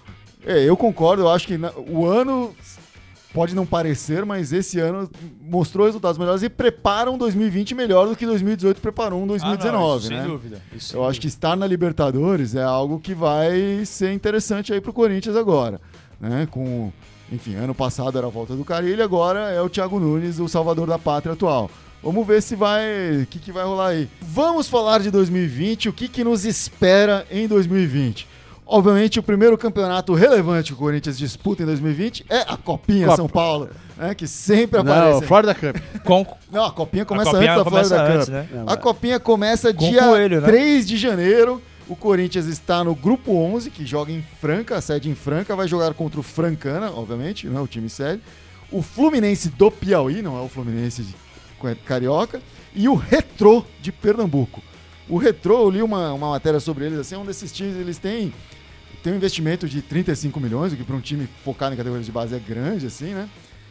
É, 0.45 0.69
eu 0.69 0.77
concordo, 0.77 1.23
eu 1.23 1.31
acho 1.31 1.47
que 1.47 1.57
na- 1.57 1.73
o 1.77 2.05
ano 2.07 2.55
pode 3.33 3.55
não 3.55 3.65
parecer, 3.67 4.25
mas 4.25 4.53
esse 4.53 4.79
ano 4.79 5.11
mostrou 5.41 5.87
resultados 5.87 6.19
melhores 6.19 6.43
e 6.43 6.49
prepara 6.49 7.11
um 7.11 7.19
2020 7.19 7.75
melhor 7.75 8.07
do 8.09 8.17
que 8.17 8.27
2018 8.27 8.81
preparou 8.81 9.23
um 9.23 9.27
2019, 9.27 9.69
Ah, 9.69 9.73
não, 9.73 10.17
né? 10.17 10.23
Sem 10.23 10.31
dúvida. 10.33 10.63
Eu 10.73 10.81
sem 10.81 11.05
acho 11.05 11.21
que 11.21 11.27
estar 11.27 11.57
na 11.57 11.67
Libertadores 11.67 12.55
é 12.55 12.63
algo 12.63 12.99
que 13.01 13.15
vai 13.15 13.85
ser 13.85 14.13
interessante 14.13 14.73
aí 14.73 14.81
pro 14.81 14.93
Corinthians 14.93 15.37
agora, 15.37 15.81
né? 16.21 16.47
Com, 16.51 16.93
enfim, 17.31 17.55
ano 17.55 17.75
passado 17.75 18.19
era 18.19 18.27
a 18.27 18.31
volta 18.31 18.55
do 18.55 18.65
Carilho, 18.65 19.03
agora 19.03 19.51
é 19.51 19.61
o 19.61 19.69
Thiago 19.69 19.99
Nunes, 19.99 20.39
o 20.39 20.49
salvador 20.49 20.87
da 20.87 20.99
pátria 20.99 21.33
atual. 21.33 21.71
Vamos 22.03 22.27
ver 22.27 22.43
se 22.43 22.57
vai, 22.57 23.23
o 23.23 23.27
que, 23.27 23.39
que 23.39 23.53
vai 23.53 23.65
rolar 23.65 23.89
aí. 23.89 24.09
Vamos 24.21 24.69
falar 24.69 24.99
de 25.01 25.11
2020, 25.11 25.89
o 25.89 25.93
que, 25.93 26.09
que 26.09 26.25
nos 26.25 26.45
espera 26.45 27.25
em 27.31 27.47
2020. 27.47 28.27
Obviamente, 28.73 29.19
o 29.21 29.23
primeiro 29.23 29.59
campeonato 29.59 30.15
relevante 30.15 30.69
que 30.69 30.73
o 30.73 30.77
Corinthians 30.79 31.19
disputa 31.19 31.63
em 31.63 31.67
2020 31.67 32.25
é 32.31 32.41
a 32.41 32.57
Copinha 32.57 33.05
Copa. 33.05 33.17
São 33.17 33.29
Paulo, 33.29 33.69
né? 33.99 34.15
Que 34.15 34.27
sempre 34.27 34.83
Não, 34.83 34.91
aparece. 34.91 35.27
Florida 35.27 35.55
Cup. 35.55 35.77
Com, 36.05 36.27
Não, 36.51 36.65
a 36.65 36.73
Copinha 36.73 37.05
começa 37.05 37.29
a 37.29 37.33
copinha 37.35 37.53
antes 37.53 37.65
da 37.65 37.71
começa 37.71 37.95
Florida 37.95 38.15
antes, 38.15 38.27
Cup. 38.27 38.35
né? 38.35 38.49
Não, 38.53 38.73
A 38.73 38.77
copinha 38.79 39.21
começa 39.21 39.75
Com 39.75 39.91
dia 39.91 40.03
coelho, 40.05 40.41
né? 40.41 40.47
3 40.47 40.87
de 40.87 40.97
janeiro. 40.97 41.61
O 41.87 41.95
Corinthians 41.95 42.47
está 42.47 42.83
no 42.83 42.95
grupo 42.95 43.35
11, 43.35 43.69
que 43.71 43.85
joga 43.85 44.11
em 44.11 44.25
Franca, 44.41 44.77
a 44.77 44.81
sede 44.81 45.11
em 45.11 45.15
Franca, 45.15 45.55
vai 45.55 45.69
jogar 45.69 45.93
contra 45.93 46.19
o 46.19 46.23
Francana, 46.23 46.91
obviamente, 46.91 47.47
não 47.49 47.61
é 47.61 47.63
o 47.63 47.67
time 47.67 47.91
sede. 47.91 48.23
O 48.71 48.81
Fluminense 48.81 49.51
do 49.51 49.71
Piauí, 49.71 50.23
não 50.23 50.39
é 50.39 50.41
o 50.41 50.49
Fluminense 50.49 51.03
de 51.03 51.15
Carioca, 51.85 52.41
e 52.75 52.89
o 52.89 52.95
Retrô 52.95 53.65
de 53.83 53.93
Pernambuco. 53.93 54.63
O 55.09 55.19
Retrô, 55.19 55.65
eu 55.65 55.71
li 55.71 55.83
uma, 55.83 56.13
uma 56.15 56.31
matéria 56.31 56.61
sobre 56.61 56.87
eles, 56.87 56.99
assim, 56.99 57.15
é 57.17 57.19
um 57.19 57.27
desses 57.27 57.53
times, 57.53 57.77
eles 57.77 57.99
têm, 57.99 58.33
têm 59.03 59.13
um 59.13 59.17
investimento 59.17 59.69
de 59.69 59.83
35 59.83 60.39
milhões, 60.41 60.73
o 60.73 60.77
que 60.77 60.85
para 60.85 60.97
um 60.97 61.01
time 61.01 61.29
focado 61.45 61.75
em 61.75 61.77
categorias 61.77 62.07
de 62.07 62.13
base 62.13 62.35
é 62.35 62.39
grande, 62.39 62.87
assim, 62.87 63.13
né? 63.15 63.29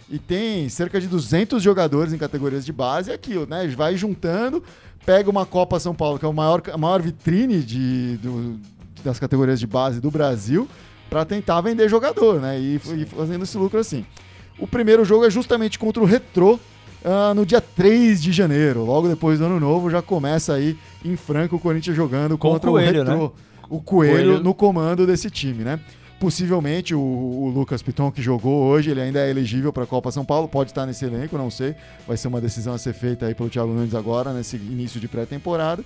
E 0.09 0.19
tem 0.19 0.67
cerca 0.67 0.99
de 0.99 1.07
200 1.07 1.63
jogadores 1.63 2.11
em 2.11 2.17
categorias 2.17 2.65
de 2.65 2.73
base. 2.73 3.11
É 3.11 3.13
aquilo, 3.13 3.47
né? 3.49 3.65
Vai 3.75 3.95
juntando, 3.95 4.61
pega 5.05 5.29
uma 5.29 5.45
Copa 5.45 5.79
São 5.79 5.95
Paulo, 5.95 6.19
que 6.19 6.25
é 6.25 6.27
o 6.27 6.33
maior, 6.33 6.61
a 6.73 6.77
maior 6.77 7.01
vitrine 7.01 7.61
de, 7.61 8.17
do- 8.17 8.59
das 9.03 9.19
categorias 9.19 9.59
de 9.59 9.65
base 9.67 10.01
do 10.01 10.11
Brasil, 10.11 10.67
para 11.09 11.23
tentar 11.25 11.61
vender 11.61 11.87
jogador, 11.89 12.41
né? 12.41 12.59
E, 12.59 12.75
e 12.75 13.05
fazendo 13.05 13.43
esse 13.43 13.57
lucro 13.57 13.79
assim. 13.79 14.05
O 14.59 14.67
primeiro 14.67 15.03
jogo 15.05 15.25
é 15.25 15.29
justamente 15.29 15.79
contra 15.79 16.03
o 16.03 16.05
Retrô, 16.05 16.59
ah, 17.03 17.33
no 17.33 17.45
dia 17.45 17.61
3 17.61 18.21
de 18.21 18.31
janeiro. 18.33 18.83
Logo 18.85 19.07
depois 19.07 19.39
do 19.39 19.45
Ano 19.45 19.59
Novo, 19.61 19.89
já 19.89 20.01
começa 20.01 20.53
aí 20.53 20.77
em 21.05 21.15
Franca 21.15 21.55
o 21.55 21.59
Corinthians 21.59 21.95
jogando 21.95 22.37
Com 22.37 22.49
o 22.49 22.51
contra 22.51 22.69
o, 22.69 22.73
Coelho, 22.73 23.03
Retrô. 23.03 23.23
né? 23.23 23.31
O 23.71 23.79
Coelho, 23.79 24.15
Coelho. 24.15 24.43
no 24.43 24.53
comando 24.53 25.07
desse 25.07 25.29
time, 25.29 25.63
né? 25.63 25.79
Possivelmente 26.19 26.93
o, 26.93 26.99
o 26.99 27.49
Lucas 27.49 27.81
Piton, 27.81 28.11
que 28.11 28.21
jogou 28.21 28.65
hoje, 28.65 28.91
ele 28.91 28.99
ainda 29.01 29.19
é 29.19 29.29
elegível 29.29 29.71
para 29.71 29.85
a 29.85 29.87
Copa 29.87 30.11
São 30.11 30.25
Paulo, 30.25 30.47
pode 30.47 30.71
estar 30.71 30.85
nesse 30.85 31.05
elenco, 31.05 31.37
não 31.37 31.49
sei. 31.49 31.73
Vai 32.05 32.17
ser 32.17 32.27
uma 32.27 32.41
decisão 32.41 32.73
a 32.73 32.77
ser 32.77 32.93
feita 32.93 33.25
aí 33.25 33.33
pelo 33.33 33.49
Thiago 33.49 33.71
Nunes 33.71 33.95
agora, 33.95 34.33
nesse 34.33 34.57
início 34.57 34.99
de 34.99 35.07
pré-temporada. 35.07 35.83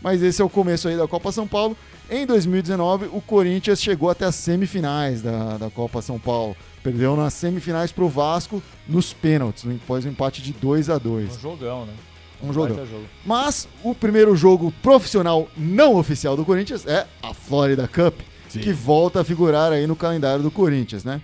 Mas 0.00 0.22
esse 0.22 0.40
é 0.40 0.44
o 0.44 0.48
começo 0.48 0.86
aí 0.86 0.96
da 0.96 1.08
Copa 1.08 1.32
São 1.32 1.46
Paulo. 1.46 1.76
Em 2.08 2.24
2019, 2.24 3.06
o 3.12 3.20
Corinthians 3.20 3.82
chegou 3.82 4.08
até 4.08 4.24
as 4.26 4.36
semifinais 4.36 5.20
da, 5.20 5.58
da 5.58 5.70
Copa 5.70 6.00
São 6.00 6.20
Paulo. 6.20 6.56
Perdeu 6.82 7.16
nas 7.16 7.34
semifinais 7.34 7.90
pro 7.90 8.08
Vasco 8.08 8.62
nos 8.86 9.12
pênaltis, 9.12 9.66
após 9.66 10.06
um 10.06 10.10
empate 10.10 10.40
de 10.40 10.52
2 10.52 10.88
a 10.88 10.98
2 10.98 11.36
Um 11.36 11.40
jogão, 11.40 11.84
né? 11.84 11.92
Um 12.42 12.52
jogão. 12.52 12.76
Jogo. 12.86 13.04
Mas 13.26 13.68
o 13.82 13.94
primeiro 13.94 14.34
jogo 14.36 14.72
profissional 14.82 15.48
não 15.56 15.96
oficial 15.96 16.36
do 16.36 16.44
Corinthians 16.44 16.86
é 16.86 17.06
a 17.22 17.34
Florida 17.34 17.88
Cup, 17.88 18.14
que 18.48 18.72
volta 18.72 19.20
a 19.20 19.24
figurar 19.24 19.72
aí 19.72 19.86
no 19.86 19.96
calendário 19.96 20.42
do 20.42 20.50
Corinthians, 20.50 21.04
né? 21.04 21.20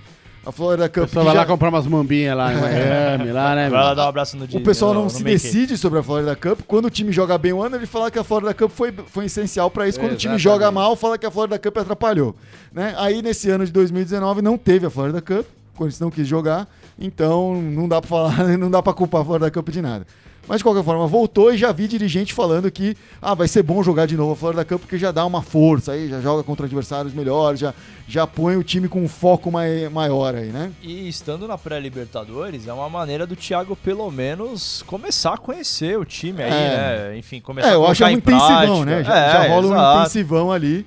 A 0.47 0.53
Florida 0.53 0.85
O 0.85 0.91
Cup. 0.91 1.05
pessoal 1.05 1.25
que 1.25 1.29
vai 1.29 1.35
já- 1.37 1.41
lá 1.41 1.47
comprar 1.47 1.69
umas 1.71 1.87
mambinhas 1.87 2.37
lá 2.37 2.53
em 2.53 2.57
Miami, 2.61 3.33
lá, 3.33 3.55
né? 3.55 3.71
Vai 3.71 3.83
lá 3.83 3.95
dar 3.95 4.05
um 4.05 4.09
abraço 4.09 4.37
no 4.37 4.45
o 4.45 4.61
pessoal 4.61 4.93
não 4.93 5.09
se 5.09 5.25
Mickey. 5.25 5.31
decide 5.33 5.79
sobre 5.79 6.01
a 6.01 6.03
Florida 6.03 6.37
Cup. 6.37 6.61
Quando 6.67 6.85
o 6.85 6.91
time 6.91 7.11
joga 7.13 7.39
bem 7.39 7.55
o 7.55 7.63
ano, 7.63 7.77
ele 7.77 7.87
fala 7.87 8.11
que 8.11 8.19
a 8.19 8.25
Florida 8.25 8.53
Cup 8.53 8.71
foi, 8.71 8.93
foi 9.07 9.25
essencial 9.25 9.71
pra 9.71 9.89
isso. 9.89 9.99
Quando 9.99 10.13
o 10.13 10.17
time 10.17 10.37
joga 10.37 10.71
mal, 10.71 10.95
fala 10.97 11.17
que 11.17 11.25
a 11.25 11.31
Florida 11.31 11.59
Cup 11.59 11.79
atrapalhou. 11.79 12.37
Né? 12.73 12.95
Aí 12.99 13.23
nesse 13.23 13.49
ano 13.49 13.65
de 13.65 13.73
2019 13.73 14.43
não 14.43 14.59
teve 14.59 14.85
a 14.85 14.91
Florida 14.91 15.23
Cup. 15.23 15.47
O 15.75 15.79
Corinthians 15.79 16.01
não 16.01 16.11
quis 16.11 16.29
jogar. 16.29 16.69
Então 16.99 17.55
não 17.63 17.89
dá 17.89 18.03
pra 18.03 18.09
falar, 18.09 18.45
não 18.59 18.71
dá 18.71 18.83
pra 18.83 18.93
culpar 18.93 19.23
a 19.23 19.25
Florida 19.25 19.51
Cup 19.51 19.71
de 19.71 19.81
nada. 19.81 20.07
Mas 20.47 20.59
de 20.59 20.65
qualquer 20.65 20.85
forma, 20.85 21.07
voltou 21.07 21.53
e 21.53 21.57
já 21.57 21.73
vi 21.73 21.89
dirigente 21.89 22.35
falando 22.35 22.71
que 22.71 22.97
ah, 23.23 23.35
vai 23.35 23.49
ser 23.49 23.63
bom 23.63 23.83
jogar 23.83 24.07
de 24.07 24.17
novo 24.17 24.33
a 24.33 24.37
Florida 24.37 24.65
Cup 24.65 24.81
porque 24.83 24.99
já 24.99 25.11
dá 25.11 25.25
uma 25.25 25.41
força 25.41 25.93
aí, 25.93 26.09
já 26.09 26.21
joga 26.21 26.43
contra 26.43 26.67
adversários 26.67 27.15
melhores, 27.15 27.59
já, 27.61 27.73
já 28.07 28.27
põe 28.27 28.57
o 28.57 28.63
time 28.63 28.87
com 28.89 29.03
um 29.03 29.09
foco 29.09 29.51
mai, 29.51 29.89
maior 29.89 30.35
aí, 30.35 30.49
né? 30.51 30.71
E 30.83 31.09
estando 31.09 31.49
na 31.49 31.57
pré-Libertadores, 31.57 32.69
é 32.69 32.73
uma 32.73 32.89
maneira 32.91 33.27
do 33.27 33.35
Thiago, 33.35 33.75
pelo 33.75 34.11
menos, 34.11 34.83
começar 34.87 35.35
a 35.35 35.39
conhecer 35.39 35.99
o 35.99 36.05
time 36.05 36.43
aí, 36.43 36.51
É. 36.53 37.09
né? 37.11 37.19
Enfim, 37.19 37.41
começar 37.41 37.69
É, 37.69 37.71
a 37.71 37.75
eu 37.75 37.87
acho 37.87 38.03
colocar 38.05 38.15
um 38.15 38.19
intensivão, 38.19 38.83
prática. 38.83 38.85
né? 38.85 39.05
Já, 39.05 39.17
É, 39.17 39.33
já 39.33 39.49
rola 39.55 39.67
um 39.67 39.73
exato. 39.73 40.01
intensivão 40.01 40.53
ali. 40.53 40.87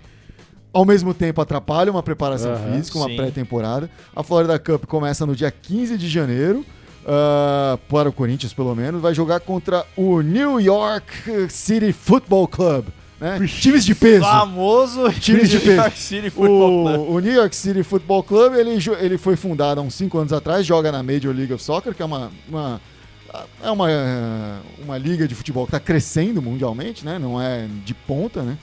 Ao 0.73 0.85
mesmo 0.85 1.11
tempo 1.13 1.41
atrapalha 1.41 1.89
uma 1.89 2.03
preparação 2.03 2.51
Aham, 2.51 2.73
física, 2.75 2.97
uma 2.99 3.07
pré-temporada. 3.07 3.89
A 4.15 4.21
Florida 4.21 4.59
Cup 4.59 4.85
começa 4.85 5.25
no 5.25 5.35
dia 5.35 5.49
15 5.49 5.97
de 5.97 6.07
janeiro. 6.07 6.63
Ah, 7.07 7.79
para 7.87 8.09
o 8.09 8.13
Corinthians, 8.13 8.53
pelo 8.53 8.75
menos, 8.75 9.01
vai 9.01 9.13
jogar 9.13 9.39
contra 9.39 9.85
o 9.95 10.19
New 10.19 10.59
York 10.59 11.49
City 11.49 11.93
Football 11.93 12.49
Club. 12.49 12.87
Né? 13.19 13.39
Times 13.47 13.85
de 13.85 13.95
peso. 13.95 14.25
Famoso 14.25 15.09
Times 15.13 15.49
de 15.49 15.55
New 15.55 15.65
peso. 15.65 15.81
York 15.81 15.97
City 15.97 16.29
Football 16.29 16.83
Club. 16.83 17.09
O, 17.09 17.13
o 17.13 17.19
New 17.19 17.33
York 17.33 17.55
City 17.55 17.81
Football 17.81 18.23
Club 18.23 18.53
ele, 18.55 18.77
ele 18.99 19.17
foi 19.17 19.37
fundado 19.37 19.79
há 19.79 19.83
uns 19.83 19.95
5 19.95 20.17
anos 20.17 20.33
atrás, 20.33 20.65
joga 20.65 20.91
na 20.91 21.01
Major 21.01 21.33
League 21.33 21.53
of 21.53 21.63
Soccer, 21.63 21.95
que 21.95 22.01
é 22.01 22.05
uma, 22.05 22.29
uma, 22.47 22.81
é 23.63 23.71
uma, 23.71 23.89
eh, 23.89 24.59
uma 24.83 24.97
liga 24.97 25.27
de 25.27 25.33
futebol 25.33 25.65
que 25.65 25.69
está 25.69 25.79
crescendo 25.79 26.41
mundialmente, 26.41 27.05
né? 27.05 27.17
não 27.17 27.41
é 27.41 27.67
de 27.85 27.93
ponta, 27.93 28.43
né? 28.43 28.57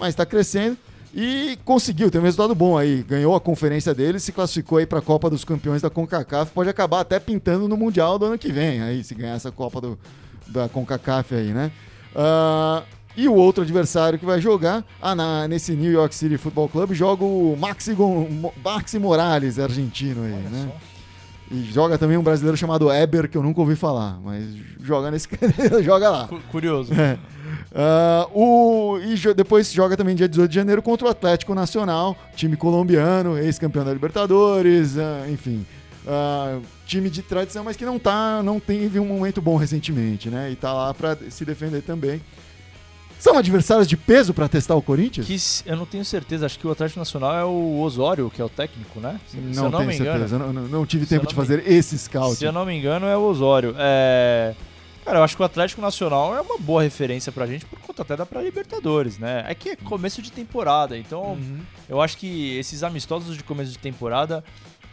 mas 0.00 0.08
está 0.08 0.24
crescendo. 0.24 0.78
E 1.14 1.58
conseguiu, 1.64 2.10
tem 2.10 2.20
um 2.20 2.24
resultado 2.24 2.54
bom 2.54 2.76
aí. 2.78 3.02
Ganhou 3.02 3.34
a 3.34 3.40
conferência 3.40 3.94
dele, 3.94 4.18
se 4.18 4.32
classificou 4.32 4.78
aí 4.78 4.86
para 4.86 4.98
a 4.98 5.02
Copa 5.02 5.28
dos 5.28 5.44
Campeões 5.44 5.82
da 5.82 5.90
CONCACAF. 5.90 6.52
Pode 6.52 6.70
acabar 6.70 7.00
até 7.00 7.20
pintando 7.20 7.68
no 7.68 7.76
Mundial 7.76 8.18
do 8.18 8.24
ano 8.26 8.38
que 8.38 8.50
vem, 8.50 8.80
aí, 8.82 9.04
se 9.04 9.14
ganhar 9.14 9.34
essa 9.34 9.50
Copa 9.52 9.80
do, 9.80 9.98
da 10.48 10.68
CONCACAF 10.70 11.34
aí, 11.34 11.52
né? 11.52 11.70
Ah, 12.16 12.82
E 13.14 13.28
o 13.28 13.34
outro 13.34 13.62
adversário 13.62 14.18
que 14.18 14.24
vai 14.24 14.40
jogar, 14.40 14.82
ah, 15.02 15.14
na, 15.14 15.46
nesse 15.46 15.72
New 15.72 15.92
York 15.92 16.14
City 16.14 16.38
Football 16.38 16.70
Club, 16.70 16.92
joga 16.94 17.24
o 17.24 17.54
Maxi, 17.58 17.94
Maxi 18.64 18.98
Morales, 18.98 19.58
argentino 19.58 20.22
aí, 20.24 20.32
Olha 20.32 20.48
né? 20.48 20.68
só. 20.70 20.92
E 21.54 21.64
joga 21.70 21.98
também 21.98 22.16
um 22.16 22.22
brasileiro 22.22 22.56
chamado 22.56 22.90
Eber, 22.90 23.28
que 23.28 23.36
eu 23.36 23.42
nunca 23.42 23.60
ouvi 23.60 23.76
falar, 23.76 24.18
mas 24.24 24.46
joga 24.80 25.10
nesse 25.10 25.28
joga 25.84 26.08
lá. 26.08 26.26
Cu- 26.26 26.40
Curioso. 26.50 26.94
É. 26.94 27.18
Ah, 27.74 28.26
o, 28.34 28.98
e 28.98 29.34
depois 29.34 29.72
joga 29.72 29.96
também 29.96 30.14
dia 30.14 30.28
18 30.28 30.48
de 30.50 30.54
janeiro 30.56 30.82
contra 30.82 31.06
o 31.06 31.10
Atlético 31.10 31.54
Nacional, 31.54 32.16
time 32.34 32.56
colombiano, 32.56 33.38
ex-campeão 33.38 33.84
da 33.84 33.92
Libertadores, 33.92 34.98
ah, 34.98 35.26
enfim. 35.30 35.64
ah, 36.06 36.58
time 36.86 37.08
de 37.08 37.22
tradição, 37.22 37.64
mas 37.64 37.76
que 37.76 37.84
não 37.84 37.98
tá, 37.98 38.42
não 38.42 38.58
teve 38.60 38.98
um 38.98 39.06
momento 39.06 39.40
bom 39.40 39.56
recentemente, 39.56 40.28
né? 40.28 40.50
E 40.50 40.56
tá 40.56 40.72
lá 40.72 40.92
pra 40.92 41.16
se 41.30 41.44
defender 41.44 41.82
também. 41.82 42.20
São 43.18 43.38
adversários 43.38 43.86
de 43.86 43.96
peso 43.96 44.34
pra 44.34 44.48
testar 44.48 44.74
o 44.74 44.82
Corinthians? 44.82 45.28
Que 45.28 45.38
se- 45.38 45.62
eu 45.64 45.76
não 45.76 45.86
tenho 45.86 46.04
certeza, 46.04 46.44
acho 46.44 46.58
que 46.58 46.66
o 46.66 46.72
Atlético 46.72 46.98
Nacional 46.98 47.32
é 47.36 47.44
o 47.44 47.78
Osório, 47.80 48.28
que 48.34 48.42
é 48.42 48.44
o 48.44 48.48
técnico, 48.48 48.98
né? 48.98 49.20
Se, 49.28 49.36
se 49.36 49.42
não 49.54 49.66
eu 49.66 49.70
não 49.70 49.78
tenho 49.78 49.90
me 49.90 49.94
engano. 49.96 50.18
certeza, 50.18 50.38
não, 50.40 50.52
não- 50.52 50.62
não 50.68 50.84
tive 50.84 51.04
Se 51.04 51.10
tempo 51.10 51.28
de 51.28 51.32
me- 51.32 51.40
fazer 51.40 51.62
esse 51.70 51.96
scout. 51.96 52.34
Se 52.36 52.44
eu 52.44 52.50
não 52.50 52.66
me 52.66 52.76
engano, 52.76 53.06
é 53.06 53.16
o 53.16 53.20
Osório. 53.22 53.76
É... 53.78 54.54
Cara, 55.04 55.18
eu 55.18 55.24
acho 55.24 55.34
que 55.36 55.42
o 55.42 55.44
Atlético 55.44 55.80
Nacional 55.80 56.36
é 56.36 56.40
uma 56.40 56.58
boa 56.58 56.82
referência 56.82 57.32
pra 57.32 57.46
gente 57.46 57.66
por 57.66 57.78
conta 57.80 58.02
até 58.02 58.16
da 58.16 58.24
pré-Libertadores, 58.24 59.18
né? 59.18 59.44
É 59.48 59.54
que 59.54 59.70
é 59.70 59.76
começo 59.76 60.22
de 60.22 60.30
temporada, 60.30 60.96
então 60.96 61.36
eu 61.88 62.00
acho 62.00 62.16
que 62.16 62.56
esses 62.56 62.82
amistosos 62.84 63.36
de 63.36 63.42
começo 63.42 63.72
de 63.72 63.78
temporada 63.78 64.44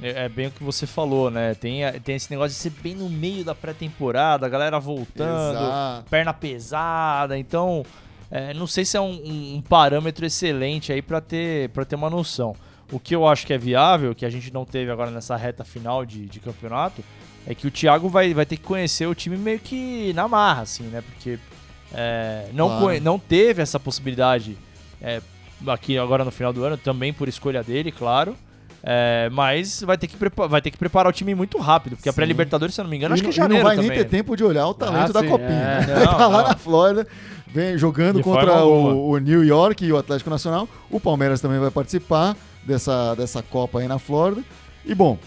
é, 0.01 0.25
é 0.25 0.29
bem 0.29 0.47
o 0.47 0.51
que 0.51 0.63
você 0.63 0.87
falou, 0.87 1.29
né? 1.29 1.53
Tem, 1.53 1.81
tem 2.03 2.15
esse 2.15 2.31
negócio 2.31 2.49
de 2.55 2.55
ser 2.55 2.71
bem 2.81 2.95
no 2.95 3.07
meio 3.07 3.43
da 3.45 3.53
pré-temporada, 3.53 4.45
a 4.47 4.49
galera 4.49 4.79
voltando, 4.79 5.57
Exato. 5.59 6.09
perna 6.09 6.33
pesada, 6.33 7.37
então 7.37 7.85
é, 8.31 8.51
não 8.55 8.65
sei 8.65 8.85
se 8.85 8.97
é 8.97 9.01
um, 9.01 9.11
um- 9.57 9.61
parâmetro 9.61 10.25
excelente 10.25 10.91
aí 10.91 11.01
pra 11.03 11.21
ter, 11.21 11.69
pra 11.69 11.85
ter 11.85 11.95
uma 11.95 12.09
noção. 12.09 12.55
O 12.91 12.99
que 12.99 13.15
eu 13.15 13.27
acho 13.27 13.45
que 13.45 13.53
é 13.53 13.57
viável, 13.59 14.15
que 14.15 14.25
a 14.25 14.29
gente 14.31 14.51
não 14.51 14.65
teve 14.65 14.89
agora 14.89 15.11
nessa 15.11 15.35
reta 15.35 15.63
final 15.63 16.03
de, 16.03 16.25
de 16.25 16.39
campeonato, 16.39 17.03
é 17.47 17.55
que 17.55 17.65
o 17.67 17.71
Thiago 17.71 18.07
vai, 18.09 18.33
vai 18.33 18.45
ter 18.45 18.57
que 18.57 18.63
conhecer 18.63 19.07
o 19.07 19.15
time 19.15 19.35
meio 19.37 19.59
que 19.59 20.11
na 20.13 20.27
marra, 20.27 20.61
assim, 20.63 20.83
né? 20.83 21.01
Porque 21.01 21.39
é, 21.93 22.45
não, 22.53 22.67
Claro. 22.79 23.01
não 23.01 23.17
teve 23.19 23.61
essa 23.61 23.79
possibilidade 23.79 24.57
é, 25.01 25.21
aqui 25.67 25.97
agora 25.97 26.23
no 26.23 26.31
final 26.31 26.53
do 26.53 26.63
ano, 26.63 26.77
também 26.77 27.11
por 27.11 27.27
escolha 27.27 27.63
dele, 27.63 27.91
claro. 27.91 28.35
É, 28.81 29.27
mas 29.33 29.81
vai 29.81 29.97
ter, 29.97 30.07
que 30.07 30.15
vai 30.47 30.61
ter 30.61 30.71
que 30.71 30.77
preparar 30.77 31.09
o 31.09 31.13
time 31.13 31.35
muito 31.35 31.57
rápido, 31.57 31.97
porque 31.97 32.07
a 32.07 32.13
Sim. 32.13 32.15
pré-Libertadores, 32.15 32.73
se 32.73 32.79
eu 32.79 32.83
não 32.83 32.89
me 32.89 32.95
engano, 32.95 33.13
E 33.13 33.15
acho 33.15 33.23
que 33.29 33.37
não- 33.39 33.45
é 33.45 33.49
e 33.49 33.53
não 33.57 33.63
vai 33.63 33.75
também. 33.75 33.89
nem 33.91 33.99
ter 33.99 34.05
tempo 34.05 34.37
de 34.37 34.43
olhar 34.43 34.67
o 34.67 34.73
talento 34.73 35.09
Ah, 35.09 35.21
da 35.21 35.27
copinha. 35.27 35.49
é. 35.49 35.81
Vai 35.85 36.05
Não, 36.05 36.13
tá 36.17 36.27
lá 36.27 36.41
não. 36.43 36.47
na 36.49 36.55
Flórida, 36.55 37.05
vem 37.47 37.77
jogando 37.77 38.17
De 38.17 38.23
contra 38.23 38.63
o, 38.63 39.09
o 39.09 39.17
New 39.17 39.43
York 39.43 39.83
e 39.85 39.91
o 39.91 39.97
Atlético 39.97 40.29
Nacional. 40.29 40.65
O 40.89 40.97
Palmeiras 40.97 41.41
também 41.41 41.59
vai 41.59 41.69
participar 41.71 42.37
dessa, 42.65 43.15
dessa 43.15 43.43
Copa 43.43 43.79
aí 43.79 43.87
na 43.87 43.99
Flórida. 43.99 44.43
E 44.85 44.95
bom, 44.95 45.17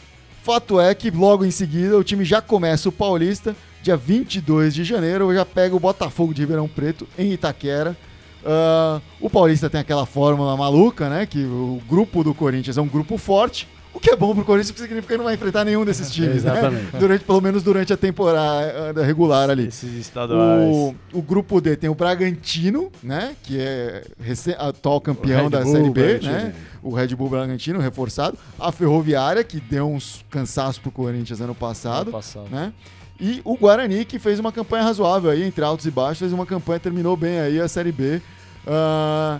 fato 0.42 0.80
é 0.80 0.94
que 0.94 1.10
logo 1.10 1.44
em 1.44 1.50
seguida 1.50 1.96
o 1.96 2.04
time 2.04 2.24
já 2.24 2.40
começa 2.40 2.88
o 2.88 2.92
Paulista, 2.92 3.54
dia 3.80 3.96
22 3.96 4.74
de 4.74 4.84
janeiro, 4.84 5.32
já 5.32 5.44
pega 5.44 5.74
o 5.74 5.80
Botafogo 5.80 6.34
de 6.34 6.42
Ribeirão 6.42 6.68
Preto 6.68 7.06
em 7.18 7.32
Itaquera. 7.32 7.96
Ah, 8.44 9.00
o 9.20 9.30
Paulista 9.30 9.70
tem 9.70 9.80
aquela 9.80 10.04
fórmula 10.04 10.56
maluca, 10.56 11.08
né? 11.08 11.26
Que 11.26 11.44
o 11.44 11.80
grupo 11.88 12.24
do 12.24 12.34
Corinthians 12.34 12.76
é 12.76 12.80
um 12.80 12.88
grupo 12.88 13.16
forte. 13.16 13.68
O 13.94 14.00
que 14.00 14.10
é 14.10 14.16
bom 14.16 14.34
pro 14.34 14.44
Corinthians, 14.44 14.70
porque 14.70 14.82
significa 14.84 15.14
que 15.14 15.18
não 15.18 15.24
vai 15.26 15.34
enfrentar 15.34 15.64
nenhum 15.64 15.84
desses 15.84 16.10
times, 16.10 16.44
né? 16.44 16.52
Exatamente. 16.52 16.96
Durante, 16.98 17.24
pelo 17.24 17.40
menos 17.40 17.62
durante 17.62 17.92
a 17.92 17.96
temporada 17.96 19.04
regular 19.04 19.50
ali. 19.50 19.66
Esses 19.68 19.92
estaduais. 19.94 20.66
O, 20.66 20.94
o 21.12 21.20
grupo 21.22 21.60
D 21.60 21.76
tem 21.76 21.90
o 21.90 21.94
Bragantino, 21.94 22.90
né? 23.02 23.36
Que 23.42 23.60
é 23.60 24.04
recém- 24.18 24.56
atual 24.58 25.00
campeão 25.00 25.50
da 25.50 25.60
Bull 25.60 25.72
Série 25.72 25.90
B, 25.90 26.00
Bragantino. 26.18 26.32
né? 26.32 26.54
O 26.82 26.94
Red 26.94 27.08
Bull 27.14 27.28
Bragantino 27.28 27.78
reforçado. 27.80 28.38
A 28.58 28.72
Ferroviária, 28.72 29.44
que 29.44 29.60
deu 29.60 29.88
uns 29.90 30.24
cansaços 30.30 30.78
pro 30.78 30.90
Corinthians 30.90 31.40
ano 31.40 31.54
passado, 31.54 32.02
Ano 32.08 32.12
passado. 32.12 32.48
né? 32.50 32.72
E 33.20 33.40
o 33.44 33.56
Guarani, 33.56 34.04
que 34.04 34.18
fez 34.18 34.40
uma 34.40 34.50
campanha 34.50 34.82
razoável 34.84 35.30
aí, 35.30 35.44
entre 35.44 35.62
altos 35.62 35.86
e 35.86 35.90
baixos, 35.90 36.18
fez 36.20 36.32
uma 36.32 36.46
campanha, 36.46 36.80
terminou 36.80 37.16
bem 37.16 37.38
aí 37.38 37.60
a 37.60 37.68
Série 37.68 37.92
B. 37.92 38.20
Ah, 38.66 39.38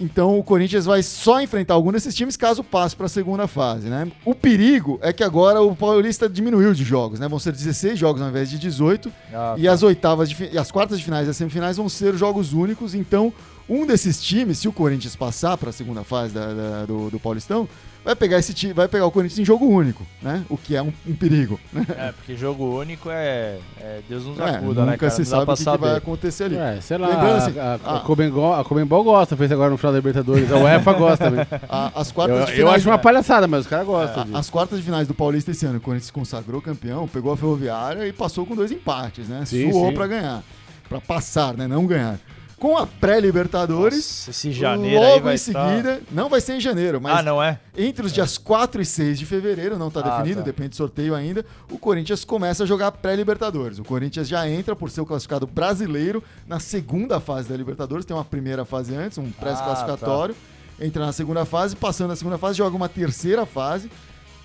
então 0.00 0.38
o 0.38 0.42
Corinthians 0.44 0.84
vai 0.84 1.02
só 1.02 1.40
enfrentar 1.40 1.74
algum 1.74 1.90
desses 1.90 2.14
times 2.14 2.36
caso 2.36 2.62
passe 2.62 2.94
para 2.94 3.06
a 3.06 3.08
segunda 3.08 3.46
fase, 3.46 3.88
né? 3.88 4.10
O 4.24 4.34
perigo 4.34 4.98
é 5.02 5.12
que 5.12 5.24
agora 5.24 5.60
o 5.62 5.74
Paulista 5.74 6.28
diminuiu 6.28 6.74
de 6.74 6.84
jogos, 6.84 7.18
né? 7.18 7.26
Vão 7.28 7.38
ser 7.38 7.52
16 7.52 7.98
jogos 7.98 8.20
ao 8.20 8.28
invés 8.28 8.50
de 8.50 8.58
18 8.58 9.10
Ah, 9.32 9.54
e 9.56 9.66
as 9.66 9.82
oitavas 9.82 10.28
de 10.28 10.50
e 10.52 10.58
as 10.58 10.70
quartas 10.70 10.98
de 10.98 11.04
finais 11.04 11.26
e 11.26 11.30
as 11.30 11.36
semifinais 11.36 11.76
vão 11.76 11.88
ser 11.88 12.14
jogos 12.14 12.52
únicos. 12.52 12.94
Então, 12.94 13.32
um 13.68 13.84
desses 13.86 14.22
times, 14.22 14.58
se 14.58 14.68
o 14.68 14.72
Corinthians 14.72 15.16
passar 15.16 15.56
para 15.56 15.70
a 15.70 15.72
segunda 15.72 16.04
fase 16.04 16.32
da- 16.34 16.52
da- 16.52 16.84
do, 16.86 17.10
do 17.10 17.18
Paulistão, 17.18 17.68
vai 18.06 18.14
pegar 18.16 18.38
esse 18.38 18.54
time, 18.54 18.72
vai 18.72 18.86
pegar 18.88 19.04
o 19.04 19.10
Corinthians 19.10 19.38
em 19.40 19.44
jogo 19.44 19.66
único, 19.66 20.06
né? 20.22 20.42
O 20.48 20.56
que 20.56 20.74
é 20.76 20.80
um, 20.82 20.92
um 21.06 21.12
perigo, 21.14 21.58
né? 21.72 21.84
É, 21.98 22.12
porque 22.12 22.36
jogo 22.36 22.78
único 22.80 23.10
é, 23.10 23.58
é 23.80 24.00
Deus 24.08 24.24
nos 24.24 24.38
É, 24.38 24.44
acuda, 24.44 24.80
nunca 24.82 24.84
né, 24.92 24.96
cara? 24.96 25.10
se 25.10 25.24
sabe 25.24 25.42
o 25.50 25.54
que, 25.56 25.64
que 25.64 25.76
vai 25.78 25.96
acontecer 25.96 26.44
ali. 26.44 26.56
É, 26.56 26.78
sei 26.80 26.96
lá, 26.96 27.08
Lembrando 27.08 27.36
assim, 27.36 27.58
a, 27.58 27.78
a, 27.84 27.96
a, 27.96 28.00
Comembol, 28.00 28.54
a 28.54 28.64
Comembol 28.64 29.02
gosta, 29.04 29.36
fez 29.36 29.50
agora 29.50 29.70
no 29.70 29.76
final 29.76 29.92
da 29.92 29.98
Libertadores. 29.98 30.50
A 30.52 30.56
UEFA 30.56 30.92
gosta 30.92 31.24
também. 31.30 31.46
A- 31.68 31.92
as 31.96 32.08
Eu, 32.08 32.14
quartas 32.14 32.40
eu 32.40 32.46
finais, 32.56 32.74
acho 32.76 32.88
uma 32.88 32.98
palhaçada, 32.98 33.48
mas 33.48 33.60
os 33.62 33.66
caras 33.66 33.84
gostam 33.86 34.24
disso. 34.24 34.36
as 34.36 34.48
quartas 34.48 34.78
de 34.78 34.84
finais 34.84 35.08
do 35.08 35.12
Paulista 35.14 35.50
esse 35.50 35.66
ano, 35.66 35.78
o 35.78 35.80
Corinthians 35.80 36.06
se 36.06 36.12
consagrou 36.12 36.62
campeão, 36.62 37.08
pegou 37.08 37.32
a 37.32 37.36
Ferroviária 37.36 38.06
e 38.06 38.12
passou 38.12 38.46
com 38.46 38.54
dois 38.54 38.70
empates, 38.70 39.28
né? 39.28 39.44
Sim, 39.44 39.70
Suou 39.72 39.88
sim. 39.88 39.94
pra 39.94 40.06
ganhar, 40.06 40.42
Pra 40.88 41.00
passar, 41.00 41.54
né? 41.54 41.66
Não 41.66 41.84
ganhar. 41.84 42.20
Com 42.58 42.78
a 42.78 42.86
pré-Libertadores, 42.86 44.26
esse 44.28 44.50
janeiro 44.50 44.98
logo 45.02 45.14
aí 45.14 45.20
vai 45.20 45.32
em 45.32 45.36
estar- 45.36 45.68
seguida, 45.70 46.00
não 46.10 46.28
vai 46.30 46.40
ser 46.40 46.54
em 46.54 46.60
janeiro, 46.60 46.98
mas 47.00 47.18
Ah, 47.18 47.22
não 47.22 47.42
é? 47.42 47.60
Entre 47.76 48.04
os 48.06 48.12
dias 48.12 48.38
4 48.38 48.80
e 48.80 48.84
6 48.86 49.18
de 49.18 49.26
fevereiro, 49.26 49.78
não 49.78 49.88
está 49.88 50.00
Ah, 50.00 50.16
definido, 50.18 50.40
tá. 50.40 50.44
depende 50.46 50.70
do 50.70 50.76
sorteio 50.76 51.14
ainda, 51.14 51.44
o 51.70 51.78
Corinthians 51.78 52.24
começa 52.24 52.62
a 52.64 52.66
jogar 52.66 52.92
pré-Libertadores. 52.92 53.78
O 53.78 53.84
Corinthians 53.84 54.26
já 54.26 54.48
entra 54.48 54.74
por 54.74 54.90
ser 54.90 55.02
o 55.02 55.06
classificado 55.06 55.46
brasileiro 55.46 56.24
na 56.48 56.58
segunda 56.58 57.20
fase 57.20 57.46
da 57.46 57.54
Libertadores, 57.56 58.06
tem 58.06 58.16
uma 58.16 58.24
primeira 58.24 58.64
fase 58.64 58.94
antes, 58.94 59.18
um 59.18 59.30
pré-classificatório. 59.30 60.34
Entra 60.80 61.04
na 61.04 61.12
segunda 61.12 61.44
fase, 61.44 61.76
passando 61.76 62.08
na 62.08 62.16
segunda 62.16 62.38
fase, 62.38 62.56
joga 62.58 62.74
uma 62.74 62.88
terceira 62.88 63.44
fase. 63.44 63.90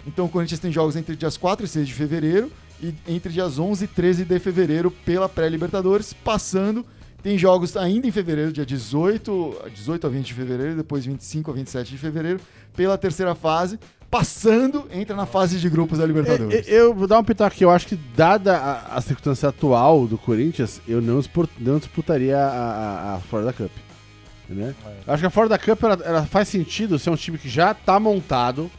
Então 0.06 0.26
o 0.26 0.30
Corinthians 0.30 0.60
tem 0.60 0.71
jogos 0.71 0.95
entre 0.97 1.15
dias 1.15 1.38
4 1.38 1.65
e 1.65 1.69
6 1.69 1.88
de 1.88 1.93
fevereiro 1.93 2.52
e 2.82 2.93
entre 3.08 3.32
dias 3.32 3.58
11 3.58 3.86
e 3.86 3.88
13 3.88 4.26
de 4.26 4.39
fevereiro 4.39 4.91
pela 5.06 5.30
pré-Libertadores, 5.30 6.12
passando 6.13 6.86
tem 7.21 7.38
jogos 7.38 7.77
ainda 7.77 8.07
em 8.07 8.12
fevereiro, 8.12 8.51
dia 8.51 8.65
18, 8.65 9.62
18 9.73 10.07
a 10.07 10.10
20 10.10 10.25
de 10.25 10.34
fevereiro, 10.34 10.75
depois 10.75 11.05
25 11.05 11.51
a 11.51 11.53
27 11.53 11.91
de 11.91 11.97
fevereiro, 11.97 12.39
pela 12.75 12.97
terceira 12.97 13.36
fase, 13.36 13.79
passando, 14.10 14.88
entra 14.91 15.15
na 15.15 15.25
fase 15.25 15.60
de 15.60 15.69
grupos 15.69 15.99
da 15.99 16.05
Libertadores. 16.05 16.67
Eu, 16.67 16.88
eu 16.88 16.93
vou 16.93 17.07
dar 17.07 17.19
um 17.19 17.23
pitaco 17.23 17.53
aqui. 17.55 17.63
Eu 17.63 17.69
acho 17.71 17.88
que, 17.88 17.95
dada 17.95 18.57
a, 18.57 18.97
a 18.97 19.01
circunstância 19.01 19.49
atual 19.49 20.05
do 20.07 20.17
Corinthians, 20.17 20.81
eu 20.88 21.01
não, 21.01 21.21
não 21.60 21.77
disputaria 21.77 22.38
a, 22.38 22.41
a, 22.49 23.15
a 23.15 23.19
Florida 23.19 23.53
Cup. 23.53 23.71
Né? 24.49 24.75
Eu 25.07 25.13
acho 25.13 25.21
que 25.21 25.27
a 25.27 25.29
Florida 25.29 25.57
Cup 25.57 25.81
ela, 25.84 25.99
ela 26.03 26.25
faz 26.25 26.49
sentido 26.49 26.99
ser 26.99 27.10
um 27.10 27.15
time 27.15 27.38
que 27.38 27.47
já 27.47 27.73
tá 27.73 27.97
montado, 27.99 28.69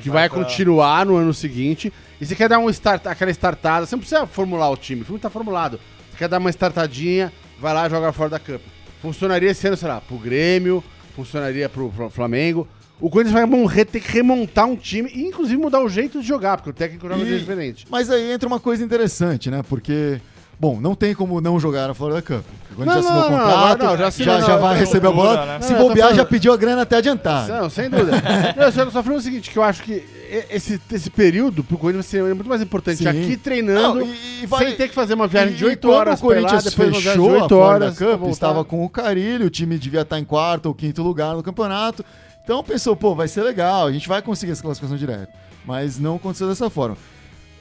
que 0.00 0.08
vai, 0.08 0.26
Vai 0.26 0.30
pra- 0.30 0.38
continuar 0.38 1.04
no 1.04 1.16
ano 1.16 1.34
seguinte. 1.34 1.92
E 2.18 2.24
você 2.24 2.34
quer 2.34 2.48
dar 2.48 2.58
um 2.58 2.70
start, 2.70 3.06
aquela 3.06 3.30
startada, 3.30 3.84
você 3.84 3.94
não 3.94 4.00
precisa 4.00 4.26
formular 4.26 4.70
o 4.70 4.76
time, 4.76 5.02
o 5.02 5.04
time 5.04 5.18
tá 5.18 5.28
formulado. 5.28 5.78
Você 6.10 6.16
quer 6.16 6.28
dar 6.28 6.38
uma 6.38 6.48
startadinha, 6.48 7.30
vai 7.62 7.72
lá 7.72 7.86
e 7.86 7.90
joga 7.90 8.08
a 8.08 8.12
Florida 8.12 8.38
Cup. 8.40 8.60
Funcionaria 9.00 9.50
esse 9.50 9.66
ano, 9.66 9.76
sei 9.76 9.88
lá, 9.88 10.00
pro 10.00 10.16
Grêmio, 10.18 10.82
funcionaria 11.14 11.68
pro 11.68 11.90
Fla- 11.90 12.10
Flamengo. 12.10 12.66
O 13.00 13.08
Corinthians 13.08 13.32
vai 13.48 13.84
ter 13.84 14.00
que 14.00 14.12
remontar 14.12 14.66
um 14.66 14.76
time 14.76 15.10
e 15.12 15.22
inclusive 15.22 15.56
mudar 15.60 15.80
o 15.82 15.88
jeito 15.88 16.20
de 16.20 16.26
jogar, 16.26 16.56
porque 16.56 16.70
o 16.70 16.72
técnico 16.72 17.08
joga 17.08 17.22
E- 17.22 17.38
diferente. 17.38 17.86
Mas 17.90 18.10
aí 18.10 18.32
entra 18.32 18.46
uma 18.48 18.60
coisa 18.60 18.84
interessante, 18.84 19.50
né? 19.50 19.62
Porque, 19.68 20.20
bom, 20.62 20.80
não 20.80 20.94
tem 20.94 21.12
como 21.12 21.40
não 21.40 21.58
jogar 21.58 21.90
a 21.90 21.94
Florida 21.94 22.22
Cup. 22.22 22.44
Quando 22.76 22.86
Não, 22.86 22.94
já 22.94 23.00
assinou 23.00 23.20
o 23.20 23.24
contrato, 23.24 23.78
não, 23.82 23.90
já 23.90 23.96
já, 23.96 24.06
assinou, 24.06 24.40
já 24.40 24.48
não, 24.48 24.60
vai 24.60 24.78
receber 24.78 25.08
a 25.08 25.10
bola. 25.10 25.44
né? 25.46 25.60
Se 25.60 25.74
bobear, 25.74 26.14
já 26.14 26.24
pediu 26.24 26.52
a 26.52 26.56
grana 26.56 26.82
até 26.82 26.96
adiantado. 26.98 27.52
Não, 27.52 27.68
sem 27.68 27.90
dúvida. 27.90 28.12
Não, 28.56 28.62
eu 28.66 28.72
só, 28.72 28.84
só 28.90 29.02
falando 29.02 29.18
o 29.18 29.22
seguinte, 29.22 29.50
que 29.50 29.58
eu 29.58 29.62
acho 29.64 29.82
que 29.82 30.04
esse, 30.48 30.80
esse 30.90 31.10
período 31.10 31.64
pro 31.64 31.76
Corinthians 31.76 32.06
vai 32.06 32.10
ser 32.22 32.34
muito 32.34 32.48
mais 32.48 32.62
importante 32.62 32.98
Sim. 32.98 33.08
aqui 33.08 33.36
treinando, 33.36 33.98
Não, 34.00 34.06
e- 34.06 34.42
e 34.44 34.46
vai- 34.46 34.66
sem 34.68 34.76
ter 34.76 34.88
que 34.88 34.94
fazer 34.94 35.14
uma 35.14 35.26
viagem 35.26 35.52
E- 35.54 35.56
de 35.56 35.64
e 35.64 35.66
8 35.66 35.88
quando 35.88 35.94
horas 35.98 36.18
o 36.20 36.22
Corinthians 36.22 36.64
lá, 36.64 36.70
fechou 36.70 36.90
de 37.00 37.08
a 37.08 37.12
8 37.12 37.18
Florida 37.48 37.56
horas 37.56 37.96
pra 37.96 38.06
Cup, 38.16 38.28
estava 38.28 38.64
com 38.64 38.84
o 38.84 38.88
Carilho, 38.88 39.46
o 39.46 39.50
time 39.50 39.76
devia 39.78 40.02
estar 40.02 40.18
em 40.18 40.24
quarto 40.24 40.66
ou 40.66 40.74
quinto 40.74 41.02
lugar 41.02 41.34
no 41.34 41.42
campeonato. 41.42 42.04
Então 42.44 42.62
pensou, 42.62 42.94
pô, 42.96 43.14
vai 43.16 43.26
ser 43.28 43.42
legal, 43.42 43.86
a 43.88 43.92
gente 43.92 44.08
vai 44.08 44.22
conseguir 44.22 44.52
essa 44.52 44.62
classificação 44.62 44.96
direta. 44.96 45.28
Mas 45.66 45.98
não 45.98 46.16
aconteceu 46.16 46.48
dessa 46.48 46.70
forma. 46.70 46.96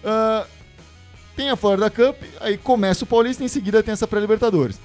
Ah, 0.06 0.46
tem 1.42 1.50
a 1.50 1.56
Florida 1.56 1.90
Cup, 1.90 2.22
aí 2.40 2.56
começa 2.56 3.04
o 3.04 3.08
Paulista 3.08 3.42
e 3.42 3.48
em 3.48 3.50
seguida 3.50 3.82
tem 3.82 3.94
essa 3.94 4.06
pré-Libertadores. 4.06 4.80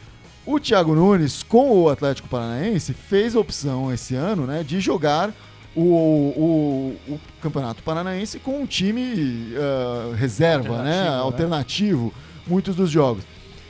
O 0.47 0.59
Thiago 0.59 0.95
Nunes, 0.95 1.43
com 1.43 1.71
o 1.83 1.91
Atlético 1.91 2.29
Paranaense, 2.29 2.95
fez 2.95 3.37
a 3.37 3.41
opção 3.41 3.93
esse 3.93 4.15
ano 4.15 4.47
né, 4.47 4.63
de 4.63 4.81
jogar 4.81 5.35
o, 5.75 5.83
o, 5.83 6.97
o 7.13 7.21
Campeonato 7.43 7.83
Paranaense 7.83 8.39
com 8.39 8.63
um 8.63 8.65
time 8.67 9.53
ah, 9.55 10.15
reserva, 10.17 10.83
né, 10.83 11.01
Alternativo, 11.01 11.11
né? 11.11 11.19
alternativo, 11.21 12.15
muitos 12.47 12.75
dos 12.75 12.91
jogos. 12.91 13.23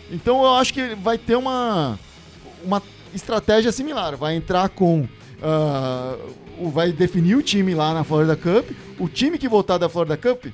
Então 0.08 0.44
eu 0.44 0.54
acho 0.54 0.72
que 0.72 0.94
vai 0.94 1.18
ter 1.18 1.34
uma, 1.34 1.98
uma 2.62 2.80
estratégia 3.12 3.72
similar. 3.72 4.16
Vai 4.16 4.36
entrar 4.36 4.68
com. 4.68 5.08
o- 6.56 6.70
vai 6.70 6.92
definir 6.92 7.34
o 7.34 7.42
time 7.42 7.74
lá 7.74 7.92
na 7.92 8.04
Florida 8.04 8.36
Cup. 8.36 8.70
O 9.00 9.08
time 9.08 9.38
que 9.38 9.48
voltar 9.48 9.76
da 9.76 9.88
Florida 9.88 10.16
Cup 10.16 10.46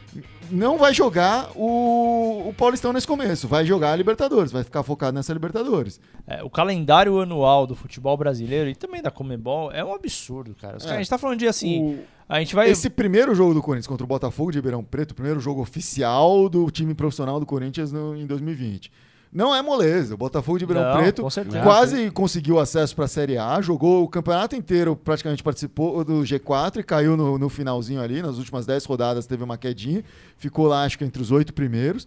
não 0.50 0.78
vai 0.78 0.92
jogar 0.94 1.50
o, 1.56 2.48
o 2.48 2.54
Paulistão 2.56 2.92
nesse 2.92 3.06
começo. 3.06 3.46
Vai 3.48 3.64
jogar 3.64 3.92
a 3.92 3.96
Libertadores. 3.96 4.52
Vai 4.52 4.62
ficar 4.64 4.82
focado 4.82 5.14
nessa 5.14 5.32
Libertadores. 5.32 6.00
É, 6.26 6.42
o 6.42 6.50
calendário 6.50 7.20
anual 7.20 7.66
do 7.66 7.74
futebol 7.74 8.16
brasileiro 8.16 8.68
e 8.70 8.74
também 8.74 9.00
da 9.02 9.10
Comebol 9.10 9.70
é 9.72 9.84
um 9.84 9.94
absurdo, 9.94 10.54
cara. 10.60 10.78
É. 10.84 10.90
a 10.90 10.96
gente 10.98 11.08
tá 11.10 11.18
falando 11.18 11.38
de 11.38 11.46
assim, 11.46 11.82
O- 11.82 12.04
a 12.28 12.38
gente 12.38 12.54
vai. 12.54 12.68
Esse 12.70 12.88
primeiro 12.88 13.34
jogo 13.34 13.54
do 13.54 13.62
Corinthians 13.62 13.86
contra 13.86 14.04
o 14.04 14.06
Botafogo 14.06 14.50
de 14.50 14.58
Ribeirão 14.58 14.82
Preto, 14.82 15.10
o 15.12 15.14
primeiro 15.14 15.40
jogo 15.40 15.60
oficial 15.60 16.48
do 16.48 16.70
time 16.70 16.94
profissional 16.94 17.38
do 17.40 17.46
Corinthians 17.46 17.92
no- 17.92 18.16
em 18.16 18.26
2020. 18.26 18.90
Não 19.32 19.54
é 19.54 19.62
moleza. 19.62 20.14
O 20.14 20.16
Botafogo 20.18 20.58
de 20.58 20.64
Ribeirão 20.64 20.96
Preto 20.98 21.22
com 21.22 21.62
quase 21.62 22.10
conseguiu 22.10 22.58
acesso 22.58 22.94
para 22.94 23.06
a 23.06 23.08
Série 23.08 23.38
A, 23.38 23.60
jogou 23.62 24.04
o 24.04 24.08
campeonato 24.08 24.54
inteiro, 24.54 24.94
praticamente 24.94 25.42
participou 25.42 26.04
do 26.04 26.20
G4 26.20 26.80
e 26.80 26.82
caiu 26.82 27.16
no, 27.16 27.38
no 27.38 27.48
finalzinho 27.48 28.02
ali. 28.02 28.20
Nas 28.20 28.36
últimas 28.36 28.66
10 28.66 28.84
rodadas 28.84 29.26
teve 29.26 29.42
uma 29.42 29.56
quedinha, 29.56 30.04
ficou 30.36 30.66
lá, 30.66 30.84
acho 30.84 30.98
que 30.98 31.04
entre 31.04 31.22
os 31.22 31.30
oito 31.30 31.54
primeiros. 31.54 32.06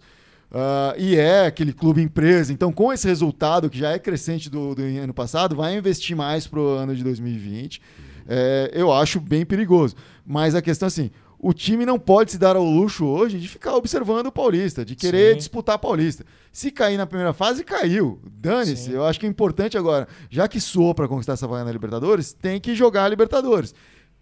Ah, 0.52 0.94
e 0.96 1.16
é 1.16 1.46
aquele 1.46 1.72
clube 1.72 2.00
empresa. 2.00 2.52
Então, 2.52 2.72
com 2.72 2.92
esse 2.92 3.06
resultado, 3.06 3.68
que 3.68 3.78
já 3.78 3.90
é 3.90 3.98
crescente 3.98 4.48
do, 4.48 4.74
do 4.74 4.82
ano 4.82 5.14
passado, 5.14 5.56
vai 5.56 5.76
investir 5.76 6.16
mais 6.16 6.46
pro 6.46 6.68
ano 6.68 6.94
de 6.94 7.02
2020. 7.02 7.80
É, 8.28 8.70
eu 8.72 8.92
acho 8.92 9.20
bem 9.20 9.44
perigoso. 9.44 9.94
Mas 10.24 10.54
a 10.54 10.62
questão 10.62 10.86
é 10.86 10.88
assim: 10.88 11.10
o 11.48 11.52
time 11.54 11.86
não 11.86 11.98
pode 11.98 12.32
se 12.32 12.38
dar 12.38 12.56
ao 12.56 12.64
luxo 12.64 13.04
hoje 13.06 13.38
de 13.38 13.48
ficar 13.48 13.74
observando 13.76 14.26
o 14.26 14.32
Paulista, 14.32 14.84
de 14.84 14.96
querer 14.96 15.32
Sim. 15.32 15.38
disputar 15.38 15.78
Paulista. 15.78 16.24
Se 16.50 16.70
cair 16.70 16.96
na 16.96 17.06
primeira 17.06 17.32
fase, 17.32 17.62
caiu. 17.62 18.20
Dane-se. 18.24 18.90
Eu 18.90 19.04
acho 19.04 19.20
que 19.20 19.26
o 19.26 19.28
importante 19.28 19.78
agora, 19.78 20.08
já 20.28 20.48
que 20.48 20.60
suou 20.60 20.94
para 20.94 21.06
conquistar 21.06 21.34
essa 21.34 21.46
vaga 21.46 21.64
na 21.64 21.70
Libertadores, 21.72 22.32
tem 22.32 22.60
que 22.60 22.74
jogar 22.74 23.04
a 23.04 23.08
Libertadores. 23.08 23.74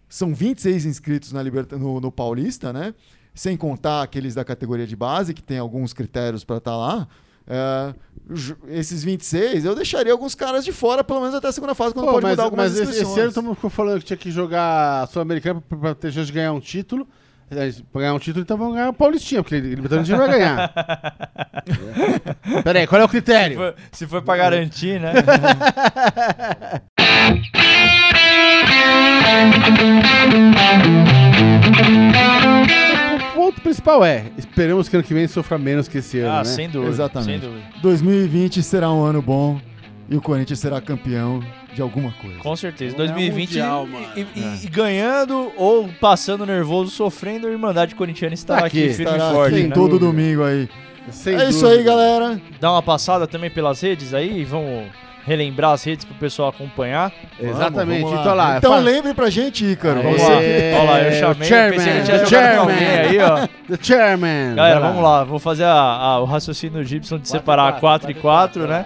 São 0.07 0.35
26 0.35 0.85
inscritos 0.85 1.31
na 1.31 1.41
Liberta- 1.41 1.77
no, 1.77 1.99
no 1.99 2.11
Paulista, 2.11 2.71
né? 2.71 2.93
Sem 3.33 3.57
contar 3.57 4.03
aqueles 4.03 4.35
da 4.35 4.45
categoria 4.45 4.85
de 4.85 4.95
base, 4.95 5.33
que 5.33 5.41
tem 5.41 5.57
alguns 5.57 5.93
critérios 5.93 6.43
para 6.43 6.57
estar 6.57 6.77
lá. 6.77 7.07
É, 7.47 7.93
ju- 8.33 8.57
esses 8.69 9.03
26, 9.03 9.65
eu 9.65 9.75
deixaria 9.75 10.11
alguns 10.11 10.33
caras 10.33 10.65
de 10.65 10.71
fora, 10.71 11.03
pelo 11.03 11.19
menos 11.21 11.35
até 11.35 11.47
a 11.47 11.51
segunda 11.51 11.75
fase, 11.75 11.93
quando 11.93 12.07
Pô, 12.07 12.13
pode 12.13 12.23
mas, 12.23 12.31
mudar 12.31 12.43
algumas 12.43 12.71
mas 12.71 12.79
esse, 12.79 12.89
esse 12.89 13.01
inscrições. 13.01 13.25
ano 13.25 13.33
todo 13.33 13.43
mundo 13.43 13.55
ficou 13.55 13.69
falando 13.69 13.99
que 13.99 14.05
tinha 14.05 14.17
que 14.17 14.31
jogar 14.31 15.03
a 15.03 15.07
Sul-Americana 15.07 15.61
pra 15.61 15.93
ter 15.93 16.11
chance 16.11 16.27
de 16.27 16.33
ganhar 16.33 16.51
um 16.53 16.59
título. 16.59 17.07
É, 17.51 17.71
Pra 17.91 18.01
ganhar 18.01 18.15
um 18.15 18.19
título, 18.19 18.41
então 18.41 18.57
vamos 18.57 18.73
ganhar 18.73 18.89
o 18.89 18.93
Paulistinha, 18.93 19.43
porque 19.43 19.53
ele 19.53 19.75
Libertadores 19.75 20.09
não 20.09 20.17
vai 20.17 20.27
ganhar. 20.29 20.73
Pera 22.63 22.79
aí, 22.79 22.87
qual 22.87 22.99
é 22.99 23.03
o 23.05 23.07
Se 23.07 23.11
critério? 23.11 23.57
for, 23.57 23.75
se 23.91 24.07
for 24.07 24.21
pra 24.23 24.35
garantir, 24.37 24.99
né? 24.99 25.13
Principal 33.65 34.05
é, 34.05 34.25
esperamos 34.37 34.87
que 34.87 34.95
ano 34.95 35.03
que 35.03 35.11
vem 35.11 35.27
sofra 35.27 35.57
menos 35.57 35.87
que 35.87 35.97
esse 35.97 36.19
ano, 36.19 36.31
ah, 36.33 36.37
né? 36.37 36.43
sem 36.45 36.69
dúvida. 36.69 36.91
Exatamente. 36.91 37.41
Sem 37.41 37.49
dúvida. 37.49 37.65
2020 37.81 38.61
será 38.61 38.91
um 38.91 39.03
ano 39.03 39.23
bom 39.23 39.59
e 40.07 40.15
o 40.15 40.21
Corinthians 40.21 40.59
será 40.59 40.79
campeão 40.79 41.43
de 41.73 41.81
alguma 41.81 42.11
coisa. 42.11 42.37
Com 42.37 42.55
certeza. 42.55 42.95
Vamos 42.95 43.11
ganhar 43.11 43.27
2020 43.31 43.47
mundial, 43.49 43.87
mano. 43.87 44.05
e, 44.15 44.19
e- 44.21 44.65
e 44.65 44.69
ganhando 44.69 45.51
ou 45.57 45.89
passando 45.99 46.45
nervoso, 46.45 46.91
sofrendo, 46.91 47.47
a 47.47 47.49
Irmandade 47.49 47.95
Corintiana 47.95 48.35
estará 48.35 48.61
Tá 48.61 48.67
aqui, 48.67 48.83
aqui, 48.85 48.93
firme 48.93 49.11
Estará 49.11 49.31
e 49.31 49.33
forte. 49.33 49.55
sem 49.55 49.69
todo 49.71 49.97
domingo 49.97 50.43
aí. 50.43 50.69
Sem 51.09 51.35
é 51.35 51.49
isso 51.49 51.61
dúvida. 51.61 51.79
aí, 51.79 51.83
galera. 51.83 52.41
Dá 52.59 52.71
uma 52.71 52.83
passada 52.83 53.25
também 53.25 53.49
pelas 53.49 53.81
redes 53.81 54.13
aí, 54.13 54.43
vamos 54.43 54.85
relembrar 55.25 55.71
as 55.71 55.83
redes 55.83 56.05
pro 56.05 56.13
pessoal 56.15 56.49
acompanhar. 56.49 57.11
Exatamente, 57.39 58.01
Vamos, 58.01 58.09
vamos 58.11 58.19
então 58.21 58.35
lá. 58.35 58.57
Então 58.57 58.71
fala- 58.71 58.83
lembre 58.83 59.13
pra 59.13 59.29
gente, 59.29 59.65
Ícaro. 59.65 60.01
Vamos 60.03 60.21
lá. 60.21 60.41
É, 60.41 60.75
Olha 60.79 60.89
lá, 60.91 61.01
eu 61.01 61.11
chamei, 61.19 61.47
chairman, 61.47 61.77
pensei 61.79 61.93
que 61.93 62.03
tinha 62.05 62.25
jogado 62.25 62.59
alguém 62.59 62.87
aí, 62.87 63.19
ó. 63.19 63.47
The 63.67 63.77
Chairman. 63.81 64.55
Galera, 64.55 64.79
lá. 64.79 64.87
vamos 64.87 65.03
lá, 65.03 65.23
vou 65.23 65.39
fazer 65.39 65.63
a- 65.63 65.71
a- 65.73 66.19
o 66.21 66.25
raciocínio 66.25 66.77
do 66.81 66.83
Gibson 66.87 67.17
de 67.17 67.27
separar 67.27 67.79
quatro, 67.79 67.81
4 67.81 68.11
e 68.11 68.13
quatro 68.13 68.19
e 68.19 68.21
4, 68.21 68.61
quatro, 68.67 68.73
né? 68.73 68.85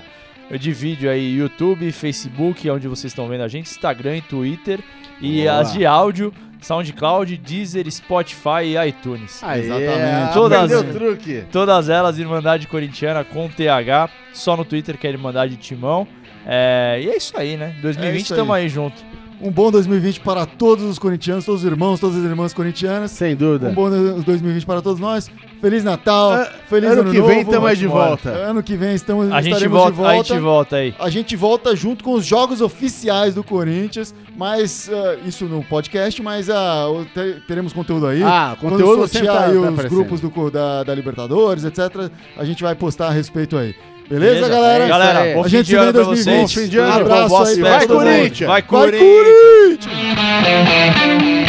Eu 0.49 0.57
divido 0.57 1.07
aí 1.09 1.35
YouTube, 1.37 1.91
Facebook, 1.91 2.67
onde 2.71 2.87
vocês 2.87 3.11
estão 3.11 3.27
vendo 3.27 3.41
a 3.43 3.47
gente, 3.47 3.67
Instagram 3.69 4.17
e 4.17 4.21
Twitter. 4.21 4.79
E 5.21 5.43
Boa. 5.43 5.59
as 5.59 5.73
de 5.73 5.85
áudio, 5.85 6.33
SoundCloud, 6.61 7.37
Deezer, 7.37 7.91
Spotify 7.91 8.63
e 8.63 8.87
iTunes. 8.87 9.43
Aê, 9.43 9.59
Exatamente. 9.61 10.33
Todas- 10.33 10.71
o 10.71 10.83
truque. 10.85 11.43
Todas 11.51 11.89
elas 11.89 12.17
Irmandade 12.17 12.67
Corintiana 12.67 13.23
com 13.23 13.47
TH, 13.49 14.09
só 14.33 14.55
no 14.55 14.63
Twitter 14.65 14.97
que 14.97 15.05
é 15.05 15.09
Irmandade 15.11 15.55
Timão. 15.57 16.07
É, 16.45 16.99
e 17.03 17.09
é 17.09 17.17
isso 17.17 17.33
aí, 17.37 17.57
né? 17.57 17.75
2020 17.81 18.23
isso 18.23 18.33
aí. 18.33 18.39
tamo 18.39 18.53
aí 18.53 18.69
junto. 18.69 18.95
Um 19.41 19.49
bom 19.51 19.71
2020 19.71 20.19
para 20.19 20.45
todos 20.45 20.83
os 20.83 20.99
corintianos, 20.99 21.45
todos 21.45 21.63
os 21.63 21.65
irmãos, 21.71 21.97
todas 21.97 22.17
as 22.17 22.25
irmãs 22.25 22.53
corintianas. 22.53 23.11
Sem 23.11 23.37
dúvida. 23.37 23.69
Um 23.69 23.73
bom 23.73 23.89
2020 23.89 24.65
para 24.65 24.81
todos 24.81 24.99
nós. 24.99 25.31
Feliz 25.61 25.81
Natal, 25.81 26.31
Ah, 26.33 26.49
feliz 26.67 26.89
ano 26.91 27.01
ano, 27.01 27.11
que 27.11 27.17
novo. 27.19 27.29
vem 27.29 27.45
tamo 27.45 27.65
aí 27.65 27.77
de 27.77 27.87
volta. 27.87 28.29
Ano 28.31 28.61
que 28.61 28.75
vem 28.75 28.93
estamos, 28.95 29.31
A 29.31 29.41
gente, 29.41 29.65
volta, 29.69 29.91
de 29.91 29.97
volta. 29.97 30.11
a 30.11 30.15
gente 30.23 30.39
volta 30.39 30.75
aí. 30.75 30.93
A 30.99 31.09
gente 31.09 31.35
volta 31.37 31.73
junto 31.73 32.03
com 32.03 32.13
os 32.15 32.25
jogos 32.25 32.59
oficiais 32.59 33.33
do 33.33 33.41
Corinthians, 33.41 34.13
mas 34.35 34.89
ah, 34.91 35.15
isso 35.25 35.45
no 35.45 35.63
podcast, 35.63 36.21
mas 36.21 36.47
te- 36.47 37.41
teremos 37.47 37.71
conteúdo 37.71 38.07
aí. 38.07 38.21
Ah, 38.23 38.57
Quando 38.59 38.73
conteúdo 38.73 39.07
sempre 39.07 39.27
sortear 39.27 39.35
tá, 39.37 39.45
aí 39.45 39.53
tá 39.53 39.59
os 39.59 39.67
aparecendo. 39.67 39.89
grupos 39.89 40.19
do, 40.21 40.51
da, 40.51 40.83
da 40.83 40.93
Libertadores, 40.95 41.63
etc., 41.63 42.11
a 42.37 42.43
gente 42.43 42.61
vai 42.61 42.75
postar 42.75 43.07
a 43.07 43.11
respeito 43.11 43.55
aí. 43.57 43.73
Beleza, 44.09 44.33
Beleza? 44.33 44.49
galera? 44.49 44.83
É 44.83 44.87
Galera, 44.87 45.35
bom 45.35 45.43
A 45.43 45.47
gente 45.47 45.65
se 45.67 45.71
vê 45.75 45.77
em 45.77 45.91
pra 45.91 45.91
2020. 45.91 46.23
vocês. 46.25 46.41
Bom 46.41 46.47
fim 46.47 46.67
de 46.67 46.77
ano. 46.79 46.89
Um 46.89 46.93
abraço 47.01 47.35
aí 47.37 47.59
pra 47.59 47.69
festas. 47.69 47.87
todo 47.87 47.97
mundo. 47.99 48.05
Corinthians. 48.07 48.39
Vai, 48.39 48.47
Vai, 48.47 48.61
Corinthians! 48.63 49.87
Corinthians! 49.87 51.48